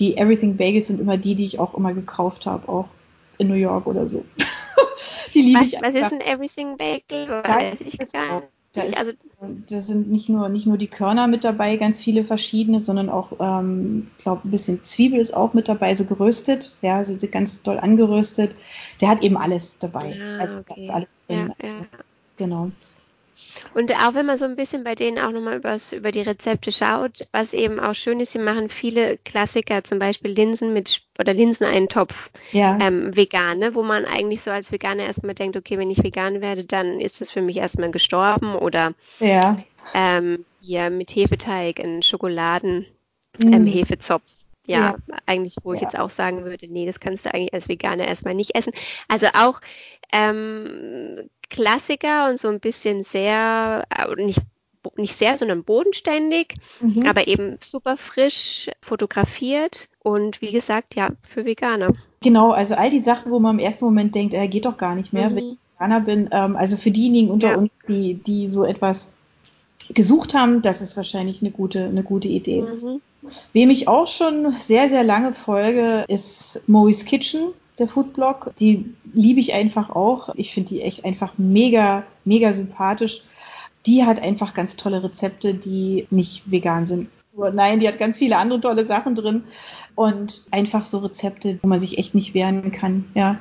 die 0.00 0.16
Everything 0.16 0.56
Bagels 0.56 0.88
sind 0.88 1.00
immer 1.00 1.16
die, 1.16 1.34
die 1.34 1.44
ich 1.44 1.58
auch 1.58 1.74
immer 1.74 1.94
gekauft 1.94 2.46
habe, 2.46 2.68
auch 2.68 2.88
in 3.38 3.48
New 3.48 3.54
York 3.54 3.86
oder 3.86 4.08
so. 4.08 4.24
die 5.34 5.42
liebe 5.42 5.64
ich 5.64 5.80
Was 5.80 5.94
ist 5.94 6.12
ein 6.12 6.20
Everything 6.20 6.76
Bagel? 6.76 7.28
Weiß 7.28 7.80
ich 7.82 7.98
gar 7.98 8.42
da, 8.72 8.82
ist, 8.82 8.96
also, 8.96 9.12
da 9.68 9.80
sind 9.80 10.12
nicht 10.12 10.28
nur, 10.28 10.48
nicht 10.48 10.66
nur 10.66 10.78
die 10.78 10.86
Körner 10.86 11.26
mit 11.26 11.42
dabei, 11.42 11.76
ganz 11.76 12.00
viele 12.00 12.22
verschiedene, 12.22 12.78
sondern 12.78 13.08
auch, 13.08 13.32
ähm, 13.40 14.08
ich 14.16 14.22
glaube, 14.22 14.46
ein 14.46 14.50
bisschen 14.52 14.84
Zwiebel 14.84 15.18
ist 15.18 15.34
auch 15.34 15.54
mit 15.54 15.68
dabei, 15.68 15.92
so 15.94 16.04
geröstet, 16.04 16.76
ja, 16.80 16.98
also 16.98 17.16
ganz 17.32 17.62
doll 17.62 17.80
angeröstet. 17.80 18.54
Der 19.00 19.08
hat 19.08 19.24
eben 19.24 19.36
alles 19.36 19.78
dabei. 19.78 20.16
Ah, 20.22 20.38
also 20.38 20.56
okay. 20.58 20.88
alles 20.88 21.08
ja, 21.28 21.48
ja. 21.62 21.86
Genau. 22.36 22.70
Und 23.74 23.92
auch 23.94 24.14
wenn 24.14 24.26
man 24.26 24.38
so 24.38 24.44
ein 24.44 24.56
bisschen 24.56 24.84
bei 24.84 24.94
denen 24.94 25.18
auch 25.18 25.30
nochmal 25.30 25.60
über 25.92 26.12
die 26.12 26.22
Rezepte 26.22 26.72
schaut, 26.72 27.26
was 27.32 27.52
eben 27.52 27.78
auch 27.78 27.94
schön 27.94 28.20
ist, 28.20 28.32
sie 28.32 28.38
machen 28.38 28.68
viele 28.68 29.18
Klassiker, 29.18 29.84
zum 29.84 29.98
Beispiel 29.98 30.32
Linsen 30.32 30.72
mit 30.72 31.02
oder 31.18 31.34
Linseneintopf 31.34 32.30
ja. 32.52 32.78
ähm, 32.80 33.14
vegan, 33.14 33.58
ne? 33.58 33.74
wo 33.74 33.82
man 33.82 34.04
eigentlich 34.04 34.42
so 34.42 34.50
als 34.50 34.72
Veganer 34.72 35.04
erstmal 35.04 35.34
denkt, 35.34 35.56
okay, 35.56 35.78
wenn 35.78 35.90
ich 35.90 36.02
vegan 36.02 36.40
werde, 36.40 36.64
dann 36.64 37.00
ist 37.00 37.20
es 37.20 37.30
für 37.30 37.42
mich 37.42 37.58
erstmal 37.58 37.90
gestorben 37.90 38.54
oder 38.54 38.94
ja. 39.18 39.58
ähm, 39.94 40.44
hier 40.60 40.90
mit 40.90 41.14
Hefeteig, 41.14 41.80
ein 41.80 42.02
Schokoladen, 42.02 42.86
mm. 43.38 43.52
ähm, 43.52 43.66
Hefezopf. 43.66 44.22
Ja, 44.66 44.96
ja, 45.08 45.16
eigentlich, 45.26 45.56
wo 45.64 45.72
ich 45.72 45.80
jetzt 45.80 45.98
auch 45.98 46.10
sagen 46.10 46.44
würde, 46.44 46.68
nee, 46.68 46.86
das 46.86 47.00
kannst 47.00 47.26
du 47.26 47.34
eigentlich 47.34 47.52
als 47.52 47.68
Veganer 47.68 48.06
erstmal 48.06 48.34
nicht 48.34 48.54
essen. 48.54 48.72
Also 49.08 49.26
auch 49.34 49.60
ähm, 50.12 51.28
Klassiker 51.50 52.28
und 52.30 52.38
so 52.38 52.48
ein 52.48 52.60
bisschen 52.60 53.02
sehr, 53.02 53.84
äh, 53.90 54.22
nicht, 54.22 54.40
nicht 54.96 55.14
sehr, 55.14 55.36
sondern 55.36 55.64
bodenständig, 55.64 56.54
mhm. 56.80 57.06
aber 57.06 57.28
eben 57.28 57.58
super 57.60 57.96
frisch 57.96 58.70
fotografiert 58.80 59.88
und 60.02 60.40
wie 60.40 60.52
gesagt, 60.52 60.94
ja, 60.94 61.10
für 61.22 61.44
Veganer. 61.44 61.92
Genau, 62.22 62.50
also 62.50 62.74
all 62.74 62.90
die 62.90 63.00
Sachen, 63.00 63.30
wo 63.30 63.38
man 63.38 63.58
im 63.58 63.64
ersten 63.64 63.84
Moment 63.84 64.14
denkt, 64.14 64.34
er 64.34 64.44
äh, 64.44 64.48
geht 64.48 64.64
doch 64.64 64.76
gar 64.76 64.94
nicht 64.94 65.12
mehr, 65.12 65.30
mhm. 65.30 65.36
wenn 65.36 65.44
ich 65.52 65.58
Veganer 65.74 66.00
bin. 66.00 66.28
Ähm, 66.32 66.56
also 66.56 66.76
für 66.76 66.90
diejenigen 66.90 67.30
unter 67.30 67.50
ja. 67.50 67.56
uns, 67.56 67.70
die, 67.88 68.14
die 68.14 68.48
so 68.48 68.64
etwas 68.64 69.10
gesucht 69.88 70.34
haben, 70.34 70.62
das 70.62 70.82
ist 70.82 70.96
wahrscheinlich 70.96 71.40
eine 71.40 71.50
gute, 71.50 71.84
eine 71.84 72.02
gute 72.02 72.28
Idee. 72.28 72.62
Mhm. 72.62 73.00
Wem 73.52 73.70
ich 73.70 73.88
auch 73.88 74.06
schon 74.06 74.52
sehr, 74.60 74.88
sehr 74.88 75.04
lange 75.04 75.32
folge, 75.32 76.04
ist 76.08 76.62
Moe's 76.66 77.04
Kitchen 77.04 77.52
der 77.80 77.88
Foodblog. 77.88 78.52
Die 78.60 78.94
liebe 79.12 79.40
ich 79.40 79.54
einfach 79.54 79.90
auch. 79.90 80.34
Ich 80.36 80.54
finde 80.54 80.68
die 80.68 80.82
echt 80.82 81.04
einfach 81.04 81.34
mega, 81.38 82.04
mega 82.24 82.52
sympathisch. 82.52 83.22
Die 83.86 84.04
hat 84.04 84.22
einfach 84.22 84.54
ganz 84.54 84.76
tolle 84.76 85.02
Rezepte, 85.02 85.54
die 85.54 86.06
nicht 86.10 86.50
vegan 86.50 86.86
sind. 86.86 87.08
Nein, 87.52 87.80
die 87.80 87.88
hat 87.88 87.98
ganz 87.98 88.18
viele 88.18 88.36
andere 88.36 88.60
tolle 88.60 88.84
Sachen 88.84 89.14
drin 89.14 89.44
und 89.94 90.42
einfach 90.50 90.84
so 90.84 90.98
Rezepte, 90.98 91.58
wo 91.62 91.68
man 91.68 91.80
sich 91.80 91.96
echt 91.96 92.14
nicht 92.14 92.34
wehren 92.34 92.72
kann. 92.72 93.04
Ja, 93.14 93.38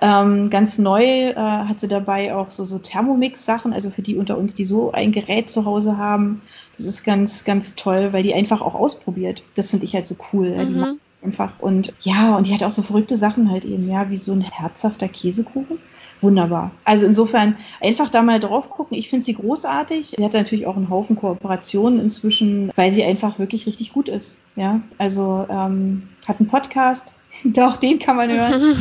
ähm, 0.00 0.48
ganz 0.48 0.78
neu 0.78 1.02
äh, 1.02 1.34
hat 1.34 1.80
sie 1.80 1.88
dabei 1.88 2.34
auch 2.34 2.50
so 2.50 2.64
so 2.64 2.78
Thermomix-Sachen, 2.78 3.72
also 3.72 3.90
für 3.90 4.02
die 4.02 4.16
unter 4.16 4.38
uns, 4.38 4.54
die 4.54 4.64
so 4.64 4.92
ein 4.92 5.12
Gerät 5.12 5.50
zu 5.50 5.64
Hause 5.64 5.98
haben. 5.98 6.40
Das 6.76 6.86
ist 6.86 7.04
ganz 7.04 7.44
ganz 7.44 7.74
toll, 7.74 8.12
weil 8.12 8.22
die 8.22 8.32
einfach 8.32 8.62
auch 8.62 8.74
ausprobiert. 8.74 9.42
Das 9.54 9.70
finde 9.70 9.84
ich 9.86 9.94
halt 9.94 10.06
so 10.06 10.16
cool. 10.32 10.50
Mhm. 10.50 11.00
Einfach. 11.26 11.58
Und 11.58 11.92
ja, 12.02 12.36
und 12.36 12.46
die 12.46 12.54
hat 12.54 12.62
auch 12.62 12.70
so 12.70 12.82
verrückte 12.82 13.16
Sachen 13.16 13.50
halt 13.50 13.64
eben, 13.64 13.90
ja, 13.90 14.08
wie 14.10 14.16
so 14.16 14.32
ein 14.32 14.42
herzhafter 14.42 15.08
Käsekuchen. 15.08 15.78
Wunderbar. 16.20 16.70
Also 16.84 17.04
insofern 17.04 17.56
einfach 17.80 18.08
da 18.08 18.22
mal 18.22 18.38
drauf 18.38 18.70
gucken. 18.70 18.96
Ich 18.96 19.10
finde 19.10 19.26
sie 19.26 19.34
großartig. 19.34 20.14
Sie 20.16 20.24
hat 20.24 20.34
natürlich 20.34 20.68
auch 20.68 20.76
einen 20.76 20.88
Haufen 20.88 21.16
Kooperationen 21.16 21.98
inzwischen, 21.98 22.70
weil 22.76 22.92
sie 22.92 23.02
einfach 23.02 23.40
wirklich 23.40 23.66
richtig 23.66 23.92
gut 23.92 24.08
ist. 24.08 24.40
Ja, 24.54 24.80
also 24.98 25.46
ähm, 25.50 26.10
hat 26.28 26.38
einen 26.38 26.48
Podcast, 26.48 27.16
auch 27.58 27.76
den 27.76 27.98
kann 27.98 28.16
man 28.16 28.30
hören. 28.30 28.76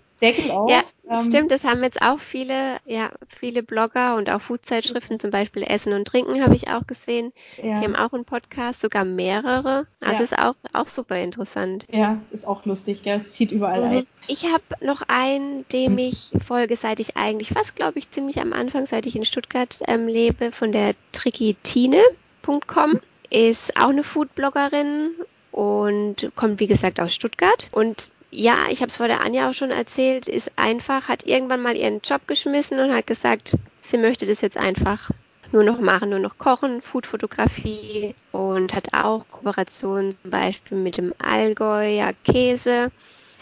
Deckel 0.22 0.50
auf. 0.50 0.70
Ja, 0.70 0.82
stimmt, 1.18 1.50
das 1.50 1.64
haben 1.64 1.82
jetzt 1.82 2.02
auch 2.02 2.18
viele, 2.18 2.76
ja, 2.84 3.10
viele 3.26 3.62
Blogger 3.62 4.16
und 4.16 4.30
auch 4.30 4.40
Foodzeitschriften, 4.40 5.18
zum 5.18 5.30
Beispiel 5.30 5.64
Essen 5.64 5.92
und 5.92 6.06
Trinken 6.06 6.42
habe 6.42 6.54
ich 6.54 6.68
auch 6.68 6.86
gesehen. 6.86 7.32
Ja. 7.56 7.78
Die 7.78 7.84
haben 7.84 7.96
auch 7.96 8.12
einen 8.12 8.24
Podcast, 8.24 8.80
sogar 8.80 9.04
mehrere. 9.04 9.86
Also 10.00 10.18
ja. 10.18 10.24
ist 10.24 10.38
auch, 10.38 10.54
auch 10.72 10.86
super 10.86 11.18
interessant. 11.18 11.86
Ja, 11.90 12.20
ist 12.30 12.46
auch 12.46 12.64
lustig, 12.64 13.02
gell? 13.02 13.20
Es 13.20 13.32
zieht 13.32 13.52
überall 13.52 13.80
mhm. 13.80 13.96
ein. 13.98 14.06
Ich 14.28 14.44
habe 14.44 14.62
noch 14.80 15.02
einen, 15.08 15.66
dem 15.68 15.98
ich 15.98 16.32
folge, 16.46 16.76
seit 16.76 17.00
ich 17.00 17.16
eigentlich 17.16 17.48
fast, 17.48 17.76
glaube 17.76 17.98
ich, 17.98 18.10
ziemlich 18.10 18.40
am 18.40 18.52
Anfang, 18.52 18.86
seit 18.86 19.06
ich 19.06 19.16
in 19.16 19.24
Stuttgart 19.24 19.80
ähm, 19.86 20.06
lebe, 20.06 20.52
von 20.52 20.72
der 20.72 20.94
trickitine.com. 21.12 23.00
Ist 23.30 23.76
auch 23.76 23.90
eine 23.90 24.02
Foodbloggerin 24.02 25.12
und 25.52 26.30
kommt, 26.34 26.60
wie 26.60 26.66
gesagt, 26.66 27.00
aus 27.00 27.14
Stuttgart. 27.14 27.68
Und 27.72 28.10
ja, 28.30 28.66
ich 28.70 28.80
habe 28.80 28.90
es 28.90 28.96
vor 28.96 29.08
der 29.08 29.22
Anja 29.22 29.50
auch 29.50 29.54
schon 29.54 29.70
erzählt, 29.70 30.28
ist 30.28 30.52
einfach, 30.56 31.08
hat 31.08 31.26
irgendwann 31.26 31.62
mal 31.62 31.76
ihren 31.76 32.00
Job 32.00 32.26
geschmissen 32.26 32.78
und 32.78 32.94
hat 32.94 33.06
gesagt, 33.06 33.56
sie 33.80 33.98
möchte 33.98 34.26
das 34.26 34.40
jetzt 34.40 34.56
einfach 34.56 35.10
nur 35.52 35.64
noch 35.64 35.80
machen, 35.80 36.10
nur 36.10 36.20
noch 36.20 36.38
kochen, 36.38 36.80
Foodfotografie 36.80 38.14
und 38.30 38.74
hat 38.74 38.94
auch 38.94 39.26
Kooperationen 39.30 40.16
zum 40.22 40.30
Beispiel 40.30 40.78
mit 40.78 40.96
dem 40.96 41.12
Allgäuer 41.18 42.12
Käse 42.24 42.92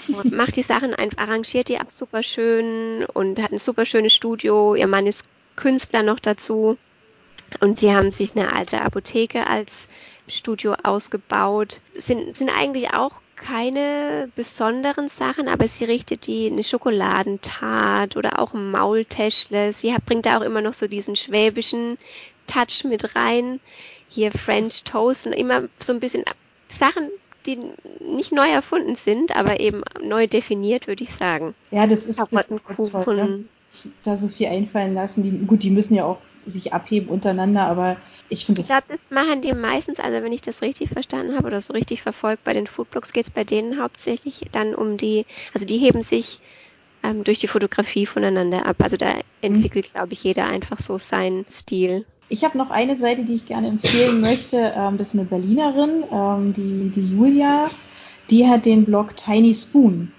und 0.09 0.32
macht 0.32 0.57
die 0.57 0.62
Sachen 0.62 0.95
einfach, 0.95 1.18
arrangiert 1.18 1.68
die 1.68 1.78
auch 1.78 1.91
super 1.91 2.22
schön 2.22 3.05
und 3.05 3.43
hat 3.43 3.53
ein 3.53 3.59
super 3.59 3.84
schönes 3.84 4.14
Studio. 4.14 4.74
Ihr 4.74 4.86
Mann 4.86 5.07
ist 5.07 5.24
Künstler 5.57 6.03
noch 6.03 6.20
dazu 6.20 6.78
und 7.61 7.78
sie 7.78 7.95
haben 7.95 8.12
sich 8.12 8.34
eine 8.34 8.55
alte 8.55 8.80
Apotheke 8.80 9.47
als 9.47 9.89
Studio 10.28 10.76
ausgebaut. 10.82 11.80
Sind, 11.95 12.36
sind 12.39 12.51
eigentlich 12.51 12.95
auch 12.95 13.20
keine 13.39 14.30
besonderen 14.34 15.09
Sachen, 15.09 15.49
aber 15.49 15.68
sie 15.68 15.84
richtet 15.84 16.26
die 16.26 16.51
eine 16.51 16.64
Schokoladentat 16.64 18.16
oder 18.16 18.39
auch 18.39 18.55
ein 18.55 18.70
Maultäschle. 18.70 19.72
Sie 19.72 19.95
hat, 19.95 20.05
bringt 20.05 20.26
da 20.26 20.39
auch 20.39 20.43
immer 20.43 20.61
noch 20.61 20.74
so 20.74 20.86
diesen 20.86 21.16
schwäbischen 21.16 21.99
Touch 22.47 22.84
mit 22.84 23.16
rein. 23.16 23.61
Hier 24.09 24.32
French 24.32 24.84
Toast 24.84 25.26
und 25.26 25.32
immer 25.32 25.68
so 25.80 25.93
ein 25.93 26.01
bisschen 26.01 26.24
Sachen, 26.68 27.11
die 27.47 27.59
nicht 28.01 28.32
neu 28.32 28.49
erfunden 28.49 28.95
sind, 28.95 29.34
aber 29.34 29.61
eben 29.61 29.82
neu 30.03 30.26
definiert, 30.26 30.86
würde 30.86 31.05
ich 31.05 31.12
sagen. 31.12 31.55
Ja, 31.70 31.86
das 31.86 32.07
ist, 32.07 32.18
das 32.18 32.49
ist 32.49 32.93
toll, 32.93 33.16
ne? 33.16 33.45
da 34.03 34.16
so 34.16 34.28
viel 34.28 34.49
einfallen 34.49 34.95
lassen. 34.95 35.22
Die, 35.22 35.30
gut, 35.30 35.62
die 35.62 35.70
müssen 35.70 35.95
ja 35.95 36.05
auch 36.05 36.18
sich 36.47 36.72
abheben 36.72 37.09
untereinander, 37.09 37.62
aber 37.62 37.97
ich 38.28 38.47
finde 38.47 38.61
das. 38.61 38.70
Ich 38.70 38.76
glaube, 38.76 38.86
das 38.89 39.11
machen 39.11 39.43
die 39.43 39.53
meistens, 39.53 40.01
also 40.01 40.22
wenn 40.22 40.32
ich 40.32 40.43
das 40.43 40.62
richtig 40.62 40.91
verstanden 40.91 41.36
habe 41.36 41.47
oder 41.47 41.61
so 41.61 41.72
richtig 41.72 42.03
verfolgt, 42.03 42.45
bei 42.45 42.53
den 42.53 42.66
Foodblogs 42.66 43.12
geht 43.12 43.24
es 43.24 43.30
bei 43.30 43.45
denen 43.45 43.80
hauptsächlich 43.80 44.47
dann 44.53 44.74
um 44.74 44.97
die, 44.97 45.26
also 45.55 45.66
die 45.66 45.78
heben 45.78 46.03
sich 46.03 46.41
ähm, 47.03 47.24
durch 47.24 47.39
die 47.39 47.49
Fotografie 47.49 48.07
voneinander 48.07 48.66
ab. 48.66 48.76
Also 48.80 48.97
da 48.97 49.14
entwickelt, 49.41 49.86
mhm. 49.89 49.93
glaube 49.93 50.12
ich, 50.12 50.24
jeder 50.24 50.47
einfach 50.47 50.78
so 50.78 50.99
seinen 50.99 51.47
Stil. 51.51 52.05
Ich 52.28 52.45
habe 52.45 52.59
noch 52.59 52.70
eine 52.70 52.97
Seite, 52.97 53.24
die 53.24 53.34
ich 53.34 53.47
gerne 53.47 53.68
empfehlen 53.68 54.20
möchte. 54.22 54.72
Ähm, 54.76 54.99
das 54.99 55.09
ist 55.09 55.14
eine 55.14 55.28
Berlinerin, 55.28 56.05
ähm, 56.12 56.53
die, 56.53 56.91
die 56.91 57.16
Julia. 57.16 57.70
Die 58.30 58.47
hat 58.47 58.66
den 58.66 58.84
Blog 58.84 59.16
Tiny 59.16 59.55
Spoon. 59.55 60.12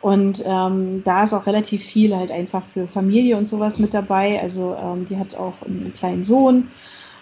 Und 0.00 0.44
ähm, 0.46 1.02
da 1.04 1.24
ist 1.24 1.32
auch 1.32 1.46
relativ 1.46 1.82
viel 1.82 2.14
halt 2.14 2.30
einfach 2.30 2.64
für 2.64 2.86
Familie 2.86 3.36
und 3.36 3.48
sowas 3.48 3.78
mit 3.78 3.94
dabei. 3.94 4.40
Also 4.40 4.74
ähm, 4.74 5.04
die 5.04 5.18
hat 5.18 5.34
auch 5.34 5.54
einen 5.64 5.92
kleinen 5.92 6.22
Sohn 6.22 6.68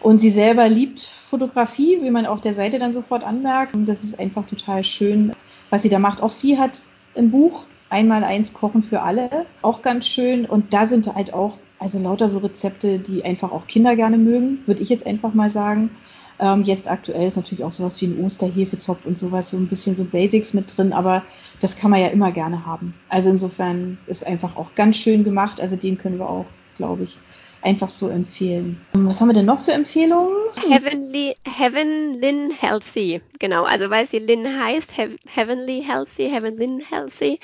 und 0.01 0.19
sie 0.19 0.31
selber 0.31 0.69
liebt 0.69 1.01
Fotografie, 1.01 1.99
wie 2.03 2.11
man 2.11 2.27
auch 2.27 2.41
der 2.41 2.55
Seite 2.55 2.79
dann 2.79 2.93
sofort 2.93 3.25
anmerkt. 3.25 3.75
Und 3.75 3.89
das 3.89 4.05
ist 4.05 4.21
einfach 4.21 4.47
total 4.47 4.85
schön, 4.85 5.33
was 5.71 5.83
sie 5.83 5.89
da 5.89 5.99
macht. 5.99 6.23
Auch 6.23 6.31
sie 6.31 6.59
hat 6.59 6.83
ein 7.17 7.31
Buch, 7.31 7.65
einmal 7.89 8.25
eins 8.25 8.53
Kochen 8.53 8.83
für 8.83 9.03
alle, 9.03 9.47
auch 9.63 9.83
ganz 9.83 10.07
schön. 10.07 10.45
Und 10.45 10.75
da 10.75 10.87
sind 10.87 11.13
halt 11.15 11.33
auch, 11.33 11.57
also 11.79 11.99
lauter 11.99 12.29
so 12.29 12.41
Rezepte, 12.41 12.99
die 12.99 13.25
einfach 13.25 13.53
auch 13.53 13.67
Kinder 13.67 13.97
gerne 13.97 14.19
mögen, 14.19 14.59
würde 14.67 14.83
ich 14.83 14.91
jetzt 14.91 15.07
einfach 15.07 15.35
mal 15.35 15.51
sagen. 15.51 15.91
Ähm, 16.39 16.63
jetzt 16.63 16.91
aktuell 16.91 17.27
ist 17.27 17.37
natürlich 17.37 17.65
auch 17.65 17.73
sowas 17.73 18.01
wie 18.01 18.07
ein 18.07 18.23
Osterhefezopf 18.23 19.07
und 19.07 19.17
sowas, 19.17 19.51
so 19.51 19.57
ein 19.57 19.69
bisschen 19.69 19.95
so 19.95 20.05
Basics 20.05 20.55
mit 20.55 20.77
drin, 20.77 20.93
aber 20.93 21.25
das 21.61 21.77
kann 21.77 21.91
man 21.91 22.01
ja 22.01 22.09
immer 22.09 22.33
gerne 22.33 22.67
haben. 22.67 22.95
Also 23.09 23.31
insofern 23.31 23.99
ist 24.07 24.27
einfach 24.27 24.57
auch 24.57 24.75
ganz 24.75 24.97
schön 24.97 25.25
gemacht. 25.25 25.61
Also 25.61 25.77
den 25.77 25.97
können 25.97 26.19
wir 26.19 26.29
auch, 26.29 26.47
glaube 26.77 27.05
ich, 27.05 27.19
einfach 27.63 27.89
so 27.89 28.09
empfehlen. 28.09 28.81
Ähm, 28.95 29.09
was 29.09 29.21
haben 29.21 29.29
wir 29.29 29.35
denn 29.35 29.47
noch 29.47 29.59
für 29.59 29.73
Empfehlungen? 29.73 30.35
Heavenly, 30.69 31.35
Heaven 31.45 32.51
Healthy, 32.53 33.21
genau. 33.39 33.65
Also 33.65 33.91
weil 33.91 34.07
sie 34.07 34.19
Lynn 34.19 34.47
heißt, 34.47 34.95
Heavenly 34.97 35.83
Healthy, 35.83 36.31
Heaven 36.31 36.57
Lynn 36.57 36.81
Healthy, 36.81 37.41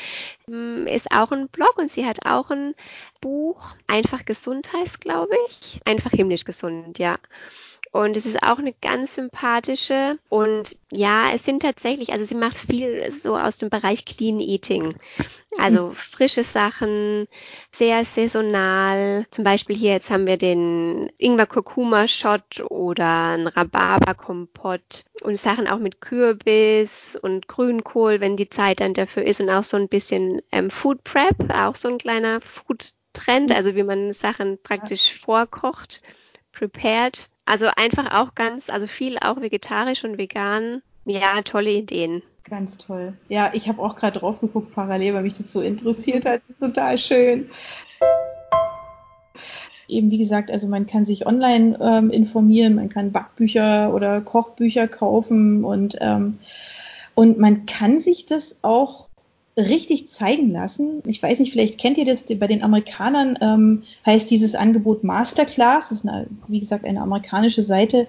ähm, 0.49 0.87
ist 0.87 1.11
auch 1.11 1.33
ein 1.33 1.49
Blog 1.49 1.77
und 1.77 1.91
sie 1.91 2.07
hat 2.07 2.25
auch 2.27 2.51
ein 2.51 2.75
Buch, 3.21 3.75
Einfach 3.87 4.25
gesund 4.25 4.73
heißt, 4.73 5.01
glaube 5.01 5.37
ich. 5.49 5.81
Einfach 5.85 6.11
himmlisch 6.11 6.45
gesund, 6.45 6.99
ja. 6.99 7.19
Und 7.93 8.17
es 8.17 8.25
ist 8.25 8.43
auch 8.43 8.59
eine 8.59 8.73
ganz 8.73 9.17
sympathische. 9.17 10.19
Und 10.31 10.79
ja, 10.91 11.31
es 11.35 11.45
sind 11.45 11.61
tatsächlich, 11.61 12.11
also 12.11 12.25
sie 12.25 12.35
macht 12.35 12.57
viel 12.57 13.11
so 13.11 13.37
aus 13.37 13.59
dem 13.59 13.69
Bereich 13.69 14.07
Clean 14.07 14.41
Eating. 14.41 14.97
Also 15.59 15.91
frische 15.93 16.43
Sachen, 16.43 17.29
sehr 17.71 18.07
saisonal. 18.07 19.27
Zum 19.31 19.45
Beispiel 19.45 19.77
hier 19.77 19.93
jetzt 19.93 20.11
haben 20.11 20.27
wir 20.27 20.39
den 20.39 21.13
Ingwer-Kurkuma-Shot 21.19 22.65
oder 22.71 23.35
ein 23.35 23.47
Rhabarber-Kompott 23.47 25.05
und 25.23 25.39
Sachen 25.39 25.69
auch 25.69 25.79
mit 25.79 26.01
Kürbis 26.01 27.19
und 27.21 27.47
Grünkohl, 27.47 28.21
wenn 28.21 28.39
die 28.39 28.49
Zeit 28.49 28.81
dann 28.81 28.95
dafür 28.95 29.25
ist 29.25 29.43
und 29.43 29.51
auch 29.51 29.65
so 29.65 29.77
ein 29.77 29.89
bisschen 29.89 30.41
ähm, 30.51 30.71
Food 30.71 31.05
Prep, 31.05 31.53
auch 31.53 31.77
so 31.77 31.89
ein 31.89 31.99
kleiner 31.99 32.41
Food 32.41 32.93
Trend, 33.13 33.53
also 33.53 33.75
wie 33.75 33.83
man 33.83 34.13
Sachen 34.13 34.59
praktisch 34.63 35.13
vorkocht, 35.13 36.01
prepared. 36.53 37.29
Also 37.45 37.67
einfach 37.77 38.15
auch 38.15 38.35
ganz, 38.35 38.71
also 38.71 38.87
viel 38.87 39.19
auch 39.19 39.41
vegetarisch 39.41 40.05
und 40.05 40.19
vegan. 40.19 40.83
Ja, 41.05 41.43
tolle 41.43 41.71
Ideen. 41.71 42.23
Ganz 42.45 42.79
toll. 42.79 43.15
Ja, 43.29 43.51
ich 43.53 43.69
habe 43.69 43.83
auch 43.83 43.97
gerade 43.97 44.19
drauf 44.19 44.41
geguckt 44.41 44.75
parallel, 44.75 45.15
weil 45.15 45.23
mich 45.23 45.37
das 45.37 45.53
so 45.53 45.61
interessiert 45.61 46.27
hat. 46.27 46.43
Das 46.47 46.57
ist 46.57 46.61
total 46.61 46.99
schön. 46.99 47.51
Eben 49.89 50.11
wie 50.11 50.19
gesagt, 50.19 50.51
also 50.51 50.69
man 50.69 50.87
kann 50.87 51.05
sich 51.05 51.27
online 51.27 51.79
ähm, 51.81 52.11
informieren, 52.11 52.77
man 52.77 52.89
kann 52.89 53.13
Backbücher 53.13 53.93
oder 53.93 54.21
Kochbücher 54.21 54.89
kaufen 54.89 55.65
und 55.65 55.97
ähm, 56.01 56.39
und 57.15 57.39
man 57.39 57.67
kann 57.67 57.99
sich 57.99 58.25
das 58.25 58.59
auch 58.63 59.09
richtig 59.57 60.09
zeigen 60.09 60.51
lassen. 60.51 61.03
Ich 61.07 61.23
weiß 61.23 61.41
nicht, 61.41 61.53
vielleicht 61.53 61.79
kennt 61.79 61.99
ihr 61.99 62.05
das, 62.05 62.25
bei 62.25 62.47
den 62.47 62.63
Amerikanern 62.63 63.39
ähm, 63.41 63.83
heißt 64.07 64.31
dieses 64.31 64.55
Angebot 64.55 65.05
Masterclass. 65.05 65.91
Das 65.91 65.99
ist, 65.99 66.09
eine, 66.09 66.27
wie 66.49 66.61
gesagt, 66.61 66.85
eine 66.85 67.03
amerikanische 67.03 67.63
Seite, 67.63 68.07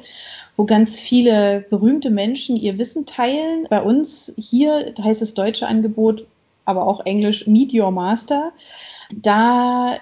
wo 0.56 0.66
ganz 0.66 1.00
viele 1.00 1.66
berühmte 1.70 2.12
Menschen 2.12 2.56
ihr 2.56 2.78
Wissen 2.78 3.06
teilen. 3.06 3.68
Bei 3.70 3.82
uns 3.82 4.34
hier 4.38 4.94
heißt 5.02 5.22
das 5.22 5.34
deutsche 5.34 5.68
Angebot, 5.68 6.26
aber 6.64 6.88
auch 6.88 7.06
Englisch 7.06 7.46
Meet 7.46 7.74
Your 7.74 7.92
Master. 7.92 8.54
Da 9.14 9.98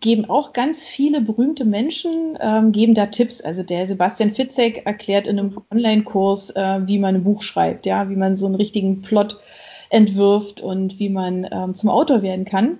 geben 0.00 0.26
auch 0.26 0.52
ganz 0.52 0.86
viele 0.86 1.20
berühmte 1.20 1.64
Menschen, 1.64 2.38
ähm, 2.40 2.72
geben 2.72 2.94
da 2.94 3.06
Tipps. 3.06 3.40
Also 3.40 3.62
der 3.62 3.86
Sebastian 3.86 4.32
Fitzek 4.32 4.86
erklärt 4.86 5.26
in 5.26 5.38
einem 5.38 5.60
Online-Kurs, 5.70 6.50
äh, 6.50 6.80
wie 6.86 6.98
man 6.98 7.16
ein 7.16 7.24
Buch 7.24 7.42
schreibt, 7.42 7.86
ja, 7.86 8.08
wie 8.08 8.16
man 8.16 8.36
so 8.36 8.46
einen 8.46 8.54
richtigen 8.54 9.02
Plot 9.02 9.38
entwirft 9.92 10.60
und 10.60 10.98
wie 10.98 11.08
man 11.08 11.46
ähm, 11.50 11.74
zum 11.74 11.90
Autor 11.90 12.22
werden 12.22 12.44
kann. 12.44 12.78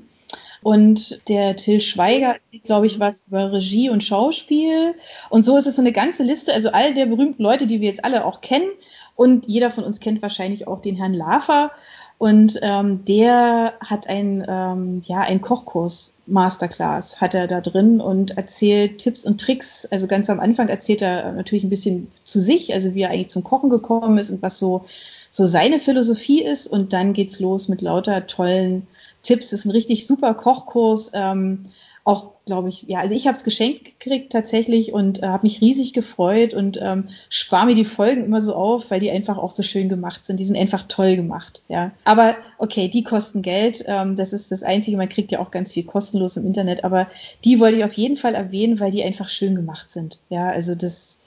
Und 0.63 1.29
der 1.29 1.57
Till 1.57 1.81
Schweiger, 1.81 2.37
glaube 2.65 2.87
ich, 2.87 3.01
was 3.01 3.23
über 3.27 3.53
Regie 3.53 3.91
und 3.91 4.05
Schauspiel. 4.05 4.95
Und 5.29 5.45
so 5.45 5.57
ist 5.57 5.67
es 5.67 5.77
so 5.77 5.83
eine 5.83 5.93
ganze 5.93 6.23
Liste, 6.23 6.53
also 6.55 6.71
all 6.71 6.95
der 6.95 7.07
berühmten 7.07 7.43
Leute, 7.43 7.67
die 7.67 7.81
wir 7.81 7.89
jetzt 7.89 8.05
alle 8.05 8.25
auch 8.25 8.41
kennen. 8.41 8.69
Und 9.17 9.47
jeder 9.47 9.71
von 9.71 9.85
uns 9.85 9.99
kennt 9.99 10.23
wahrscheinlich 10.23 10.69
auch 10.69 10.81
den 10.81 10.97
Herrn 10.97 11.15
Lafer. 11.15 11.73
Und 12.19 12.61
ähm, 12.63 13.05
der 13.05 13.75
hat 13.85 14.09
ein, 14.09 14.47
ähm, 14.49 15.03
ja, 15.05 15.23
ein 15.23 15.41
Kochkurs 15.41 16.15
Masterclass 16.27 17.21
hat 17.21 17.35
er 17.35 17.49
da 17.49 17.61
drin 17.61 18.01
und 18.01 18.37
erzählt 18.37 18.99
Tipps 18.99 19.25
und 19.25 19.41
Tricks. 19.41 19.87
Also 19.87 20.07
ganz 20.07 20.31
am 20.31 20.39
Anfang 20.39 20.69
erzählt 20.69 21.03
er 21.03 21.33
natürlich 21.33 21.65
ein 21.65 21.71
bisschen 21.71 22.13
zu 22.23 22.41
sich, 22.41 22.73
also 22.73 22.95
wie 22.95 23.03
er 23.03 23.11
eigentlich 23.11 23.31
zum 23.31 23.43
Kochen 23.43 23.71
gekommen 23.71 24.19
ist 24.19 24.31
und 24.31 24.41
was 24.41 24.57
so 24.61 24.85
so 25.33 25.47
seine 25.47 25.81
Philosophie 25.81 26.43
ist. 26.43 26.69
Und 26.69 26.93
dann 26.93 27.15
geht's 27.15 27.41
los 27.41 27.69
mit 27.69 27.83
lauter 27.83 28.29
tollen 28.29 28.87
Tipps. 29.23 29.49
Das 29.49 29.61
ist 29.61 29.65
ein 29.65 29.73
richtig 29.73 30.07
super 30.07 30.35
Kochkurs. 30.35 31.11
Ähm, 31.15 31.65
auch, 32.05 32.33
glaube 32.47 32.69
ich, 32.69 32.83
ja, 32.89 32.99
also 32.99 33.15
ich 33.15 33.29
habe 33.29 33.37
es 33.37 33.45
geschenkt 33.45 33.85
gekriegt 33.85 34.33
tatsächlich 34.33 34.93
und 34.93 35.23
äh, 35.23 35.27
habe 35.27 35.45
mich 35.45 35.61
riesig 35.61 35.93
gefreut 35.93 36.53
und 36.53 36.79
ähm, 36.83 37.09
spare 37.29 37.67
mir 37.67 37.75
die 37.77 37.85
Folgen 37.85 38.25
immer 38.25 38.41
so 38.41 38.57
auf, 38.57 38.91
weil 38.91 38.99
die 38.99 39.13
einfach 39.13 39.39
auch 39.39 39.53
so 39.53 39.63
schön 39.63 39.89
gemacht 39.89 40.25
sind. 40.25 40.41
Die 40.41 40.45
sind 40.45 40.59
einfach 40.59 40.83
toll 40.89 41.15
gemacht, 41.15 41.63
ja. 41.69 41.93
Aber 42.05 42.35
okay, 42.59 42.89
die 42.89 43.05
kosten 43.05 43.41
Geld. 43.41 43.85
Ähm, 43.87 44.17
das 44.17 44.33
ist 44.33 44.51
das 44.51 44.65
Einzige. 44.65 44.97
Man 44.97 45.09
kriegt 45.09 45.31
ja 45.31 45.39
auch 45.39 45.53
ganz 45.53 45.73
viel 45.73 45.85
kostenlos 45.85 46.37
im 46.37 46.45
Internet. 46.45 46.83
Aber 46.83 47.07
die 47.45 47.61
wollte 47.61 47.79
ich 47.79 47.85
auf 47.85 47.95
jeden 47.95 48.17
Fall 48.17 48.35
erwähnen, 48.35 48.81
weil 48.81 48.91
die 48.91 49.05
einfach 49.05 49.29
schön 49.29 49.55
gemacht 49.55 49.89
sind. 49.89 50.19
Ja, 50.29 50.49
also 50.49 50.75
das 50.75 51.19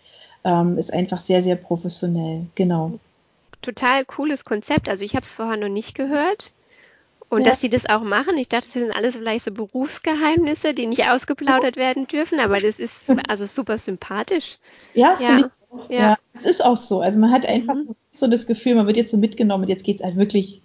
ähm, 0.44 0.78
ist 0.78 0.94
einfach 0.94 1.22
sehr, 1.22 1.42
sehr 1.42 1.56
professionell. 1.56 2.48
Genau 2.56 3.00
total 3.62 4.06
cooles 4.06 4.46
Konzept. 4.46 4.90
Also 4.90 5.04
ich 5.04 5.16
habe 5.16 5.24
es 5.26 5.34
vorher 5.34 5.58
noch 5.58 5.70
nicht 5.70 5.96
gehört. 5.96 6.54
Und 7.28 7.46
Ja. 7.46 7.52
dass 7.52 7.60
sie 7.62 7.70
das 7.70 7.88
auch 7.90 8.04
machen, 8.04 8.38
ich 8.38 8.50
dachte, 8.50 8.66
das 8.66 8.74
sind 8.74 8.96
alles 8.96 9.16
vielleicht 9.16 9.46
so 9.46 9.52
Berufsgeheimnisse, 9.52 10.74
die 10.76 10.86
nicht 10.86 11.10
ausgeplaudert 11.10 11.76
werden 11.76 12.08
dürfen, 12.08 12.40
aber 12.40 12.62
das 12.62 12.80
ist 12.80 13.02
also 13.28 13.46
super 13.46 13.78
sympathisch. 13.80 14.58
Ja, 14.94 15.18
Ja. 15.20 15.28
finde 15.28 15.42
ich 15.48 15.74
auch. 15.74 15.90
Ja. 15.90 16.00
Ja. 16.02 16.18
es 16.34 16.46
ist 16.46 16.64
auch 16.64 16.78
so. 16.78 17.02
Also 17.02 17.20
man 17.20 17.32
hat 17.32 17.48
einfach 17.48 17.74
Mhm. 17.74 17.96
so 18.12 18.28
das 18.28 18.46
Gefühl, 18.46 18.76
man 18.76 18.86
wird 18.86 18.98
jetzt 18.98 19.10
so 19.12 19.18
mitgenommen 19.18 19.64
und 19.64 19.70
jetzt 19.70 19.84
geht's 19.84 20.04
halt 20.04 20.16
wirklich 20.18 20.62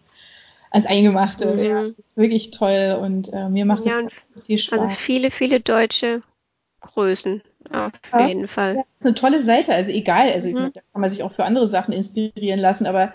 ans 0.71 0.87
Eingemachte. 0.87 1.47
Mhm. 1.55 1.65
Ja, 1.65 1.85
ist 1.87 2.17
wirklich 2.17 2.51
toll 2.51 2.99
und 3.01 3.33
äh, 3.33 3.49
mir 3.49 3.65
macht 3.65 3.85
Ja, 3.87 3.99
es 4.01 4.07
ganz 4.35 4.47
viel 4.47 4.59
Spaß. 4.59 4.79
Also 4.79 4.95
viele, 5.05 5.31
viele 5.31 5.61
deutsche 5.61 6.23
Größen 6.81 7.43
auf 7.73 7.93
Ja. 8.13 8.27
jeden 8.27 8.49
Fall. 8.49 8.75
Das 8.75 8.85
ist 9.01 9.07
eine 9.07 9.15
tolle 9.15 9.41
Seite, 9.41 9.73
also 9.75 9.91
egal, 9.93 10.31
also 10.33 10.49
Mhm. 10.49 10.55
meine, 10.55 10.71
da 10.73 10.81
kann 10.93 11.01
man 11.01 11.11
sich 11.11 11.23
auch 11.23 11.33
für 11.33 11.45
andere 11.45 11.67
Sachen 11.67 11.93
inspirieren 11.93 12.61
lassen, 12.61 12.87
aber 12.87 13.13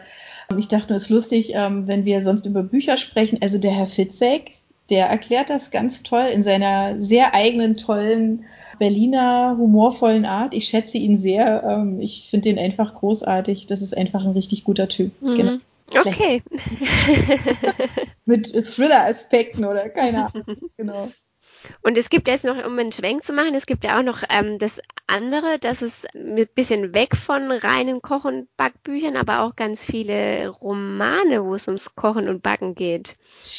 ähm, 0.51 0.58
ich 0.58 0.68
dachte 0.68 0.89
nur, 0.89 0.97
es 0.97 1.03
ist 1.03 1.10
lustig, 1.10 1.51
ähm, 1.53 1.88
wenn 1.88 2.06
wir 2.06 2.22
sonst 2.22 2.45
über 2.45 2.64
Bücher 2.64 2.97
sprechen, 2.97 3.39
also 3.41 3.58
der 3.58 3.72
Herr 3.72 3.88
Fitzek, 3.88 4.51
der 4.89 5.08
erklärt 5.08 5.49
das 5.49 5.72
ganz 5.72 6.03
toll 6.03 6.26
in 6.32 6.43
seiner 6.43 7.01
sehr 7.01 7.34
eigenen, 7.34 7.76
tollen 7.76 8.45
Berliner, 8.78 9.56
humorvollen 9.58 10.26
Art. 10.26 10.53
Ich 10.53 10.68
schätze 10.68 10.97
ihn 10.97 11.18
sehr, 11.18 11.64
ähm, 11.64 11.99
ich 11.99 12.28
finde 12.30 12.49
ihn 12.49 12.60
einfach 12.60 12.93
großartig, 12.93 13.66
das 13.68 13.82
ist 13.82 13.97
einfach 13.97 14.24
ein 14.26 14.32
richtig 14.34 14.64
guter 14.64 14.88
Typ. 14.88 15.12
Mhm. 15.22 15.34
Genau. 15.36 15.53
Okay. 15.93 16.41
Mit 18.26 18.47
Thriller-Aspekten 18.51 19.66
oder 19.66 19.89
keine 19.89 20.30
Ahnung, 20.34 20.45
genau. 20.78 21.12
Und 21.82 21.97
es 21.97 22.09
gibt 22.09 22.28
jetzt 22.28 22.45
noch, 22.45 22.55
um 22.66 22.78
einen 22.80 22.91
Schwenk 22.91 23.24
zu 23.24 23.34
machen, 23.34 23.53
es 23.55 23.66
gibt 23.66 23.84
ja 23.84 23.99
auch 23.99 24.03
noch 24.03 24.24
ähm, 24.30 24.59
das 24.59 24.80
andere, 25.07 25.59
das 25.59 25.82
ist 25.82 26.07
ein 26.16 26.47
bisschen 26.55 26.93
weg 26.93 27.16
von 27.16 27.51
reinen 27.51 28.01
Koch- 28.01 28.26
und 28.26 28.47
Backbüchern, 28.57 29.16
aber 29.16 29.41
auch 29.41 29.55
ganz 29.55 29.86
viele 29.86 30.47
Romane, 30.49 31.43
wo 31.43 31.55
es 31.55 31.68
ums 31.68 31.95
Kochen 31.95 32.28
und 32.28 32.41
Backen 32.43 32.76
geht. 32.76 33.16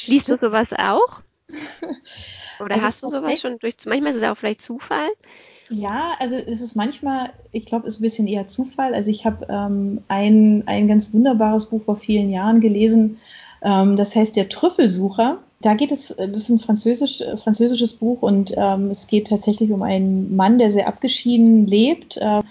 Liest 0.08 0.28
du 0.28 0.36
sowas 0.38 0.68
auch? 0.78 1.22
Oder 2.60 2.74
Also 2.74 2.86
hast 2.86 3.02
du 3.02 3.08
sowas 3.08 3.20
tatsächlich- 3.22 3.40
schon 3.40 3.58
durch, 3.58 3.74
manchmal 3.86 4.10
ist 4.10 4.16
es 4.16 4.24
auch 4.24 4.36
vielleicht 4.36 4.62
Zufall. 4.62 5.08
Ja, 5.68 6.12
also 6.20 6.36
es 6.36 6.60
ist 6.60 6.76
manchmal, 6.76 7.30
ich 7.50 7.66
glaube, 7.66 7.86
es 7.88 7.94
ist 7.94 8.00
ein 8.00 8.04
bisschen 8.04 8.28
eher 8.28 8.46
Zufall. 8.46 8.94
Also 8.94 9.10
ich 9.10 9.26
habe 9.26 9.46
ähm, 9.48 10.04
ein, 10.06 10.62
ein 10.66 10.86
ganz 10.86 11.12
wunderbares 11.12 11.66
Buch 11.66 11.82
vor 11.82 11.96
vielen 11.96 12.30
Jahren 12.30 12.60
gelesen, 12.60 13.18
ähm, 13.62 13.96
das 13.96 14.14
heißt 14.14 14.36
Der 14.36 14.48
Trüffelsucher. 14.48 15.42
Da 15.60 15.74
geht 15.74 15.90
es, 15.92 16.14
das 16.16 16.28
ist 16.28 16.48
ein 16.50 16.58
französisch, 16.58 17.20
äh, 17.22 17.36
französisches 17.36 17.94
Buch 17.94 18.22
und 18.22 18.52
ähm, 18.56 18.90
es 18.90 19.06
geht 19.06 19.28
tatsächlich 19.28 19.72
um 19.72 19.82
einen 19.82 20.36
Mann, 20.36 20.58
der 20.58 20.70
sehr 20.70 20.86
abgeschieden 20.86 21.66
lebt 21.66 22.18
äh, 22.18 22.42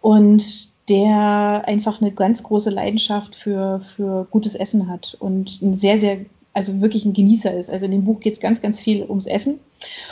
und 0.00 0.72
der 0.88 1.62
einfach 1.66 2.00
eine 2.00 2.12
ganz 2.12 2.42
große 2.42 2.70
Leidenschaft 2.70 3.36
für, 3.36 3.80
für 3.80 4.26
gutes 4.30 4.54
Essen 4.54 4.88
hat 4.88 5.16
und 5.18 5.62
ein 5.62 5.76
sehr, 5.78 5.96
sehr, 5.96 6.18
also 6.52 6.80
wirklich 6.80 7.04
ein 7.04 7.12
Genießer 7.14 7.54
ist. 7.56 7.70
Also 7.70 7.86
in 7.86 7.92
dem 7.92 8.04
Buch 8.04 8.20
geht 8.20 8.34
es 8.34 8.40
ganz, 8.40 8.60
ganz 8.60 8.80
viel 8.80 9.04
ums 9.04 9.26
Essen. 9.26 9.60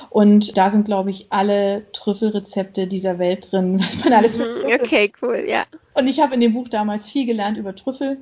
Und 0.08 0.56
da 0.56 0.70
sind, 0.70 0.84
glaube 0.86 1.10
ich, 1.10 1.26
alle 1.30 1.82
Trüffelrezepte 1.92 2.86
dieser 2.86 3.18
Welt 3.18 3.52
drin, 3.52 3.78
was 3.80 4.02
man 4.02 4.12
alles 4.12 4.38
Mhm, 4.38 4.44
Okay, 4.80 5.12
cool, 5.20 5.44
ja. 5.46 5.64
und 5.94 6.06
ich 6.08 6.20
habe 6.20 6.34
in 6.34 6.40
dem 6.40 6.54
Buch 6.54 6.68
damals 6.68 7.10
viel 7.10 7.26
gelernt 7.26 7.58
über 7.58 7.74
Trüffel. 7.74 8.18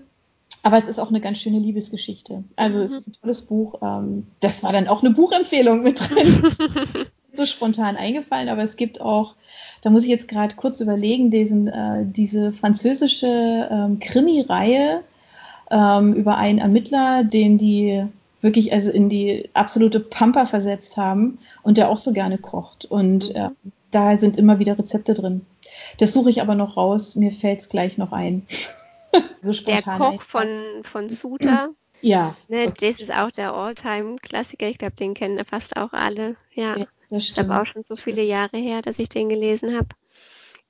Aber 0.63 0.77
es 0.77 0.89
ist 0.89 0.99
auch 0.99 1.09
eine 1.11 1.21
ganz 1.21 1.39
schöne 1.39 1.59
Liebesgeschichte. 1.59 2.45
Also 2.57 2.81
es 2.81 2.91
Mhm. 2.93 2.97
ist 2.99 3.07
ein 3.09 3.13
tolles 3.21 3.43
Buch. 3.43 3.75
Ähm, 3.83 4.27
das 4.41 4.63
war 4.63 4.73
dann 4.73 4.89
auch 4.89 5.03
eine 5.03 5.13
Buchempfehlung 5.15 5.83
mit 5.83 6.01
drin. 6.01 6.43
so 7.33 7.47
spontan 7.47 7.97
eingefallen, 7.97 8.49
aber 8.49 8.63
es 8.63 8.77
gibt 8.77 9.01
auch, 9.01 9.37
da 9.83 9.91
muss 9.91 10.03
ich 10.03 10.09
jetzt 10.09 10.27
gerade 10.29 10.57
kurz 10.57 10.81
überlegen, 10.81 11.31
diesen, 11.31 11.69
äh, 11.69 12.05
diese 12.05 12.51
französische 12.53 13.69
ähm, 13.71 13.99
Krimi-Reihe 14.01 15.03
ähm, 15.71 16.15
über 16.15 16.37
einen 16.39 16.59
Ermittler, 16.59 17.23
den 17.25 17.59
die 17.59 18.05
wirklich 18.41 18.73
also 18.73 18.91
in 18.91 19.09
die 19.09 19.51
absolute 19.55 20.01
Pampa 20.01 20.47
versetzt 20.47 20.97
haben 20.97 21.39
und 21.63 21.77
der 21.77 21.91
auch 21.91 21.97
so 21.99 22.13
gerne 22.13 22.39
kocht. 22.39 22.85
Und 22.85 23.35
Mhm. 23.35 23.51
da 23.91 24.17
sind 24.17 24.37
immer 24.37 24.59
wieder 24.59 24.79
Rezepte 24.79 25.15
drin. 25.15 25.43
Das 25.99 26.13
suche 26.13 26.31
ich 26.31 26.41
aber 26.43 26.55
noch 26.55 26.77
raus. 26.77 27.15
Mir 27.17 27.31
fällt 27.33 27.61
es 27.61 27.69
gleich 27.69 27.99
noch 27.99 28.13
ein. 28.13 28.43
so 29.43 29.53
Der 29.65 29.83
Koch 29.83 30.23
von, 30.23 30.83
von 30.83 31.09
Suter, 31.11 31.71
Ja, 32.01 32.37
ne, 32.49 32.73
das 32.81 33.01
ist 33.01 33.13
auch 33.13 33.31
der 33.31 33.53
Alltime-Klassiker. 33.55 34.69
Ich 34.69 34.79
glaube, 34.79 34.97
den 34.97 35.15
kennen 35.15 35.45
fast 35.45 35.77
auch 35.77 35.93
alle. 35.93 36.37
Ja. 36.53 36.77
Ja, 36.77 36.87
das 37.11 37.25
Ich 37.25 37.35
glaube 37.35 37.51
stimmt. 37.55 37.69
auch 37.69 37.73
schon 37.73 37.85
so 37.85 37.97
viele 37.97 38.23
Jahre 38.23 38.57
her, 38.59 38.83
dass 38.83 38.99
ich 38.99 39.09
den 39.09 39.29
gelesen 39.29 39.77
habe. 39.77 39.89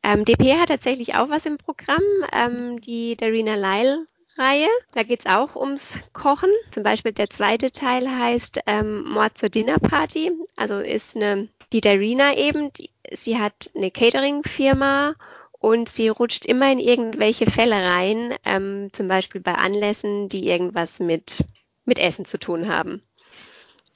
Ähm, 0.03 0.24
DP 0.24 0.55
hat 0.59 0.68
tatsächlich 0.68 1.16
auch 1.16 1.28
was 1.28 1.45
im 1.45 1.59
Programm, 1.59 2.03
ähm, 2.32 2.80
die 2.80 3.16
Darina 3.16 3.57
Lyle-Reihe. 3.57 4.68
Da 4.95 5.03
geht 5.03 5.20
es 5.20 5.26
auch 5.26 5.57
ums 5.57 5.99
Kochen. 6.12 6.51
Zum 6.70 6.84
Beispiel 6.84 7.12
der 7.12 7.28
zweite 7.30 7.72
Teil 7.72 8.09
heißt 8.09 8.61
ähm, 8.66 9.03
Mord 9.11 9.36
zur 9.36 9.49
Dinnerparty. 9.49 10.30
Also 10.57 10.78
ist 10.78 11.16
eine, 11.16 11.49
die 11.72 11.80
Darina 11.80 12.36
eben, 12.36 12.72
die, 12.74 12.91
sie 13.12 13.39
hat 13.39 13.70
eine 13.74 13.91
Catering-Firma 13.91 15.14
und 15.59 15.88
sie 15.88 16.09
rutscht 16.09 16.46
immer 16.46 16.70
in 16.70 16.78
irgendwelche 16.78 17.50
Fälle 17.50 17.76
rein, 17.76 18.34
ähm, 18.44 18.90
zum 18.92 19.09
Beispiel 19.09 19.40
bei 19.40 19.54
Anlässen, 19.54 20.28
die 20.28 20.46
irgendwas 20.46 21.00
mit, 21.00 21.44
mit 21.84 21.98
Essen 21.98 22.24
zu 22.24 22.38
tun 22.38 22.68
haben. 22.68 23.02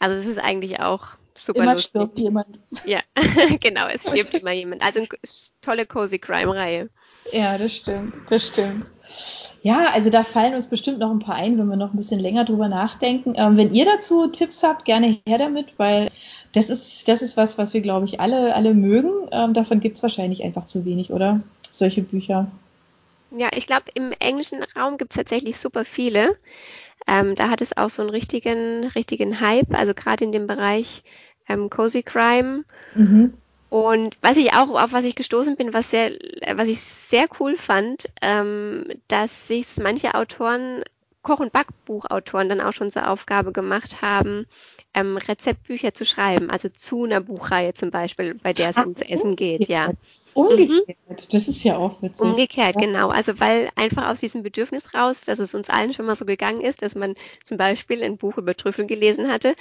Also 0.00 0.16
das 0.16 0.26
ist 0.26 0.38
eigentlich 0.38 0.80
auch 0.80 1.16
super 1.36 1.62
Immer 1.62 1.74
lustig. 1.74 1.90
stirbt 1.90 2.18
jemand. 2.18 2.58
Ja, 2.84 3.00
genau, 3.60 3.86
es 3.86 4.02
stirbt 4.02 4.34
immer 4.34 4.52
jemand. 4.52 4.82
Also 4.82 5.00
eine 5.00 5.08
tolle 5.60 5.86
Cozy 5.86 6.18
Crime-Reihe. 6.18 6.90
Ja, 7.32 7.56
das 7.56 7.76
stimmt, 7.76 8.14
das 8.28 8.48
stimmt. 8.48 8.86
Ja, 9.62 9.90
also 9.94 10.10
da 10.10 10.24
fallen 10.24 10.54
uns 10.54 10.68
bestimmt 10.68 10.98
noch 10.98 11.10
ein 11.10 11.20
paar 11.20 11.36
ein, 11.36 11.56
wenn 11.56 11.68
wir 11.68 11.76
noch 11.76 11.92
ein 11.92 11.96
bisschen 11.96 12.18
länger 12.18 12.44
drüber 12.44 12.68
nachdenken. 12.68 13.34
Ähm, 13.36 13.56
wenn 13.56 13.72
ihr 13.72 13.84
dazu 13.84 14.26
Tipps 14.26 14.64
habt, 14.64 14.84
gerne 14.84 15.18
her 15.26 15.38
damit, 15.38 15.74
weil 15.78 16.10
das 16.52 16.68
ist, 16.68 17.06
das 17.06 17.22
ist 17.22 17.36
was, 17.36 17.58
was 17.58 17.72
wir, 17.72 17.80
glaube 17.80 18.04
ich, 18.04 18.20
alle, 18.20 18.54
alle 18.54 18.74
mögen. 18.74 19.10
Ähm, 19.30 19.54
davon 19.54 19.78
gibt 19.78 19.96
es 19.96 20.02
wahrscheinlich 20.02 20.42
einfach 20.42 20.64
zu 20.64 20.84
wenig, 20.84 21.12
oder? 21.12 21.40
Solche 21.70 22.02
Bücher. 22.02 22.50
Ja, 23.30 23.48
ich 23.54 23.66
glaube, 23.66 23.84
im 23.94 24.12
englischen 24.18 24.64
Raum 24.76 24.98
gibt 24.98 25.12
es 25.12 25.16
tatsächlich 25.16 25.56
super 25.56 25.84
viele. 25.84 26.36
Ähm, 27.06 27.34
da 27.36 27.48
hat 27.48 27.60
es 27.60 27.76
auch 27.76 27.88
so 27.88 28.02
einen 28.02 28.10
richtigen, 28.10 28.84
richtigen 28.88 29.40
Hype, 29.40 29.74
also 29.74 29.94
gerade 29.94 30.24
in 30.24 30.32
dem 30.32 30.46
Bereich 30.46 31.02
ähm, 31.48 31.70
Cozy 31.70 32.02
Crime. 32.02 32.64
Mhm. 32.94 33.34
Und 33.73 34.18
was 34.20 34.37
ich 34.37 34.53
auch, 34.53 34.68
auf 34.68 34.93
was 34.93 35.07
ich 35.07 35.14
gestoßen 35.14 35.57
bin, 35.57 35.73
was 35.73 35.91
sehr, 35.91 36.11
was 36.57 36.68
ich 36.68 36.79
sehr 36.79 37.27
cool 37.41 37.57
fand, 37.57 38.12
ähm, 38.20 38.85
dass 39.09 39.49
sich 39.49 39.79
manche 39.79 40.14
Autoren, 40.14 40.85
Koch- 41.23 41.41
und 41.41 41.55
Backbuchautoren 41.55 42.51
dann 42.51 42.61
auch 42.61 42.75
schon 42.75 42.91
zur 42.91 43.09
Aufgabe 43.09 43.51
gemacht 43.51 44.03
haben, 44.03 44.45
ähm, 44.93 45.16
Rezeptbücher 45.16 45.95
zu 45.95 46.05
schreiben, 46.05 46.51
also 46.51 46.68
zu 46.68 47.05
einer 47.05 47.23
Buchreihe 47.23 47.73
zum 47.73 47.91
Beispiel, 47.91 48.35
bei 48.35 48.53
der 48.53 48.68
es 48.68 48.77
Ach, 48.77 48.85
ums 48.85 49.01
Essen 49.01 49.37
geht, 49.37 49.68
ja. 49.68 49.93
Umgekehrt, 50.35 51.33
das 51.35 51.49
ist 51.49 51.62
ja 51.64 51.76
auch 51.76 52.01
witzig. 52.03 52.20
Umgekehrt, 52.20 52.76
Ja. 52.76 52.80
genau. 52.80 53.09
Also 53.11 53.39
weil 53.39 53.68
einfach 53.76 54.09
aus 54.09 54.20
diesem 54.20 54.43
Bedürfnis 54.43 54.95
raus, 54.95 55.22
dass 55.22 55.39
es 55.39 55.55
uns 55.55 55.68
allen 55.68 55.93
schon 55.93 56.07
mal 56.07 56.16
so 56.16 56.24
gegangen 56.24 56.61
ist, 56.62 56.83
dass 56.83 56.95
man 56.95 57.14
zum 57.45 57.59
Beispiel 57.59 58.03
ein 58.03 58.16
Buch 58.16 58.39
über 58.39 58.57
Trüffel 58.57 58.87
gelesen 58.87 59.30
hatte, 59.30 59.55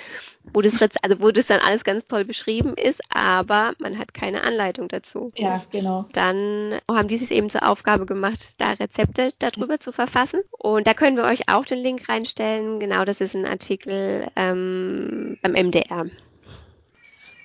wo 0.53 0.61
das, 0.61 0.80
also 1.01 1.19
wo 1.19 1.32
das 1.32 1.47
dann 1.47 1.59
alles 1.59 1.84
ganz 1.84 2.05
toll 2.07 2.26
beschrieben 2.26 2.76
ist, 2.76 3.01
aber 3.09 3.74
man 3.80 3.97
hat 3.97 4.13
keine 4.13 4.43
Anleitung 4.43 4.88
dazu. 4.88 5.32
Ja, 5.36 5.61
genau. 5.72 6.05
Dann 6.13 6.80
haben 6.89 7.07
die 7.07 7.17
sich 7.17 7.32
eben 7.32 7.49
zur 7.49 7.67
Aufgabe 7.67 8.05
gemacht, 8.05 8.61
da 8.61 8.72
Rezepte 8.72 9.34
darüber 9.39 9.80
zu 9.80 9.91
verfassen. 9.91 10.41
Und 10.51 10.88
da 10.88 10.93
können 10.93 11.17
wir 11.17 11.24
euch 11.26 11.49
auch 11.49 11.65
den 11.65 11.80
Link 11.80 12.07
reinstellen. 12.07 12.80
Genau, 12.80 13.05
das 13.05 13.22
ist 13.22 13.36
ein 13.36 13.45
Artikel 13.45 14.28
ähm, 14.36 15.38
beim 15.41 15.53
MDR. 15.53 16.05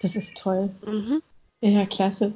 Das 0.03 0.15
ist 0.17 0.37
toll. 0.37 0.71
Mhm. 0.87 1.23
Ja, 1.67 1.87
klasse. 1.87 2.33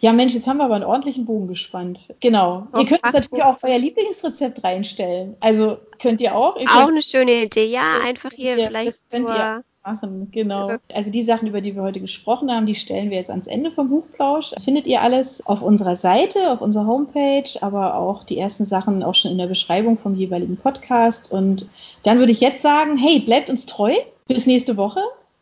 Ja, 0.00 0.12
Mensch, 0.12 0.34
jetzt 0.34 0.48
haben 0.48 0.56
wir 0.58 0.64
aber 0.64 0.74
einen 0.74 0.84
ordentlichen 0.84 1.26
Bogen 1.26 1.46
gespannt. 1.46 2.00
Genau. 2.20 2.66
Auf 2.72 2.80
ihr 2.80 2.86
könnt 2.86 3.04
uns 3.04 3.14
natürlich 3.14 3.44
auch 3.44 3.56
euer 3.62 3.78
Lieblingsrezept 3.78 4.64
reinstellen. 4.64 5.36
Also 5.40 5.78
könnt 6.00 6.20
ihr 6.20 6.34
auch. 6.34 6.56
Ihr 6.56 6.68
Auch 6.68 6.88
eine 6.88 7.02
schöne 7.02 7.44
Idee. 7.44 7.66
Ja, 7.66 8.00
einfach 8.04 8.32
hier 8.32 8.58
Ja, 8.58 8.66
vielleicht 8.66 8.88
das 8.90 9.02
könnt 9.10 9.30
ihr 9.30 9.64
machen, 9.84 10.28
genau. 10.30 10.72
Also 10.92 11.10
die 11.10 11.22
Sachen, 11.22 11.48
über 11.48 11.60
die 11.60 11.74
wir 11.74 11.82
heute 11.82 12.00
gesprochen 12.00 12.50
haben, 12.50 12.66
die 12.66 12.74
stellen 12.74 13.10
wir 13.10 13.16
jetzt 13.16 13.30
ans 13.30 13.46
Ende 13.46 13.70
vom 13.70 13.88
Buchplausch. 13.88 14.52
Findet 14.62 14.86
ihr 14.86 15.00
alles 15.00 15.46
auf 15.46 15.62
unserer 15.62 15.96
Seite, 15.96 16.50
auf 16.50 16.60
unserer 16.60 16.86
Homepage, 16.86 17.50
aber 17.60 17.94
auch 17.94 18.24
die 18.24 18.38
ersten 18.38 18.64
Sachen 18.64 19.02
auch 19.02 19.14
schon 19.14 19.30
in 19.30 19.38
der 19.38 19.46
Beschreibung 19.46 19.98
vom 19.98 20.14
jeweiligen 20.14 20.56
Podcast. 20.56 21.32
Und 21.32 21.68
dann 22.02 22.18
würde 22.18 22.32
ich 22.32 22.40
jetzt 22.40 22.62
sagen, 22.62 22.96
hey, 22.96 23.20
bleibt 23.20 23.48
uns 23.48 23.66
treu. 23.66 23.94
Bis 24.26 24.46
nächste 24.46 24.76
Woche. 24.76 25.00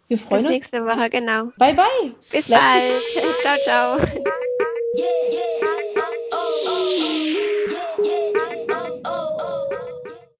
Wir 0.08 0.16
Bis 0.16 0.26
freuen 0.26 0.46
uns. 0.46 0.52
nächste 0.52 0.84
Woche, 0.84 1.10
genau. 1.10 1.52
Bye, 1.58 1.74
bye. 1.74 2.14
Bis 2.32 2.46
Bleibt 2.46 2.62
bald. 2.64 3.42
Ciao, 3.42 3.56
ciao. 3.64 3.98
Yeah. 4.96 5.57